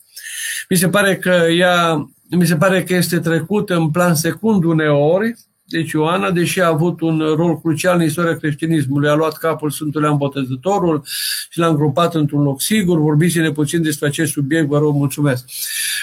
Mi 0.70 0.78
se 0.78 0.90
pare 0.90 1.16
că 1.16 1.46
ea, 1.58 2.10
mi 2.30 2.46
se 2.46 2.56
pare 2.56 2.84
că 2.84 2.96
este 2.96 3.20
trecută 3.20 3.76
în 3.76 3.90
plan 3.90 4.16
secund 4.16 4.64
uneori, 4.64 5.36
deci 5.70 5.92
Ioana, 5.92 6.32
deși 6.32 6.62
a 6.62 6.68
avut 6.68 7.02
un 7.02 7.20
rol 7.36 7.60
crucial 7.60 8.00
în 8.00 8.06
istoria 8.06 8.38
creștinismului, 8.38 9.10
a 9.10 9.14
luat 9.14 9.38
capul 9.38 9.70
Sfântului 9.70 10.08
Ambotezătorul 10.08 11.04
și 11.50 11.60
l-a 11.60 11.68
îngropat 11.68 12.16
într-un 12.16 12.44
loc 12.44 12.62
sigur. 12.62 13.00
Vorbiți-ne 13.00 13.52
puțin 13.52 13.82
despre 13.82 14.08
acest 14.08 14.32
subiect, 14.32 14.68
vă 14.68 14.78
rog, 14.78 14.96
mulțumesc. 14.96 15.46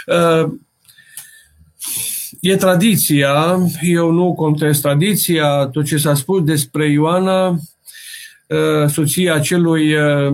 Uh, 0.07 0.53
e 2.41 2.57
tradiția, 2.57 3.59
eu 3.81 4.11
nu 4.11 4.35
contest 4.35 4.83
tradiția, 4.83 5.67
tot 5.67 5.85
ce 5.85 5.97
s-a 5.97 6.15
spus 6.15 6.45
despre 6.45 6.91
Ioana, 6.91 7.49
uh, 7.49 8.89
soția 8.89 9.39
celui 9.39 9.95
uh, 9.95 10.33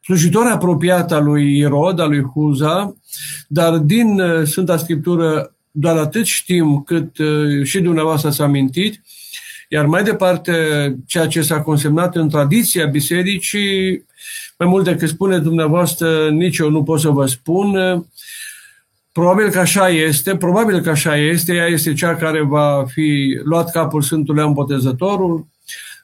slujitor 0.00 0.46
apropiat 0.46 1.12
al 1.12 1.24
lui 1.24 1.58
Irod, 1.58 2.00
al 2.00 2.08
lui 2.08 2.22
Huza, 2.22 2.96
dar 3.48 3.76
din 3.78 4.22
Sfânta 4.44 4.76
Scriptură 4.76 5.52
doar 5.80 5.96
atât 5.96 6.24
știm 6.24 6.82
cât 6.86 7.18
uh, 7.18 7.64
și 7.64 7.80
dumneavoastră 7.80 8.30
s-a 8.30 8.44
amintit, 8.44 9.02
iar 9.68 9.86
mai 9.86 10.02
departe, 10.02 10.52
ceea 11.06 11.26
ce 11.26 11.42
s-a 11.42 11.60
consemnat 11.60 12.16
în 12.16 12.28
tradiția 12.28 12.86
bisericii, 12.86 14.04
mai 14.58 14.68
mult 14.68 14.84
decât 14.84 15.08
spune 15.08 15.38
dumneavoastră, 15.38 16.28
nici 16.30 16.58
eu 16.58 16.70
nu 16.70 16.82
pot 16.82 17.00
să 17.00 17.08
vă 17.08 17.26
spun, 17.26 17.76
probabil 19.12 19.50
că 19.50 19.58
așa 19.58 19.88
este, 19.88 20.36
probabil 20.36 20.80
că 20.80 20.90
așa 20.90 21.16
este, 21.16 21.54
ea 21.54 21.66
este 21.66 21.92
cea 21.92 22.16
care 22.16 22.42
va 22.42 22.84
fi 22.86 23.38
luat 23.44 23.70
capul 23.70 24.02
Sfântului 24.02 24.40
Leon 24.40 24.52
Botezătorul, 24.52 25.46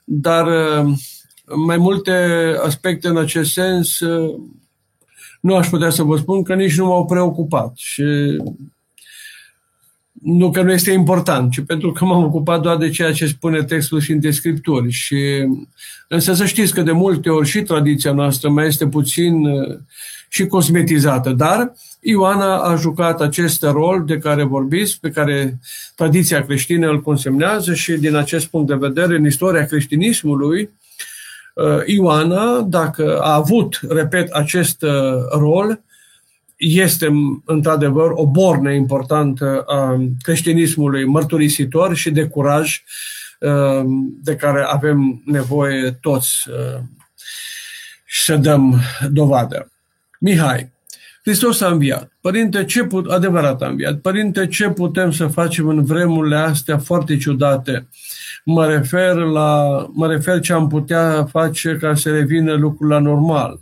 dar 0.05 0.47
uh, 0.47 0.93
mai 1.66 1.77
multe 1.77 2.12
aspecte 2.64 3.09
în 3.09 3.16
acest 3.16 3.53
sens 3.53 4.01
uh, 4.01 4.35
nu 5.41 5.57
aș 5.57 5.68
putea 5.68 5.91
să 5.91 6.03
vă 6.03 6.16
spun 6.16 6.43
că 6.43 6.55
nici 6.55 6.77
nu 6.77 6.87
m-au 6.87 7.07
preocupat 7.07 7.72
și 7.77 8.05
nu 10.25 10.51
că 10.51 10.62
nu 10.62 10.72
este 10.72 10.91
important, 10.91 11.51
ci 11.51 11.61
pentru 11.66 11.93
că 11.93 12.05
m-am 12.05 12.25
ocupat 12.25 12.61
doar 12.61 12.77
de 12.77 12.91
ceea 12.91 13.12
ce 13.12 13.27
spune 13.27 13.64
textul 13.64 14.01
și 14.01 14.12
în 14.12 14.33
Scripturi. 14.33 14.91
Și, 14.91 15.16
însă 16.09 16.33
să 16.33 16.45
știți 16.45 16.75
că 16.75 16.83
de 16.83 16.93
multe 16.93 17.31
ori 17.31 17.49
și 17.49 17.62
tradiția 17.62 18.12
noastră 18.12 18.49
mai 18.49 18.66
este 18.66 18.87
puțin 18.87 19.47
uh, 19.47 19.79
și 20.29 20.47
cosmetizată, 20.47 21.31
dar 21.31 21.72
Ioana 22.01 22.57
a 22.57 22.77
jucat 22.77 23.20
acest 23.20 23.62
rol 23.62 24.05
de 24.07 24.18
care 24.18 24.43
vorbiți, 24.43 25.01
pe 25.01 25.11
care 25.11 25.59
tradiția 25.95 26.45
creștină 26.45 26.89
îl 26.89 27.03
consemnează 27.03 27.75
și 27.75 27.93
din 27.93 28.14
acest 28.14 28.47
punct 28.47 28.66
de 28.66 28.75
vedere, 28.75 29.16
în 29.16 29.27
istoria 29.27 29.64
creștinismului, 29.64 30.70
uh, 31.55 31.87
Ioana, 31.87 32.61
dacă 32.61 33.18
a 33.18 33.35
avut, 33.35 33.81
repet, 33.89 34.31
acest 34.31 34.83
uh, 34.83 34.91
rol, 35.39 35.81
este 36.64 37.12
într-adevăr 37.44 38.10
o 38.14 38.26
bornă 38.26 38.72
importantă 38.72 39.64
a 39.66 40.06
creștinismului 40.22 41.04
mărturisitor 41.04 41.96
și 41.96 42.10
de 42.10 42.26
curaj 42.26 42.82
uh, 43.40 43.84
de 44.22 44.36
care 44.36 44.64
avem 44.68 45.22
nevoie 45.24 45.90
toți 45.90 46.48
uh, 46.48 46.80
să 48.06 48.36
dăm 48.36 48.80
dovadă. 49.10 49.72
Mihai, 50.20 50.72
Hristos 51.22 51.60
a 51.60 51.68
înviat. 51.68 52.12
Părinte, 52.20 52.64
ce 52.64 52.84
put, 52.84 53.10
adevărat 53.10 53.62
a 53.62 53.66
înviat. 53.66 53.98
Părinte, 53.98 54.46
ce 54.46 54.68
putem 54.68 55.10
să 55.10 55.26
facem 55.26 55.68
în 55.68 55.84
vremurile 55.84 56.36
astea 56.36 56.78
foarte 56.78 57.16
ciudate? 57.16 57.88
Mă 58.44 58.66
refer 58.66 59.14
la, 59.14 59.86
mă 59.92 60.06
refer 60.06 60.40
ce 60.40 60.52
am 60.52 60.68
putea 60.68 61.24
face 61.24 61.76
ca 61.80 61.94
să 61.94 62.10
revină 62.10 62.52
lucrul 62.52 62.88
la 62.88 62.98
normal 62.98 63.60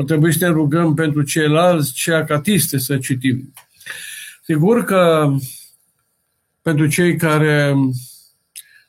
ar 0.00 0.06
trebui 0.06 0.32
să 0.32 0.46
ne 0.46 0.52
rugăm 0.52 0.94
pentru 0.94 1.22
ceilalți 1.22 1.92
ce 1.92 2.12
acatiste 2.12 2.78
să 2.78 2.98
citim. 2.98 3.52
Sigur 4.42 4.84
că 4.84 5.32
pentru 6.62 6.86
cei 6.86 7.16
care 7.16 7.74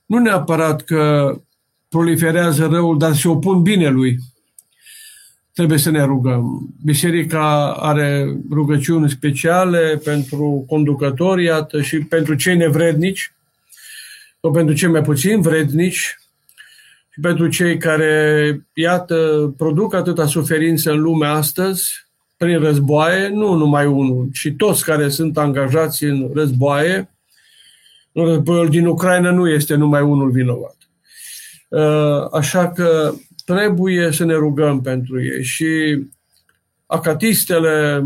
nu 0.05 0.17
neapărat 0.17 0.81
că 0.81 1.35
proliferează 1.89 2.65
răul, 2.65 2.97
dar 2.97 3.15
se 3.15 3.27
opun 3.27 3.61
binelui, 3.61 4.17
trebuie 5.53 5.77
să 5.77 5.89
ne 5.89 6.03
rugăm. 6.03 6.73
Biserica 6.83 7.73
are 7.73 8.37
rugăciuni 8.51 9.09
speciale 9.09 10.01
pentru 10.03 10.65
conducători, 10.67 11.43
iată, 11.43 11.81
și 11.81 11.99
pentru 11.99 12.35
cei 12.35 12.55
nevrednici, 12.55 13.33
sau 14.41 14.51
pentru 14.51 14.75
cei 14.75 14.89
mai 14.89 15.01
puțin 15.01 15.41
vrednici, 15.41 16.20
și 17.11 17.19
pentru 17.21 17.47
cei 17.47 17.77
care, 17.77 18.65
iată, 18.73 19.53
produc 19.57 19.93
atâta 19.93 20.25
suferință 20.25 20.91
în 20.91 21.01
lume 21.01 21.25
astăzi, 21.25 22.09
prin 22.37 22.59
războaie, 22.59 23.27
nu 23.27 23.53
numai 23.53 23.85
unul, 23.85 24.29
ci 24.33 24.53
toți 24.57 24.85
care 24.85 25.09
sunt 25.09 25.37
angajați 25.37 26.03
în 26.03 26.29
războaie. 26.33 27.15
În 28.11 28.25
războiul 28.25 28.69
din 28.69 28.85
Ucraina 28.85 29.31
nu 29.31 29.49
este 29.49 29.75
numai 29.75 30.01
unul 30.01 30.31
vinovat. 30.31 30.77
Uh, 31.67 32.27
așa 32.31 32.71
că 32.71 33.13
trebuie 33.45 34.11
să 34.11 34.25
ne 34.25 34.33
rugăm 34.33 34.81
pentru 34.81 35.23
ei 35.23 35.43
și 35.43 35.99
acatistele 36.85 38.03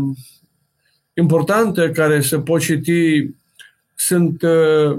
importante 1.14 1.90
care 1.90 2.20
se 2.20 2.38
pot 2.38 2.60
citi 2.60 3.30
sunt 3.94 4.42
uh, 4.42 4.98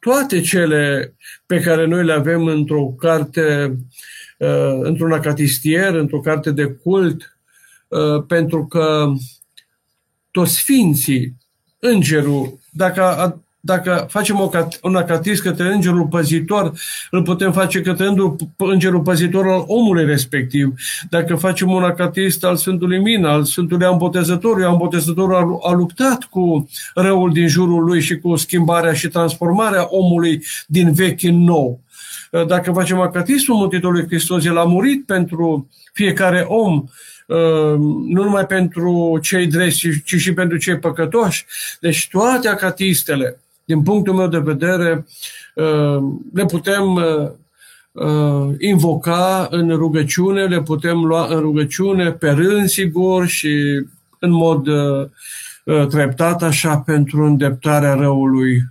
toate 0.00 0.40
cele 0.40 1.14
pe 1.46 1.60
care 1.60 1.86
noi 1.86 2.04
le 2.04 2.12
avem 2.12 2.46
într-o 2.46 2.86
carte, 2.86 3.76
uh, 4.38 4.78
într-un 4.80 5.12
acatistier, 5.12 5.94
într-o 5.94 6.20
carte 6.20 6.50
de 6.50 6.66
cult, 6.66 7.32
pentru 8.26 8.66
că 8.66 9.12
toți 10.30 10.54
sfinții, 10.54 11.34
îngerul, 11.78 12.58
dacă 12.70 13.42
dacă 13.68 14.06
facem 14.10 14.40
o, 14.40 14.50
un 14.82 14.96
acatism 14.96 15.42
către 15.42 15.72
îngerul 15.72 16.06
păzitor, 16.06 16.72
îl 17.10 17.22
putem 17.22 17.52
face 17.52 17.80
către 17.80 18.14
îngerul 18.56 19.00
păzitor 19.00 19.48
al 19.48 19.64
omului 19.66 20.04
respectiv. 20.04 20.74
Dacă 21.10 21.34
facem 21.34 21.70
un 21.70 21.82
acatism 21.82 22.46
al 22.46 22.56
Sfântului 22.56 22.98
Mina, 22.98 23.30
al 23.30 23.44
Sfântului 23.44 23.84
Ioan 23.84 23.98
Botezătorul, 23.98 24.60
Ioan 24.60 24.76
Botezătorul 24.76 25.34
a, 25.34 25.70
a 25.70 25.72
luptat 25.72 26.22
cu 26.22 26.68
răul 26.94 27.32
din 27.32 27.48
jurul 27.48 27.84
lui 27.84 28.00
și 28.00 28.18
cu 28.18 28.36
schimbarea 28.36 28.92
și 28.92 29.08
transformarea 29.08 29.86
omului 29.88 30.42
din 30.66 30.92
vechi 30.92 31.22
în 31.22 31.44
nou. 31.44 31.80
Dacă 32.46 32.72
facem 32.72 33.00
acatismul 33.00 33.58
Mântuitorului 33.58 34.06
Hristos, 34.06 34.44
El 34.44 34.58
a 34.58 34.64
murit 34.64 35.06
pentru 35.06 35.68
fiecare 35.92 36.44
om, 36.46 36.84
nu 38.06 38.22
numai 38.22 38.46
pentru 38.46 39.18
cei 39.22 39.46
drepți, 39.46 40.00
ci 40.04 40.14
și 40.14 40.32
pentru 40.32 40.56
cei 40.56 40.78
păcătoși. 40.78 41.46
Deci 41.80 42.08
toate 42.10 42.48
acatistele, 42.48 43.40
din 43.68 43.82
punctul 43.82 44.14
meu 44.14 44.26
de 44.26 44.38
vedere, 44.38 45.06
uh, 45.54 46.02
le 46.32 46.44
putem 46.44 46.94
uh, 46.94 47.30
uh, 47.92 48.54
invoca 48.58 49.48
în 49.50 49.70
rugăciune, 49.70 50.44
le 50.44 50.62
putem 50.62 51.04
lua 51.04 51.26
în 51.26 51.40
rugăciune 51.40 52.10
pe 52.12 52.30
rând, 52.30 52.68
sigur, 52.68 53.26
și 53.26 53.84
în 54.18 54.30
mod 54.30 54.68
treptat, 55.88 56.42
așa, 56.42 56.78
pentru 56.78 57.24
îndeptarea 57.24 57.94
răului 57.94 58.62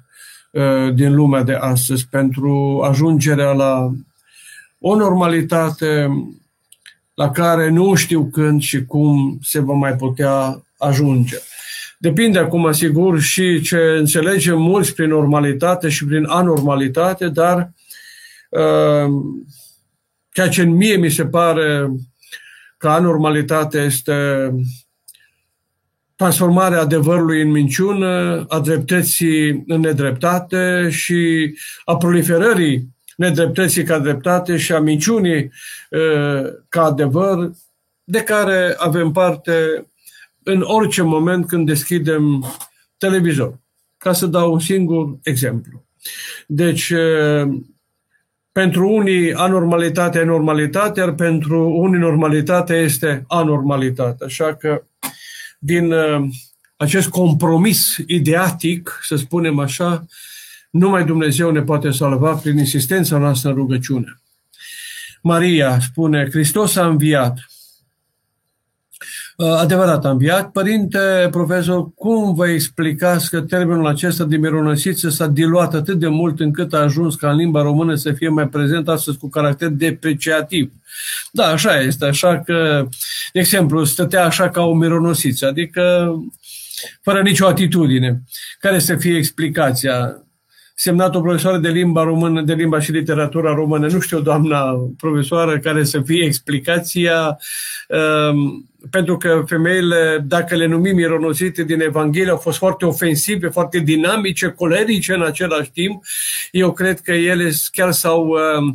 din 0.94 1.16
lumea 1.16 1.44
de 1.44 1.54
astăzi, 1.54 2.08
pentru 2.08 2.82
ajungerea 2.90 3.52
la 3.52 3.92
o 4.80 4.96
normalitate 4.96 6.10
la 7.14 7.32
care 7.32 7.70
nu 7.70 7.96
știu 7.96 8.30
când 8.32 8.62
și 8.62 8.86
cum 8.86 9.40
se 9.42 9.60
va 9.60 9.74
mai 9.74 9.96
putea 9.96 10.64
ajunge. 10.78 11.38
Depinde 11.98 12.40
acum, 12.40 12.72
sigur, 12.72 13.20
și 13.20 13.62
ce 13.62 13.78
înțelegem 13.78 14.62
mulți 14.62 14.96
prin 14.96 15.10
normalitate 15.10 15.90
și 15.90 16.06
prin 16.06 16.26
anormalitate, 16.26 17.30
dar 17.30 17.72
uh, 18.50 19.12
ceea 20.32 20.50
ce 20.50 20.64
mie 20.64 20.96
mi 20.96 21.10
se 21.10 21.26
pare 21.26 21.92
că 22.78 22.90
anormalitate 22.90 23.80
este 23.80 24.50
transformarea 26.16 26.80
adevărului 26.80 27.42
în 27.42 27.50
minciună, 27.50 28.46
a 28.48 28.60
dreptății 28.60 29.64
în 29.68 29.80
nedreptate 29.80 30.90
și 30.90 31.54
a 31.86 31.98
proliferării 31.98 32.88
nedreptății 33.16 33.84
ca 33.84 34.00
dreptate 34.00 34.58
și 34.58 34.74
a 34.74 34.80
minciunii 34.80 35.52
uh, 35.90 36.50
ca 36.70 36.84
adevăr, 36.84 37.52
de 38.04 38.24
care 38.24 38.76
avem 38.78 39.12
parte 39.12 39.88
în 40.48 40.62
orice 40.62 41.02
moment 41.02 41.48
când 41.48 41.66
deschidem 41.66 42.46
televizor. 42.98 43.60
Ca 43.98 44.14
să 44.14 44.26
dau 44.26 44.52
un 44.54 44.60
singur 44.60 45.18
exemplu. 45.24 45.86
Deci, 46.48 46.94
pentru 48.52 48.90
unii 48.90 49.34
anormalitatea 49.34 50.22
e 50.22 50.24
normalitate, 50.24 51.00
iar 51.00 51.14
pentru 51.14 51.70
unii 51.70 52.00
normalitatea 52.00 52.76
este 52.76 53.24
anormalitate. 53.28 54.24
Așa 54.24 54.56
că 54.56 54.84
din 55.60 55.94
acest 56.78 57.08
compromis 57.08 57.98
ideatic, 58.06 59.00
să 59.04 59.16
spunem 59.16 59.60
așa, 59.60 60.06
numai 60.70 61.06
Dumnezeu 61.06 61.52
ne 61.52 61.62
poate 61.62 61.92
salva 61.92 62.34
prin 62.34 62.58
insistența 62.58 63.18
noastră 63.18 63.50
în 63.50 63.56
rugăciune. 63.56 64.22
Maria 65.22 65.80
spune, 65.80 66.28
Hristos 66.32 66.76
a 66.76 66.86
înviat, 66.86 67.38
Uh, 67.38 67.57
adevărat 69.38 70.06
a 70.06 70.10
înviat. 70.10 70.52
Părinte, 70.52 71.28
profesor, 71.32 71.94
cum 71.96 72.34
vă 72.34 72.50
explicați 72.50 73.30
că 73.30 73.42
termenul 73.42 73.88
acesta 73.88 74.24
de 74.24 74.38
mironăsiță 74.38 75.10
s-a 75.10 75.28
diluat 75.28 75.74
atât 75.74 76.00
de 76.00 76.08
mult 76.08 76.40
încât 76.40 76.74
a 76.74 76.78
ajuns 76.78 77.16
ca 77.16 77.30
în 77.30 77.38
limba 77.38 77.62
română 77.62 77.96
să 77.96 78.12
fie 78.12 78.30
mai 78.30 78.48
prezent 78.48 78.88
astăzi 78.88 79.18
cu 79.18 79.30
caracter 79.30 79.70
depreciativ? 79.70 80.72
Da, 81.32 81.46
așa 81.46 81.80
este, 81.80 82.06
așa 82.06 82.40
că, 82.40 82.88
de 83.34 83.40
exemplu, 83.40 83.84
stătea 83.84 84.26
așa 84.26 84.50
ca 84.50 84.62
o 84.62 84.74
mironosiță, 84.74 85.48
adică 85.48 86.14
fără 87.02 87.22
nicio 87.22 87.48
atitudine. 87.48 88.22
Care 88.60 88.80
să 88.80 88.96
fie 88.96 89.18
explicația? 89.18 90.22
semnat 90.80 91.16
o 91.16 91.22
profesoară 91.22 91.58
de 91.58 91.70
limba 91.70 92.04
română, 92.04 92.42
de 92.42 92.54
limba 92.54 92.80
și 92.80 92.92
literatura 92.92 93.54
română. 93.54 93.88
Nu 93.88 94.00
știu, 94.00 94.20
doamna 94.20 94.74
profesoară, 94.98 95.60
care 95.60 95.84
să 95.84 96.02
fie 96.02 96.24
explicația, 96.24 97.38
um, 98.30 98.70
pentru 98.90 99.18
că 99.18 99.44
femeile, 99.46 100.24
dacă 100.28 100.56
le 100.56 100.66
numim 100.66 100.96
mironosite 100.96 101.64
din 101.64 101.82
Evanghelie, 101.82 102.30
au 102.30 102.38
fost 102.38 102.58
foarte 102.58 102.86
ofensive, 102.86 103.48
foarte 103.48 103.80
dinamice, 103.80 104.48
colerice 104.48 105.14
în 105.14 105.24
același 105.24 105.72
timp. 105.72 106.04
Eu 106.52 106.72
cred 106.72 107.00
că 107.00 107.12
ele 107.12 107.52
chiar 107.72 107.92
s-au 107.92 108.28
uh, 108.28 108.74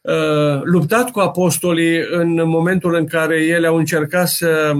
uh, 0.00 0.60
luptat 0.62 1.10
cu 1.10 1.20
apostolii 1.20 1.98
în 2.10 2.48
momentul 2.48 2.94
în 2.94 3.06
care 3.06 3.36
ele 3.36 3.66
au 3.66 3.76
încercat 3.76 4.28
să, 4.28 4.72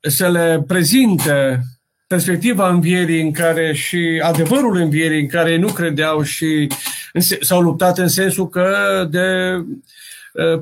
să 0.00 0.30
le 0.30 0.64
prezinte 0.66 1.60
perspectiva 2.06 2.68
învierii 2.68 3.22
în 3.22 3.32
care 3.32 3.72
și 3.72 4.20
adevărul 4.22 4.76
învierii 4.76 5.20
în 5.20 5.28
care 5.28 5.56
nu 5.56 5.66
credeau 5.66 6.22
și 6.22 6.66
s-au 7.40 7.60
luptat 7.60 7.98
în 7.98 8.08
sensul 8.08 8.48
că 8.48 9.06
de 9.10 9.54
uh, 9.56 9.64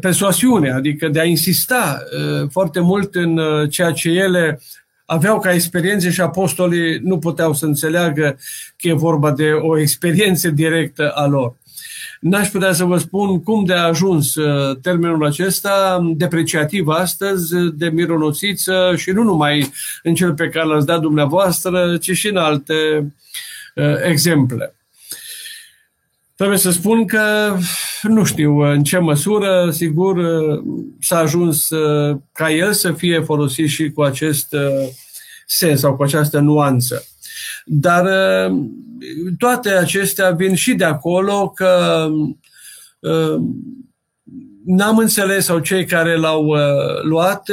persoasiune, 0.00 0.70
adică 0.70 1.08
de 1.08 1.20
a 1.20 1.24
insista 1.24 1.98
uh, 2.02 2.48
foarte 2.50 2.80
mult 2.80 3.14
în 3.14 3.38
uh, 3.38 3.70
ceea 3.70 3.92
ce 3.92 4.08
ele 4.08 4.60
aveau 5.04 5.40
ca 5.40 5.52
experiențe 5.52 6.10
și 6.10 6.20
apostolii 6.20 6.98
nu 7.02 7.18
puteau 7.18 7.54
să 7.54 7.64
înțeleagă 7.64 8.38
că 8.76 8.88
e 8.88 8.92
vorba 8.92 9.32
de 9.32 9.50
o 9.50 9.78
experiență 9.78 10.50
directă 10.50 11.10
a 11.10 11.26
lor. 11.26 11.56
N-aș 12.20 12.48
putea 12.48 12.72
să 12.72 12.84
vă 12.84 12.98
spun 12.98 13.42
cum 13.42 13.64
de 13.64 13.72
a 13.72 13.86
ajuns 13.86 14.34
uh, 14.34 14.76
termenul 14.82 15.26
acesta 15.26 16.00
depreciativ 16.16 16.88
astăzi 16.88 17.54
de 17.74 17.88
mironosiță 17.88 18.94
și 18.96 19.10
nu 19.10 19.22
numai 19.22 19.70
în 20.02 20.14
cel 20.14 20.34
pe 20.34 20.48
care 20.48 20.66
l-ați 20.66 20.86
dat 20.86 21.00
dumneavoastră, 21.00 21.96
ci 21.96 22.10
și 22.10 22.28
în 22.28 22.36
alte 22.36 22.74
uh, 23.74 23.94
exemple. 24.04 24.72
Trebuie 26.38 26.58
să 26.58 26.70
spun 26.70 27.06
că 27.06 27.56
nu 28.02 28.24
știu 28.24 28.58
în 28.58 28.82
ce 28.82 28.98
măsură, 28.98 29.70
sigur, 29.70 30.16
uh, 30.16 30.62
s-a 31.00 31.18
ajuns 31.18 31.68
ca 32.32 32.50
el 32.50 32.72
să 32.72 32.92
fie 32.92 33.20
folosit 33.20 33.68
și 33.68 33.90
cu 33.90 34.02
acest 34.02 34.54
sens 35.46 35.80
sau 35.80 35.96
cu 35.96 36.02
această 36.02 36.38
nuanță. 36.40 37.04
Dar 37.64 38.04
uh, 38.04 38.56
toate 39.38 39.70
acestea 39.70 40.30
vin 40.30 40.54
și 40.54 40.74
de 40.74 40.84
acolo 40.84 41.48
că 41.48 42.06
uh, 42.98 43.40
n-am 44.64 44.98
înțeles 44.98 45.44
sau 45.44 45.58
cei 45.58 45.84
care 45.84 46.16
l-au 46.16 46.46
uh, 46.46 47.02
luat 47.02 47.50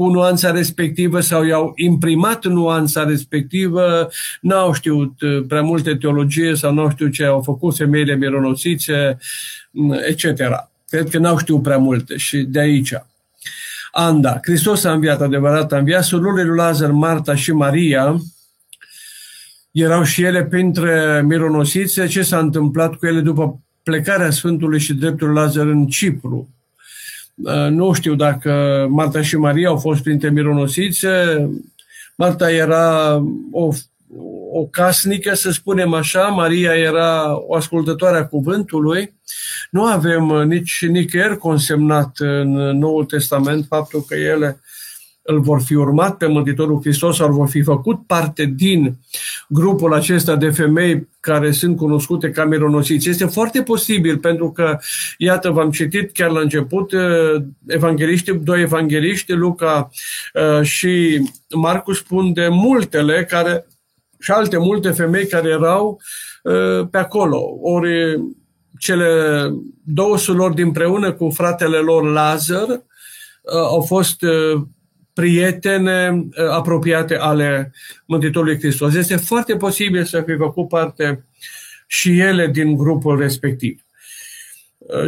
cu 0.00 0.08
nuanța 0.08 0.50
respectivă 0.50 1.20
sau 1.20 1.44
i-au 1.44 1.72
imprimat 1.76 2.46
nuanța 2.46 3.04
respectivă, 3.04 4.08
n-au 4.40 4.72
știut 4.72 5.12
prea 5.48 5.62
multe 5.62 5.96
teologie 5.96 6.54
sau 6.54 6.74
n-au 6.74 6.90
știut 6.90 7.12
ce 7.12 7.24
au 7.24 7.42
făcut 7.42 7.76
femeile 7.76 8.16
mironosițe, 8.16 9.18
etc. 10.08 10.24
Cred 10.88 11.08
că 11.08 11.18
n-au 11.18 11.38
știut 11.38 11.62
prea 11.62 11.78
multe 11.78 12.16
și 12.16 12.38
de 12.38 12.60
aici. 12.60 12.94
Anda, 13.92 14.40
Hristos 14.42 14.84
a 14.84 14.92
înviat, 14.92 15.20
adevărat 15.20 15.72
a 15.72 15.76
înviat, 15.76 16.04
surorile 16.04 16.42
lui 16.42 16.56
Lazar, 16.56 16.90
Marta 16.90 17.34
și 17.34 17.52
Maria, 17.52 18.16
erau 19.70 20.02
și 20.02 20.22
ele 20.22 20.44
printre 20.44 21.22
mironosițe. 21.26 22.06
Ce 22.06 22.22
s-a 22.22 22.38
întâmplat 22.38 22.94
cu 22.94 23.06
ele 23.06 23.20
după 23.20 23.60
plecarea 23.82 24.30
Sfântului 24.30 24.80
și 24.80 24.94
dreptul 24.94 25.32
Lazar 25.32 25.66
în 25.66 25.86
Cipru? 25.86 26.48
Uh, 27.44 27.68
nu 27.70 27.92
știu 27.92 28.14
dacă 28.14 28.86
Marta 28.90 29.22
și 29.22 29.36
Maria 29.36 29.68
au 29.68 29.76
fost 29.76 30.02
printre 30.02 30.30
mironosițe. 30.30 31.08
Marta 32.16 32.50
era 32.50 33.14
o, 33.52 33.68
o 34.52 34.66
casnică, 34.66 35.34
să 35.34 35.50
spunem 35.50 35.92
așa, 35.92 36.26
Maria 36.26 36.74
era 36.74 37.38
o 37.46 37.54
ascultătoare 37.54 38.18
a 38.18 38.26
cuvântului. 38.26 39.14
Nu 39.70 39.84
avem 39.84 40.24
nici 40.24 40.86
nicăieri 40.86 41.38
consemnat 41.38 42.16
în 42.18 42.52
Noul 42.78 43.04
Testament 43.04 43.66
faptul 43.68 44.04
că 44.08 44.14
ele 44.14 44.60
îl 45.22 45.40
vor 45.40 45.62
fi 45.62 45.74
urmat 45.74 46.16
pe 46.16 46.26
Mântuitorul 46.26 46.80
Hristos 46.80 47.16
sau 47.16 47.32
vor 47.32 47.48
fi 47.48 47.62
făcut 47.62 48.06
parte 48.06 48.44
din 48.44 48.98
grupul 49.52 49.94
acesta 49.94 50.36
de 50.36 50.50
femei 50.50 51.08
care 51.20 51.50
sunt 51.50 51.76
cunoscute 51.76 52.30
ca 52.30 52.44
mironosiți. 52.44 53.08
Este 53.08 53.26
foarte 53.26 53.62
posibil 53.62 54.18
pentru 54.18 54.50
că, 54.50 54.78
iată, 55.18 55.50
v-am 55.50 55.70
citit 55.70 56.12
chiar 56.12 56.30
la 56.30 56.40
început, 56.40 56.92
uh, 56.92 57.42
evangeliști, 57.66 58.32
doi 58.32 58.60
evangeliști, 58.60 59.32
Luca 59.32 59.90
uh, 60.34 60.62
și 60.62 61.22
Marcus 61.54 61.98
spun 61.98 62.32
de 62.32 62.48
multele 62.48 63.24
care 63.24 63.66
și 64.18 64.30
alte 64.30 64.58
multe 64.58 64.90
femei 64.90 65.26
care 65.26 65.48
erau 65.48 66.00
uh, 66.42 66.88
pe 66.90 66.98
acolo. 66.98 67.58
Ori 67.60 68.20
cele 68.78 69.08
două 69.84 70.18
sulori 70.18 70.54
din 70.54 70.72
preună 70.72 71.12
cu 71.12 71.30
fratele 71.30 71.76
lor 71.76 72.04
Lazar, 72.12 72.82
au 73.52 73.80
fost 73.80 74.24
prietene 75.12 76.26
apropiate 76.50 77.16
ale 77.16 77.72
Mântuitorului 78.04 78.58
Hristos. 78.58 78.94
Este 78.94 79.16
foarte 79.16 79.56
posibil 79.56 80.04
să 80.04 80.22
fi 80.26 80.36
făcut 80.36 80.68
parte 80.68 81.24
și 81.86 82.18
ele 82.18 82.46
din 82.46 82.76
grupul 82.76 83.18
respectiv. 83.18 83.84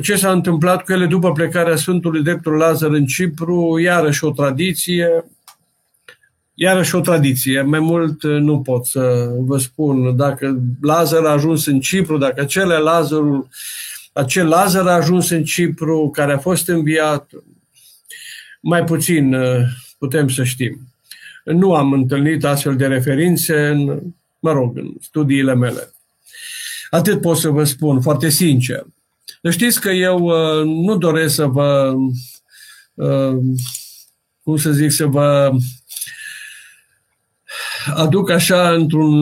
Ce 0.02 0.16
s-a 0.16 0.30
întâmplat 0.30 0.84
cu 0.84 0.92
ele 0.92 1.06
după 1.06 1.32
plecarea 1.32 1.76
Sfântului 1.76 2.22
Dreptul 2.22 2.52
Lazar 2.52 2.90
în 2.90 3.06
Cipru, 3.06 3.78
iarăși 3.78 4.24
o 4.24 4.30
tradiție, 4.30 5.24
iarăși 6.54 6.94
o 6.94 7.00
tradiție. 7.00 7.62
Mai 7.62 7.80
mult 7.80 8.22
nu 8.22 8.60
pot 8.60 8.86
să 8.86 9.28
vă 9.38 9.58
spun 9.58 10.16
dacă 10.16 10.60
Lazar 10.80 11.24
a 11.24 11.30
ajuns 11.30 11.66
în 11.66 11.80
Cipru, 11.80 12.18
dacă 12.18 12.40
acel 12.40 12.68
Lazarul, 12.68 13.48
acel 14.12 14.48
Lazar 14.48 14.86
a 14.86 14.92
ajuns 14.92 15.30
în 15.30 15.44
Cipru, 15.44 16.10
care 16.12 16.32
a 16.32 16.38
fost 16.38 16.68
înviat, 16.68 17.30
mai 18.60 18.84
puțin 18.84 19.36
putem 20.02 20.28
să 20.28 20.44
știm. 20.44 20.80
Nu 21.44 21.74
am 21.74 21.92
întâlnit 21.92 22.44
astfel 22.44 22.76
de 22.76 22.86
referințe 22.86 23.68
în, 23.68 24.00
mă 24.38 24.52
rog, 24.52 24.76
în 24.76 24.94
studiile 25.00 25.54
mele. 25.54 25.92
Atât 26.90 27.20
pot 27.20 27.36
să 27.36 27.48
vă 27.48 27.64
spun, 27.64 28.00
foarte 28.00 28.28
sincer. 28.28 28.86
Deci 29.40 29.52
știți 29.52 29.80
că 29.80 29.90
eu 29.90 30.18
uh, 30.18 30.64
nu 30.64 30.96
doresc 30.96 31.34
să 31.34 31.46
vă, 31.46 31.94
uh, 32.94 33.36
cum 34.42 34.56
să 34.56 34.72
zic, 34.72 34.90
să 34.90 35.06
vă 35.06 35.52
aduc 37.94 38.30
așa 38.30 38.70
într-un 38.70 39.14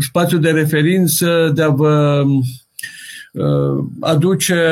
spațiu 0.00 0.38
de 0.38 0.50
referință 0.50 1.50
de 1.54 1.62
a 1.62 1.68
vă 1.68 2.22
uh, 2.26 2.44
aduce, 4.00 4.62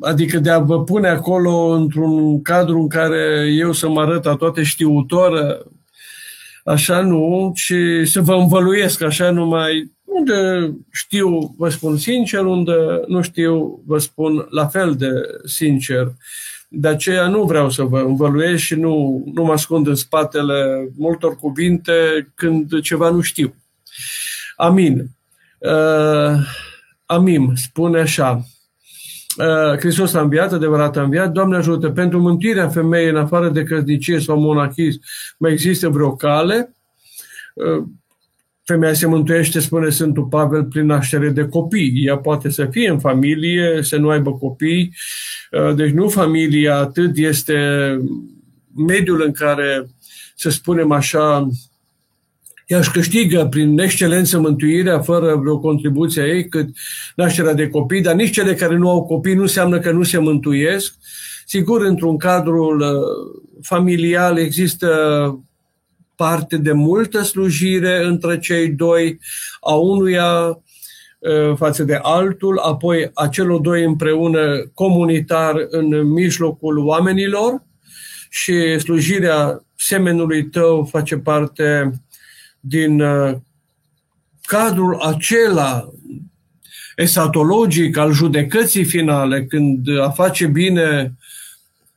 adică 0.00 0.38
de 0.38 0.50
a 0.50 0.58
vă 0.58 0.82
pune 0.82 1.08
acolo 1.08 1.66
într-un 1.66 2.42
cadru 2.42 2.80
în 2.80 2.88
care 2.88 3.54
eu 3.58 3.72
să 3.72 3.88
mă 3.88 4.00
arăt 4.00 4.26
a 4.26 4.34
toate 4.34 4.62
știutoră, 4.62 5.66
așa 6.64 7.00
nu, 7.00 7.52
ci 7.54 7.72
să 8.08 8.20
vă 8.20 8.34
învăluiesc 8.34 9.02
așa 9.02 9.30
numai 9.30 9.96
unde 10.18 10.70
știu, 10.92 11.54
vă 11.56 11.68
spun 11.68 11.96
sincer, 11.96 12.44
unde 12.44 12.72
nu 13.06 13.22
știu, 13.22 13.82
vă 13.86 13.98
spun 13.98 14.46
la 14.50 14.66
fel 14.66 14.94
de 14.94 15.10
sincer. 15.44 16.12
De 16.68 16.88
aceea 16.88 17.28
nu 17.28 17.42
vreau 17.42 17.70
să 17.70 17.82
vă 17.82 18.00
învăluiesc 18.00 18.62
și 18.62 18.74
nu, 18.74 19.22
nu 19.34 19.44
mă 19.44 19.52
ascund 19.52 19.86
în 19.86 19.94
spatele 19.94 20.90
multor 20.96 21.36
cuvinte 21.36 21.92
când 22.34 22.80
ceva 22.80 23.10
nu 23.10 23.20
știu. 23.20 23.54
Amin. 24.56 25.10
Uh, 25.58 26.40
amin. 27.08 27.52
Spune 27.54 28.00
așa. 28.00 28.44
Uh, 29.38 29.78
Hristos 29.78 30.14
a 30.14 30.20
înviat, 30.20 30.52
adevărat 30.52 30.96
a 30.96 31.02
înviat. 31.02 31.32
Doamne 31.32 31.56
ajută, 31.56 31.90
pentru 31.90 32.20
mântuirea 32.20 32.68
femeii 32.68 33.08
în 33.08 33.16
afară 33.16 33.48
de 33.48 33.62
căsnicie 33.62 34.18
sau 34.18 34.40
monachism, 34.40 35.00
mai 35.38 35.52
există 35.52 35.88
vreo 35.88 36.16
cale? 36.16 36.76
Uh, 37.54 37.84
Femeia 38.68 38.92
se 38.92 39.06
mântuiește, 39.06 39.60
spune 39.60 39.90
Sfântul 39.90 40.24
Pavel, 40.24 40.64
prin 40.64 40.86
naștere 40.86 41.28
de 41.28 41.48
copii. 41.48 41.92
Ea 42.04 42.16
poate 42.16 42.50
să 42.50 42.66
fie 42.70 42.88
în 42.88 42.98
familie, 42.98 43.82
să 43.82 43.96
nu 43.96 44.08
aibă 44.08 44.32
copii. 44.32 44.94
Uh, 45.50 45.74
deci 45.74 45.90
nu 45.90 46.08
familia 46.08 46.76
atât 46.76 47.16
este 47.16 47.56
mediul 48.76 49.22
în 49.22 49.32
care, 49.32 49.86
să 50.34 50.50
spunem 50.50 50.92
așa, 50.92 51.48
ea 52.68 52.78
își 52.78 52.90
câștigă 52.90 53.46
prin 53.50 53.78
excelență 53.78 54.38
mântuirea 54.38 55.00
fără 55.00 55.36
vreo 55.36 55.58
contribuție 55.58 56.22
a 56.22 56.26
ei, 56.26 56.48
cât 56.48 56.68
nașterea 57.14 57.54
de 57.54 57.68
copii, 57.68 58.02
dar 58.02 58.14
nici 58.14 58.30
cele 58.30 58.54
care 58.54 58.76
nu 58.76 58.90
au 58.90 59.04
copii 59.04 59.34
nu 59.34 59.40
înseamnă 59.40 59.78
că 59.78 59.90
nu 59.90 60.02
se 60.02 60.18
mântuiesc. 60.18 60.94
Sigur, 61.46 61.84
într-un 61.84 62.16
cadru 62.16 62.76
uh, 62.76 62.86
familial 63.62 64.38
există 64.38 64.88
parte 66.14 66.56
de 66.56 66.72
multă 66.72 67.22
slujire 67.22 68.04
între 68.04 68.38
cei 68.38 68.68
doi, 68.68 69.18
a 69.60 69.74
unuia 69.74 70.58
față 71.56 71.84
de 71.84 71.98
altul, 72.02 72.58
apoi 72.58 73.10
a 73.14 73.28
celor 73.28 73.60
doi 73.60 73.84
împreună 73.84 74.70
comunitar 74.74 75.66
în 75.70 76.12
mijlocul 76.12 76.78
oamenilor 76.78 77.62
și 78.30 78.78
slujirea 78.78 79.66
semenului 79.74 80.44
tău 80.44 80.84
face 80.84 81.16
parte 81.16 81.92
din 82.60 83.02
cadrul 84.42 85.00
acela 85.00 85.88
esatologic 86.96 87.96
al 87.96 88.12
judecății 88.12 88.84
finale, 88.84 89.44
când 89.44 89.98
a 90.00 90.10
face 90.10 90.46
bine 90.46 91.14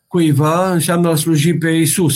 cuiva 0.07 0.72
înseamnă 0.72 1.09
a 1.09 1.16
sluji 1.16 1.53
pe 1.53 1.70
Isus. 1.70 2.16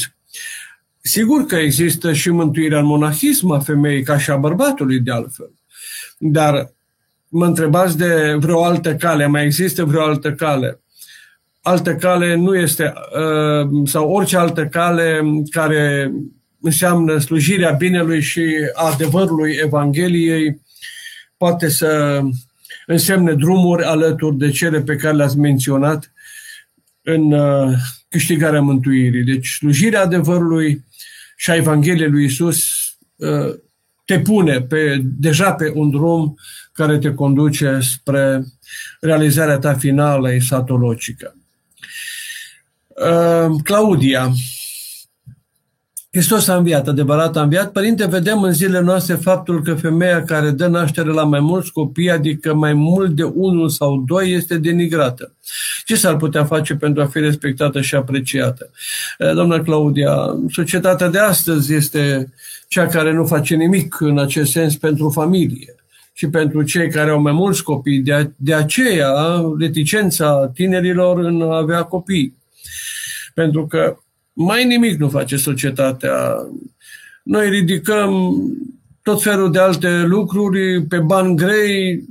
Sigur 1.01 1.45
că 1.45 1.55
există 1.55 2.13
și 2.13 2.29
mântuirea 2.29 2.79
în 2.79 2.85
monahism 2.85 3.51
a 3.51 3.59
femeii, 3.59 4.03
ca 4.03 4.17
și 4.17 4.31
a 4.31 4.35
bărbatului 4.35 4.99
de 4.99 5.11
altfel. 5.11 5.51
Dar 6.17 6.73
mă 7.27 7.45
întrebați 7.45 7.97
de 7.97 8.35
vreo 8.39 8.63
altă 8.63 8.95
cale, 8.95 9.25
mai 9.25 9.43
există 9.45 9.83
vreo 9.83 10.03
altă 10.03 10.31
cale? 10.31 10.79
Altă 11.61 11.95
cale 11.95 12.35
nu 12.35 12.55
este, 12.55 12.93
uh, 12.93 13.87
sau 13.87 14.11
orice 14.11 14.37
altă 14.37 14.65
cale 14.65 15.21
care 15.49 16.11
înseamnă 16.65 17.19
slujirea 17.19 17.71
binelui 17.71 18.21
și 18.21 18.43
adevărului 18.73 19.57
Evangheliei, 19.63 20.61
poate 21.37 21.69
să 21.69 22.21
însemne 22.85 23.33
drumuri 23.33 23.83
alături 23.83 24.37
de 24.37 24.49
cele 24.49 24.81
pe 24.81 24.95
care 24.95 25.15
le-ați 25.15 25.37
menționat 25.37 26.13
în 27.01 27.31
uh, 27.31 27.73
câștigarea 28.09 28.61
mântuirii. 28.61 29.23
Deci 29.23 29.47
slujirea 29.47 30.01
adevărului 30.01 30.85
și 31.35 31.49
a 31.49 31.55
Evangheliei 31.55 32.09
lui 32.09 32.25
Isus 32.25 32.63
uh, 33.15 33.55
te 34.05 34.19
pune 34.19 34.61
pe, 34.61 35.01
deja 35.03 35.53
pe 35.53 35.71
un 35.73 35.89
drum 35.89 36.35
care 36.73 36.97
te 36.97 37.13
conduce 37.13 37.79
spre 37.81 38.43
realizarea 38.99 39.57
ta 39.57 39.73
finală 39.73 40.31
esatologică. 40.31 41.35
Uh, 42.87 43.61
Claudia, 43.63 44.31
Hristos 46.15 46.47
a 46.47 46.55
înviat, 46.55 46.87
adevărat 46.87 47.37
a 47.37 47.41
înviat. 47.41 47.71
Părinte, 47.71 48.05
vedem 48.05 48.41
în 48.41 48.51
zilele 48.51 48.79
noastre 48.79 49.15
faptul 49.15 49.61
că 49.63 49.73
femeia 49.73 50.23
care 50.23 50.49
dă 50.49 50.67
naștere 50.67 51.09
la 51.09 51.23
mai 51.23 51.39
mulți 51.39 51.71
copii, 51.71 52.11
adică 52.11 52.53
mai 52.53 52.73
mult 52.73 53.15
de 53.15 53.23
unul 53.23 53.69
sau 53.69 54.03
doi, 54.07 54.31
este 54.31 54.57
denigrată. 54.57 55.33
Ce 55.85 55.95
s-ar 55.95 56.15
putea 56.15 56.45
face 56.45 56.75
pentru 56.75 57.01
a 57.01 57.05
fi 57.05 57.19
respectată 57.19 57.81
și 57.81 57.95
apreciată? 57.95 58.71
Eh, 59.17 59.33
doamna 59.33 59.59
Claudia, 59.59 60.15
societatea 60.51 61.09
de 61.09 61.19
astăzi 61.19 61.73
este 61.73 62.33
cea 62.67 62.87
care 62.87 63.13
nu 63.13 63.25
face 63.25 63.55
nimic 63.55 63.99
în 63.99 64.19
acest 64.19 64.51
sens 64.51 64.75
pentru 64.75 65.09
familie 65.09 65.75
și 66.13 66.27
pentru 66.27 66.63
cei 66.63 66.89
care 66.89 67.09
au 67.09 67.21
mai 67.21 67.33
mulți 67.33 67.63
copii. 67.63 67.99
De, 67.99 68.31
de 68.35 68.53
aceea, 68.53 69.13
reticența 69.59 70.51
tinerilor 70.53 71.19
în 71.19 71.41
a 71.41 71.57
avea 71.57 71.83
copii. 71.83 72.37
Pentru 73.33 73.67
că 73.67 73.97
mai 74.35 74.65
nimic 74.65 74.99
nu 74.99 75.09
face 75.09 75.37
societatea. 75.37 76.35
Noi 77.23 77.49
ridicăm 77.49 78.35
tot 79.01 79.21
felul 79.21 79.51
de 79.51 79.59
alte 79.59 80.01
lucruri 80.01 80.83
pe 80.83 80.99
bani 80.99 81.35
grei, 81.35 82.03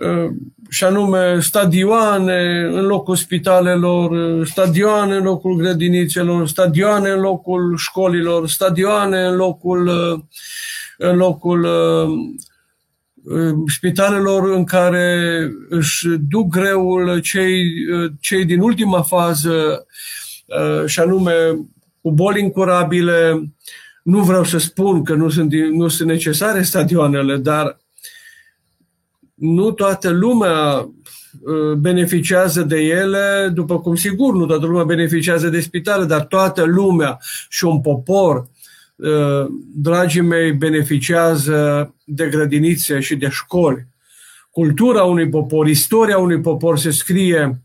ă, 0.00 0.30
și 0.68 0.84
anume 0.84 1.40
stadioane 1.40 2.68
în 2.72 2.86
locul 2.86 3.16
spitalelor, 3.16 4.46
stadioane 4.46 5.16
în 5.16 5.22
locul 5.22 5.56
grădinițelor, 5.56 6.48
stadioane 6.48 7.10
în 7.10 7.20
locul 7.20 7.76
școlilor, 7.76 8.48
stadioane 8.48 9.24
în 9.24 9.36
locul, 9.36 9.88
ă, 9.88 10.26
în 10.98 11.16
locul 11.16 11.64
ă, 11.64 12.08
spitalelor 13.66 14.50
în 14.50 14.64
care 14.64 15.48
își 15.68 16.08
duc 16.08 16.48
greul 16.48 17.20
cei, 17.20 17.64
cei 18.20 18.44
din 18.44 18.60
ultima 18.60 19.02
fază 19.02 19.50
Uh, 19.50 20.21
și 20.86 21.00
anume 21.00 21.32
cu 22.00 22.12
boli 22.12 22.40
incurabile. 22.40 23.52
Nu 24.02 24.22
vreau 24.22 24.44
să 24.44 24.58
spun 24.58 25.04
că 25.04 25.14
nu 25.14 25.28
sunt, 25.28 25.52
nu 25.52 25.88
sunt 25.88 26.08
necesare 26.08 26.62
stadioanele, 26.62 27.36
dar 27.36 27.80
nu 29.34 29.70
toată 29.70 30.10
lumea 30.10 30.78
uh, 31.40 31.72
beneficiază 31.76 32.62
de 32.62 32.80
ele, 32.80 33.50
după 33.54 33.80
cum 33.80 33.94
sigur 33.94 34.34
nu 34.34 34.46
toată 34.46 34.66
lumea 34.66 34.84
beneficiază 34.84 35.48
de 35.48 35.60
spitale, 35.60 36.04
dar 36.04 36.24
toată 36.24 36.62
lumea 36.62 37.18
și 37.48 37.64
un 37.64 37.80
popor, 37.80 38.48
uh, 38.96 39.46
dragii 39.74 40.20
mei, 40.20 40.52
beneficiază 40.52 41.94
de 42.04 42.28
grădinițe 42.28 43.00
și 43.00 43.16
de 43.16 43.28
școli. 43.28 43.86
Cultura 44.50 45.02
unui 45.02 45.28
popor, 45.28 45.66
istoria 45.66 46.18
unui 46.18 46.40
popor 46.40 46.78
se 46.78 46.90
scrie 46.90 47.62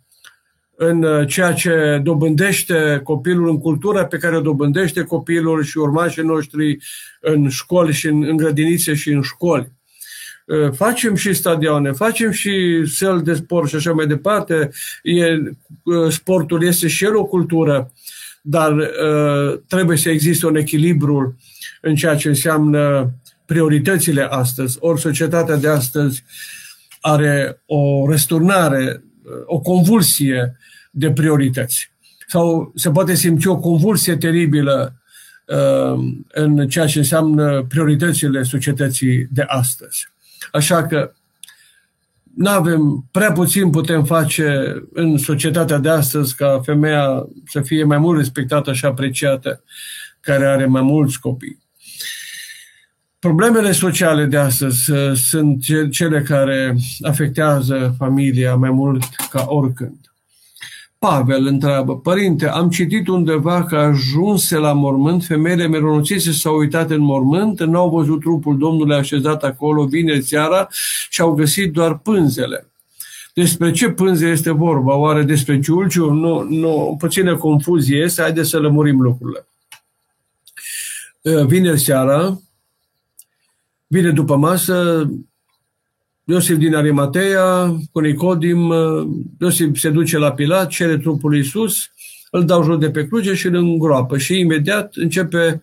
în 0.79 1.03
uh, 1.03 1.27
ceea 1.27 1.53
ce 1.53 1.99
dobândește 2.03 3.01
copilul, 3.03 3.49
în 3.49 3.57
cultura 3.57 4.05
pe 4.05 4.17
care 4.17 4.37
o 4.37 4.41
dobândește 4.41 5.03
copilul 5.03 5.63
și 5.63 5.77
urmașii 5.77 6.23
noștri 6.23 6.77
în 7.21 7.49
școli 7.49 7.93
și 7.93 8.07
în, 8.07 8.23
în 8.23 8.37
grădinițe 8.37 8.93
și 8.93 9.09
în 9.09 9.21
școli. 9.21 9.71
Uh, 10.45 10.71
facem 10.71 11.15
și 11.15 11.33
stadioane, 11.33 11.91
facem 11.91 12.31
și 12.31 12.85
săl 12.85 13.21
de 13.21 13.33
sport 13.33 13.69
și 13.69 13.75
așa 13.75 13.91
mai 13.91 14.07
departe. 14.07 14.69
E, 15.03 15.25
uh, 15.83 16.11
sportul 16.11 16.63
este 16.63 16.87
și 16.87 17.05
el 17.05 17.15
o 17.15 17.25
cultură, 17.25 17.91
dar 18.41 18.71
uh, 18.75 19.59
trebuie 19.67 19.97
să 19.97 20.09
existe 20.09 20.45
un 20.45 20.55
echilibru 20.55 21.37
în 21.81 21.95
ceea 21.95 22.15
ce 22.15 22.27
înseamnă 22.27 23.11
prioritățile 23.45 24.27
astăzi. 24.29 24.77
Ori 24.79 25.01
societatea 25.01 25.55
de 25.55 25.67
astăzi 25.67 26.23
are 27.01 27.61
o 27.65 28.09
răsturnare, 28.09 29.03
o 29.45 29.59
convulsie 29.59 30.57
de 30.91 31.11
priorități. 31.11 31.91
Sau 32.27 32.71
se 32.75 32.91
poate 32.91 33.15
simți 33.15 33.47
o 33.47 33.59
convulsie 33.59 34.15
teribilă 34.15 35.01
uh, 35.45 35.99
în 36.27 36.67
ceea 36.67 36.85
ce 36.85 36.97
înseamnă 36.97 37.65
prioritățile 37.67 38.43
societății 38.43 39.27
de 39.31 39.41
astăzi. 39.41 40.07
Așa 40.51 40.85
că 40.85 41.11
nu 42.35 42.49
avem, 42.49 43.07
prea 43.11 43.31
puțin 43.31 43.69
putem 43.69 44.03
face 44.03 44.75
în 44.93 45.17
societatea 45.17 45.77
de 45.77 45.89
astăzi 45.89 46.35
ca 46.35 46.61
femeia 46.63 47.27
să 47.45 47.61
fie 47.61 47.83
mai 47.83 47.97
mult 47.97 48.17
respectată 48.17 48.73
și 48.73 48.85
apreciată, 48.85 49.63
care 50.19 50.45
are 50.45 50.65
mai 50.65 50.81
mulți 50.81 51.19
copii. 51.19 51.66
Problemele 53.19 53.71
sociale 53.71 54.25
de 54.25 54.37
astăzi 54.37 54.91
uh, 54.91 55.11
sunt 55.13 55.63
cele 55.91 56.21
care 56.21 56.75
afectează 57.01 57.95
familia 57.97 58.55
mai 58.55 58.69
mult 58.69 59.03
ca 59.29 59.45
oricând. 59.47 59.97
Pavel 60.99 61.45
întreabă, 61.45 61.97
Părinte, 61.97 62.49
am 62.49 62.69
citit 62.69 63.07
undeva 63.07 63.63
că 63.63 63.75
ajunse 63.75 64.57
la 64.57 64.73
mormânt, 64.73 65.23
femeile 65.25 65.67
meronoțise 65.67 66.31
s-au 66.31 66.57
uitat 66.57 66.89
în 66.89 67.01
mormânt, 67.01 67.63
n-au 67.63 67.89
văzut 67.89 68.19
trupul 68.19 68.57
Domnului 68.57 68.95
așezat 68.95 69.43
acolo 69.43 69.85
vineri 69.85 70.21
seara 70.21 70.67
și 71.09 71.21
au 71.21 71.33
găsit 71.33 71.73
doar 71.73 71.97
pânzele. 71.97 72.71
Despre 73.33 73.71
ce 73.71 73.89
pânze 73.89 74.27
este 74.27 74.51
vorba? 74.51 74.95
Oare 74.95 75.23
despre 75.23 75.59
Giulgiu? 75.59 76.13
Nu, 76.13 76.41
nu, 76.41 76.95
puțină 76.99 77.37
confuzie 77.37 77.97
este, 77.97 78.21
haideți 78.21 78.49
să 78.49 78.59
lămurim 78.59 79.01
lucrurile. 79.01 79.47
Vineri 81.45 81.79
seara, 81.79 82.41
vine 83.87 84.11
după 84.11 84.35
masă, 84.35 85.07
Iosif 86.23 86.57
din 86.57 86.75
Arimatea, 86.75 87.75
cu 87.91 87.99
Nicodim, 87.99 88.73
Iosif 89.39 89.77
se 89.77 89.89
duce 89.89 90.17
la 90.17 90.31
Pilat, 90.31 90.67
cere 90.67 90.97
trupul 90.97 91.29
lui 91.29 91.39
Iisus, 91.39 91.89
îl 92.31 92.45
dau 92.45 92.63
jos 92.63 92.77
de 92.77 92.91
pe 92.91 93.07
cruce 93.07 93.33
și 93.33 93.47
îl 93.47 93.55
îngroapă 93.55 94.17
și 94.17 94.39
imediat 94.39 94.93
începe 94.95 95.61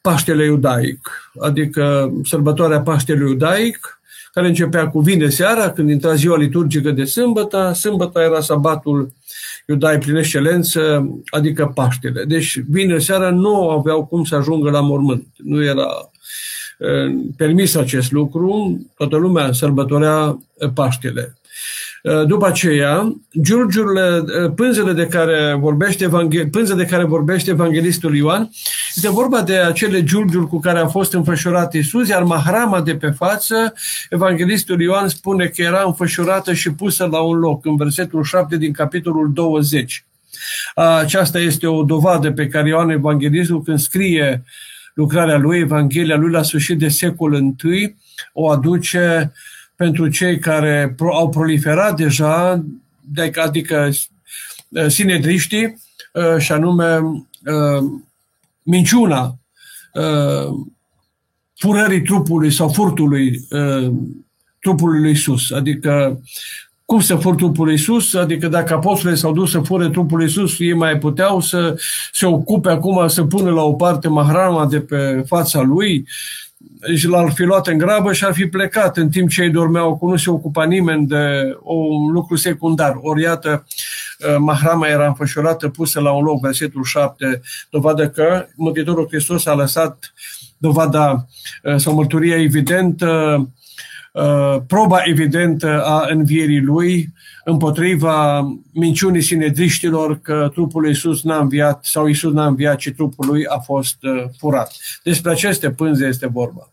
Paștele 0.00 0.44
iudaic, 0.44 1.30
adică 1.40 2.12
sărbătoarea 2.24 2.80
Paștelui 2.80 3.30
iudaic, 3.30 4.00
care 4.32 4.46
începea 4.46 4.88
cu 4.88 5.00
vine 5.00 5.28
seara, 5.28 5.70
când 5.70 5.90
intra 5.90 6.14
ziua 6.14 6.36
liturgică 6.36 6.90
de 6.90 7.04
sâmbătă. 7.04 7.72
Sâmbătă 7.74 8.20
era 8.20 8.40
sabatul 8.40 9.12
iudai 9.66 9.98
prin 9.98 10.16
excelență, 10.16 11.08
adică 11.26 11.70
Paștele. 11.74 12.24
Deci 12.24 12.58
vine 12.68 12.98
seara 12.98 13.30
nu 13.30 13.70
aveau 13.70 14.06
cum 14.06 14.24
să 14.24 14.34
ajungă 14.34 14.70
la 14.70 14.80
mormânt. 14.80 15.26
Nu 15.36 15.64
era 15.64 16.10
permis 17.36 17.74
acest 17.74 18.12
lucru, 18.12 18.80
toată 18.96 19.16
lumea 19.16 19.52
sărbătorea 19.52 20.38
Paștele. 20.74 21.38
După 22.26 22.46
aceea, 22.46 23.16
giurgiurile, 23.42 24.24
pânzele 24.56 24.92
de 24.92 25.06
care 25.06 25.56
vorbește, 25.60 26.08
pânze 26.50 26.74
de 26.74 26.84
care 26.84 27.04
vorbește 27.04 27.50
Evanghelistul 27.50 28.16
Ioan, 28.16 28.50
este 28.94 29.10
vorba 29.10 29.42
de 29.42 29.56
acele 29.56 30.04
giurgiuri 30.04 30.46
cu 30.46 30.60
care 30.60 30.78
a 30.78 30.86
fost 30.86 31.12
înfășurat 31.12 31.74
Isus, 31.74 32.08
iar 32.08 32.22
mahrama 32.22 32.80
de 32.80 32.94
pe 32.94 33.10
față, 33.10 33.72
Evanghelistul 34.10 34.80
Ioan 34.80 35.08
spune 35.08 35.46
că 35.46 35.62
era 35.62 35.82
înfășurată 35.86 36.52
și 36.52 36.72
pusă 36.72 37.08
la 37.10 37.20
un 37.20 37.38
loc, 37.38 37.64
în 37.66 37.76
versetul 37.76 38.22
7 38.22 38.56
din 38.56 38.72
capitolul 38.72 39.32
20. 39.32 40.04
Aceasta 40.74 41.38
este 41.38 41.66
o 41.66 41.82
dovadă 41.82 42.32
pe 42.32 42.46
care 42.46 42.68
Ioan 42.68 42.90
Evanghelistul, 42.90 43.62
când 43.62 43.78
scrie 43.78 44.42
uh, 44.44 44.50
lucrarea 44.98 45.36
lui, 45.36 45.58
Evanghelia 45.58 46.16
lui 46.16 46.30
la 46.30 46.42
sfârșit 46.42 46.78
de 46.78 46.88
secol 46.88 47.34
I, 47.62 47.94
o 48.32 48.50
aduce 48.50 49.32
pentru 49.76 50.08
cei 50.08 50.38
care 50.38 50.94
au 51.12 51.28
proliferat 51.28 51.96
deja, 51.96 52.64
adică 53.34 53.90
uh, 54.68 54.86
sinedriștii, 54.86 55.78
uh, 56.12 56.38
și 56.38 56.52
anume 56.52 56.98
uh, 56.98 58.00
minciuna 58.62 59.38
furării 61.54 62.02
trupului 62.02 62.52
sau 62.52 62.68
furtului 62.68 63.40
trupului 64.60 65.00
lui 65.00 65.10
Isus. 65.10 65.50
Adică 65.50 66.20
cum 66.88 67.00
să 67.00 67.16
fur 67.16 67.34
trupul 67.34 67.64
lui 67.64 67.72
Iisus, 67.72 68.14
adică 68.14 68.48
dacă 68.48 68.74
apostolii 68.74 69.16
s-au 69.16 69.32
dus 69.32 69.50
să 69.50 69.60
fure 69.60 69.88
trupul 69.88 70.16
lui 70.16 70.26
Iisus, 70.26 70.58
ei 70.58 70.72
mai 70.74 70.98
puteau 70.98 71.40
să 71.40 71.76
se 72.12 72.26
ocupe 72.26 72.70
acum 72.70 73.08
să 73.08 73.24
pună 73.24 73.50
la 73.50 73.62
o 73.62 73.72
parte 73.72 74.08
mahrama 74.08 74.66
de 74.66 74.80
pe 74.80 75.24
fața 75.26 75.60
lui, 75.60 76.06
și 76.96 77.06
l-ar 77.06 77.32
fi 77.32 77.42
luat 77.42 77.66
în 77.66 77.78
grabă 77.78 78.12
și 78.12 78.24
ar 78.24 78.32
fi 78.32 78.46
plecat 78.46 78.96
în 78.96 79.08
timp 79.08 79.30
ce 79.30 79.42
ei 79.42 79.50
dormeau, 79.50 79.96
cu 79.96 80.08
nu 80.08 80.16
se 80.16 80.30
ocupa 80.30 80.64
nimeni 80.64 81.06
de 81.06 81.56
un 81.62 82.12
lucru 82.12 82.36
secundar. 82.36 82.98
Ori 83.00 83.22
iată, 83.22 83.66
uh, 84.18 84.36
mahrama 84.38 84.86
era 84.86 85.06
înfășurată, 85.06 85.68
pusă 85.68 86.00
la 86.00 86.12
un 86.12 86.24
loc, 86.24 86.40
versetul 86.40 86.84
7, 86.84 87.40
dovadă 87.70 88.08
că 88.08 88.46
Mântuitorul 88.56 89.06
Hristos 89.06 89.46
a 89.46 89.54
lăsat 89.54 90.14
dovada 90.58 91.26
uh, 91.62 91.76
sau 91.76 91.94
mărturia 91.94 92.36
evidentă 92.36 93.06
Uh, 93.38 93.46
proba 94.66 94.98
evidentă 95.04 95.82
a 95.84 96.06
învierii 96.08 96.60
lui 96.60 97.12
împotriva 97.44 98.40
minciunii 98.72 99.22
sinedriștilor 99.22 100.20
că 100.20 100.50
trupul 100.52 100.80
lui 100.80 100.90
Iisus 100.90 101.22
n-a 101.22 101.38
înviat 101.38 101.84
sau 101.84 102.06
Iisus 102.06 102.32
n-a 102.32 102.46
înviat, 102.46 102.76
ci 102.76 102.92
trupul 102.96 103.26
lui 103.26 103.46
a 103.46 103.58
fost 103.58 103.96
uh, 104.02 104.24
furat. 104.38 104.72
Despre 105.02 105.30
aceste 105.30 105.70
pânze 105.70 106.06
este 106.06 106.26
vorba. 106.26 106.70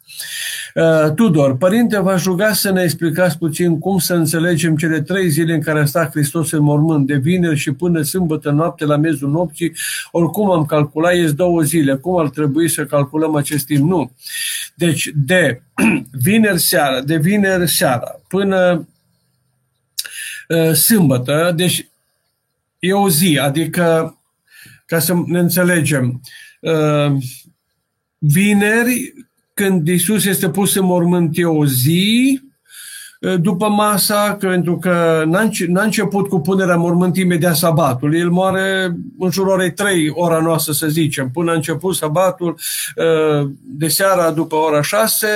Uh, 0.76 1.12
Tudor, 1.14 1.58
părinte, 1.58 2.00
v-aș 2.00 2.24
ruga 2.24 2.54
să 2.54 2.72
ne 2.72 2.82
explicați 2.82 3.38
puțin 3.38 3.80
cum 3.80 3.98
să 3.98 4.14
înțelegem 4.14 4.76
cele 4.76 5.02
trei 5.02 5.30
zile 5.30 5.54
în 5.54 5.62
care 5.62 5.80
a 5.80 5.86
stat 5.86 6.12
Hristos 6.12 6.52
în 6.52 6.64
mormânt, 6.64 7.08
de 7.08 7.16
vineri 7.16 7.58
și 7.58 7.72
până 7.72 8.02
sâmbătă 8.02 8.52
noapte 8.52 8.86
la 8.86 8.98
mezul 8.98 9.30
nopții, 9.30 9.72
oricum 10.12 10.52
am 10.52 10.66
calculat, 10.66 11.16
ies 11.16 11.34
două 11.34 11.62
zile. 11.62 11.96
Cum 11.96 12.18
ar 12.18 12.30
trebui 12.30 12.70
să 12.70 12.86
calculăm 12.86 13.36
acest 13.36 13.66
timp? 13.66 13.90
Nu. 13.90 14.12
Deci, 14.76 15.12
de 15.16 15.62
vineri 16.24 16.60
seara, 16.60 17.02
de 17.02 17.18
vineri 17.18 17.70
seara 17.70 18.20
până 18.28 18.72
uh, 18.80 18.86
sâmbătă, 20.74 21.54
deci 21.56 21.88
e 22.80 22.94
o 22.94 23.10
zi, 23.10 23.40
adică, 23.42 24.18
ca 24.86 25.00
să 25.00 25.14
ne 25.26 25.40
înțelegem, 25.40 26.22
uh, 26.60 27.16
vineri, 28.18 29.14
când 29.54 29.88
Isus 29.88 30.26
este 30.26 30.50
pus 30.50 30.76
în 30.76 30.86
mormânt, 30.86 31.38
e 31.38 31.46
o 31.46 31.66
zi, 31.66 32.42
după 33.40 33.68
masa, 33.68 34.36
că, 34.40 34.48
pentru 34.48 34.78
că 34.78 35.24
n-a, 35.68 35.84
început 35.84 36.28
cu 36.28 36.40
punerea 36.40 36.76
mormânt 36.76 37.18
imediat 37.18 37.56
sabatul. 37.56 38.16
El 38.16 38.30
moare 38.30 38.96
în 39.20 39.32
jurul 39.32 39.52
orei 39.52 39.74
3, 39.74 40.10
ora 40.10 40.40
noastră 40.40 40.74
să 40.74 40.88
zicem. 40.88 41.30
Până 41.30 41.52
a 41.52 41.56
început 41.56 41.96
sabatul, 41.96 42.60
de 43.62 43.88
seara 43.88 44.32
după 44.32 44.56
ora 44.56 44.82
6, 44.82 45.28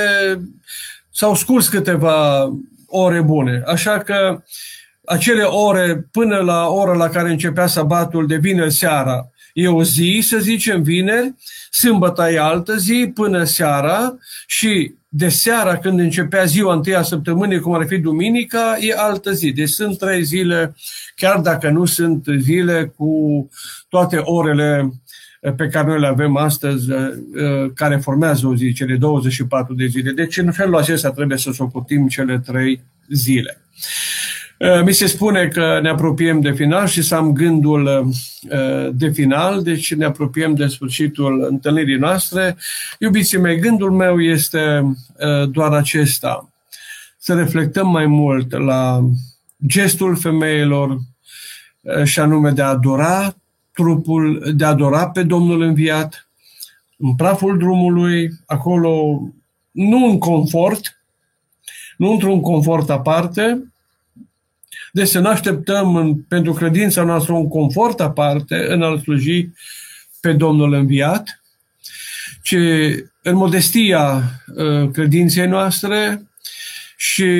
s-au 1.11 1.35
scurs 1.35 1.67
câteva 1.67 2.51
ore 2.87 3.21
bune. 3.21 3.63
Așa 3.65 3.97
că 3.97 4.43
acele 5.09 5.43
ore 5.43 6.07
până 6.11 6.37
la 6.37 6.67
ora 6.67 6.93
la 6.93 7.09
care 7.09 7.29
începea 7.29 7.67
sabatul 7.67 8.27
de 8.27 8.37
vineri 8.37 8.73
seara, 8.73 9.29
e 9.53 9.67
o 9.67 9.83
zi, 9.83 10.19
să 10.23 10.37
zicem 10.37 10.81
vineri, 10.81 11.33
sâmbătă 11.71 12.31
e 12.31 12.39
altă 12.39 12.75
zi 12.75 13.11
până 13.13 13.43
seara 13.43 14.17
și 14.47 14.93
de 15.07 15.29
seara 15.29 15.77
când 15.77 15.99
începea 15.99 16.43
ziua 16.45 16.73
întâia 16.73 17.01
săptămânii, 17.01 17.59
cum 17.59 17.73
ar 17.73 17.85
fi 17.87 17.97
duminica, 17.97 18.77
e 18.79 18.93
altă 18.97 19.31
zi. 19.31 19.51
Deci 19.51 19.69
sunt 19.69 19.97
trei 19.97 20.23
zile, 20.23 20.75
chiar 21.15 21.39
dacă 21.39 21.69
nu 21.69 21.85
sunt 21.85 22.25
zile 22.39 22.93
cu 22.97 23.49
toate 23.89 24.17
orele 24.17 24.93
pe 25.55 25.67
care 25.67 25.87
noi 25.87 25.99
le 25.99 26.07
avem 26.07 26.37
astăzi, 26.37 26.91
uh, 26.91 26.97
uh, 26.99 27.71
care 27.75 27.97
formează 27.97 28.47
o 28.47 28.55
zi, 28.55 28.73
cele 28.73 28.95
24 28.95 29.73
de 29.73 29.85
zile. 29.85 30.11
Deci, 30.11 30.37
în 30.37 30.51
felul 30.51 30.75
acesta 30.75 31.11
trebuie 31.11 31.37
să 31.37 31.51
socotim 31.51 32.07
cele 32.07 32.39
trei 32.39 32.81
zile. 33.09 33.61
Uh, 34.59 34.81
mi 34.83 34.91
se 34.91 35.05
spune 35.05 35.47
că 35.47 35.79
ne 35.81 35.89
apropiem 35.89 36.41
de 36.41 36.51
final 36.51 36.87
și 36.87 37.01
să 37.01 37.15
am 37.15 37.33
gândul 37.33 37.85
uh, 37.85 38.89
de 38.93 39.09
final, 39.09 39.63
deci 39.63 39.93
ne 39.93 40.05
apropiem 40.05 40.55
de 40.55 40.67
sfârșitul 40.67 41.47
întâlnirii 41.49 41.97
noastre. 41.97 42.57
Iubiții 42.99 43.37
mei, 43.37 43.59
gândul 43.59 43.91
meu 43.91 44.21
este 44.21 44.81
uh, 44.81 45.49
doar 45.49 45.73
acesta, 45.73 46.49
să 47.17 47.33
reflectăm 47.33 47.89
mai 47.89 48.05
mult 48.05 48.51
la 48.51 49.09
gestul 49.67 50.15
femeilor 50.15 50.99
și 52.03 52.19
anume 52.19 52.49
de 52.49 52.61
a 52.61 52.67
adora 52.67 53.35
trupul, 53.73 54.51
de 54.55 54.65
a 54.65 54.67
adora 54.67 55.09
pe 55.09 55.23
Domnul 55.23 55.61
înviat, 55.61 56.29
în 56.97 57.15
praful 57.15 57.57
drumului, 57.57 58.29
acolo, 58.45 59.21
nu 59.71 60.05
în 60.05 60.17
confort, 60.17 61.01
nu 61.97 62.11
într-un 62.11 62.41
confort 62.41 62.89
aparte, 62.89 63.68
Deci 64.91 65.07
să 65.07 65.19
ne 65.19 65.27
așteptăm 65.27 65.95
în, 65.95 66.15
pentru 66.15 66.53
credința 66.53 67.03
noastră 67.03 67.33
un 67.33 67.47
confort 67.47 67.99
aparte 67.99 68.65
în 68.67 68.81
a 68.81 68.97
sluji 68.97 69.49
pe 70.21 70.33
Domnul 70.33 70.73
înviat, 70.73 71.41
ci 72.43 72.55
în 73.21 73.35
modestia 73.35 74.23
uh, 74.55 74.89
credinței 74.91 75.47
noastre 75.47 76.23
și 76.97 77.31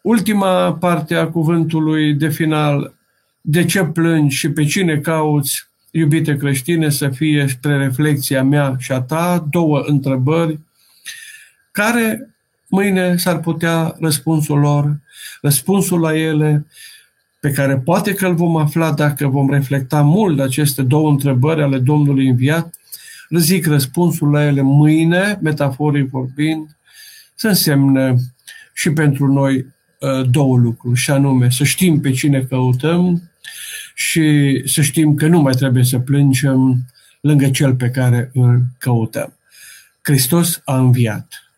ultima 0.00 0.74
parte 0.74 1.14
a 1.14 1.26
cuvântului 1.26 2.14
de 2.14 2.28
final, 2.28 2.94
de 3.40 3.64
ce 3.64 3.84
plângi 3.84 4.36
și 4.36 4.50
pe 4.50 4.64
cine 4.64 4.98
cauți, 4.98 5.68
iubite 5.90 6.36
creștine, 6.36 6.90
să 6.90 7.08
fie 7.08 7.46
spre 7.48 7.76
reflexia 7.76 8.42
mea 8.42 8.76
și 8.78 8.92
a 8.92 9.00
ta, 9.00 9.46
două 9.50 9.82
întrebări 9.86 10.58
care 11.70 12.34
mâine 12.70 13.16
s-ar 13.16 13.40
putea 13.40 13.96
răspunsul 14.00 14.58
lor, 14.58 15.00
răspunsul 15.40 16.00
la 16.00 16.18
ele, 16.18 16.66
pe 17.40 17.50
care 17.50 17.78
poate 17.78 18.14
că 18.14 18.26
îl 18.26 18.34
vom 18.34 18.56
afla 18.56 18.92
dacă 18.92 19.28
vom 19.28 19.50
reflecta 19.50 20.02
mult 20.02 20.36
de 20.36 20.42
aceste 20.42 20.82
două 20.82 21.10
întrebări 21.10 21.62
ale 21.62 21.78
Domnului 21.78 22.28
înviat, 22.28 22.74
le 23.28 23.38
zic 23.38 23.66
răspunsul 23.66 24.30
la 24.30 24.44
ele 24.44 24.60
mâine, 24.60 25.38
metaforii 25.42 26.06
vorbind, 26.06 26.76
să 27.34 27.48
însemne 27.48 28.16
și 28.74 28.90
pentru 28.90 29.32
noi 29.32 29.56
uh, 29.56 30.30
două 30.30 30.58
lucruri, 30.58 30.98
și 30.98 31.10
anume 31.10 31.50
să 31.50 31.64
știm 31.64 32.00
pe 32.00 32.10
cine 32.10 32.40
căutăm 32.40 33.30
și 33.94 34.62
să 34.66 34.82
știm 34.82 35.14
că 35.14 35.26
nu 35.26 35.40
mai 35.40 35.52
trebuie 35.52 35.84
să 35.84 35.98
plângem 35.98 36.86
lângă 37.20 37.50
cel 37.50 37.74
pe 37.74 37.90
care 37.90 38.30
îl 38.34 38.62
căutăm. 38.78 39.38
Hristos 40.02 40.60
a 40.64 40.78
înviat. 40.78 41.49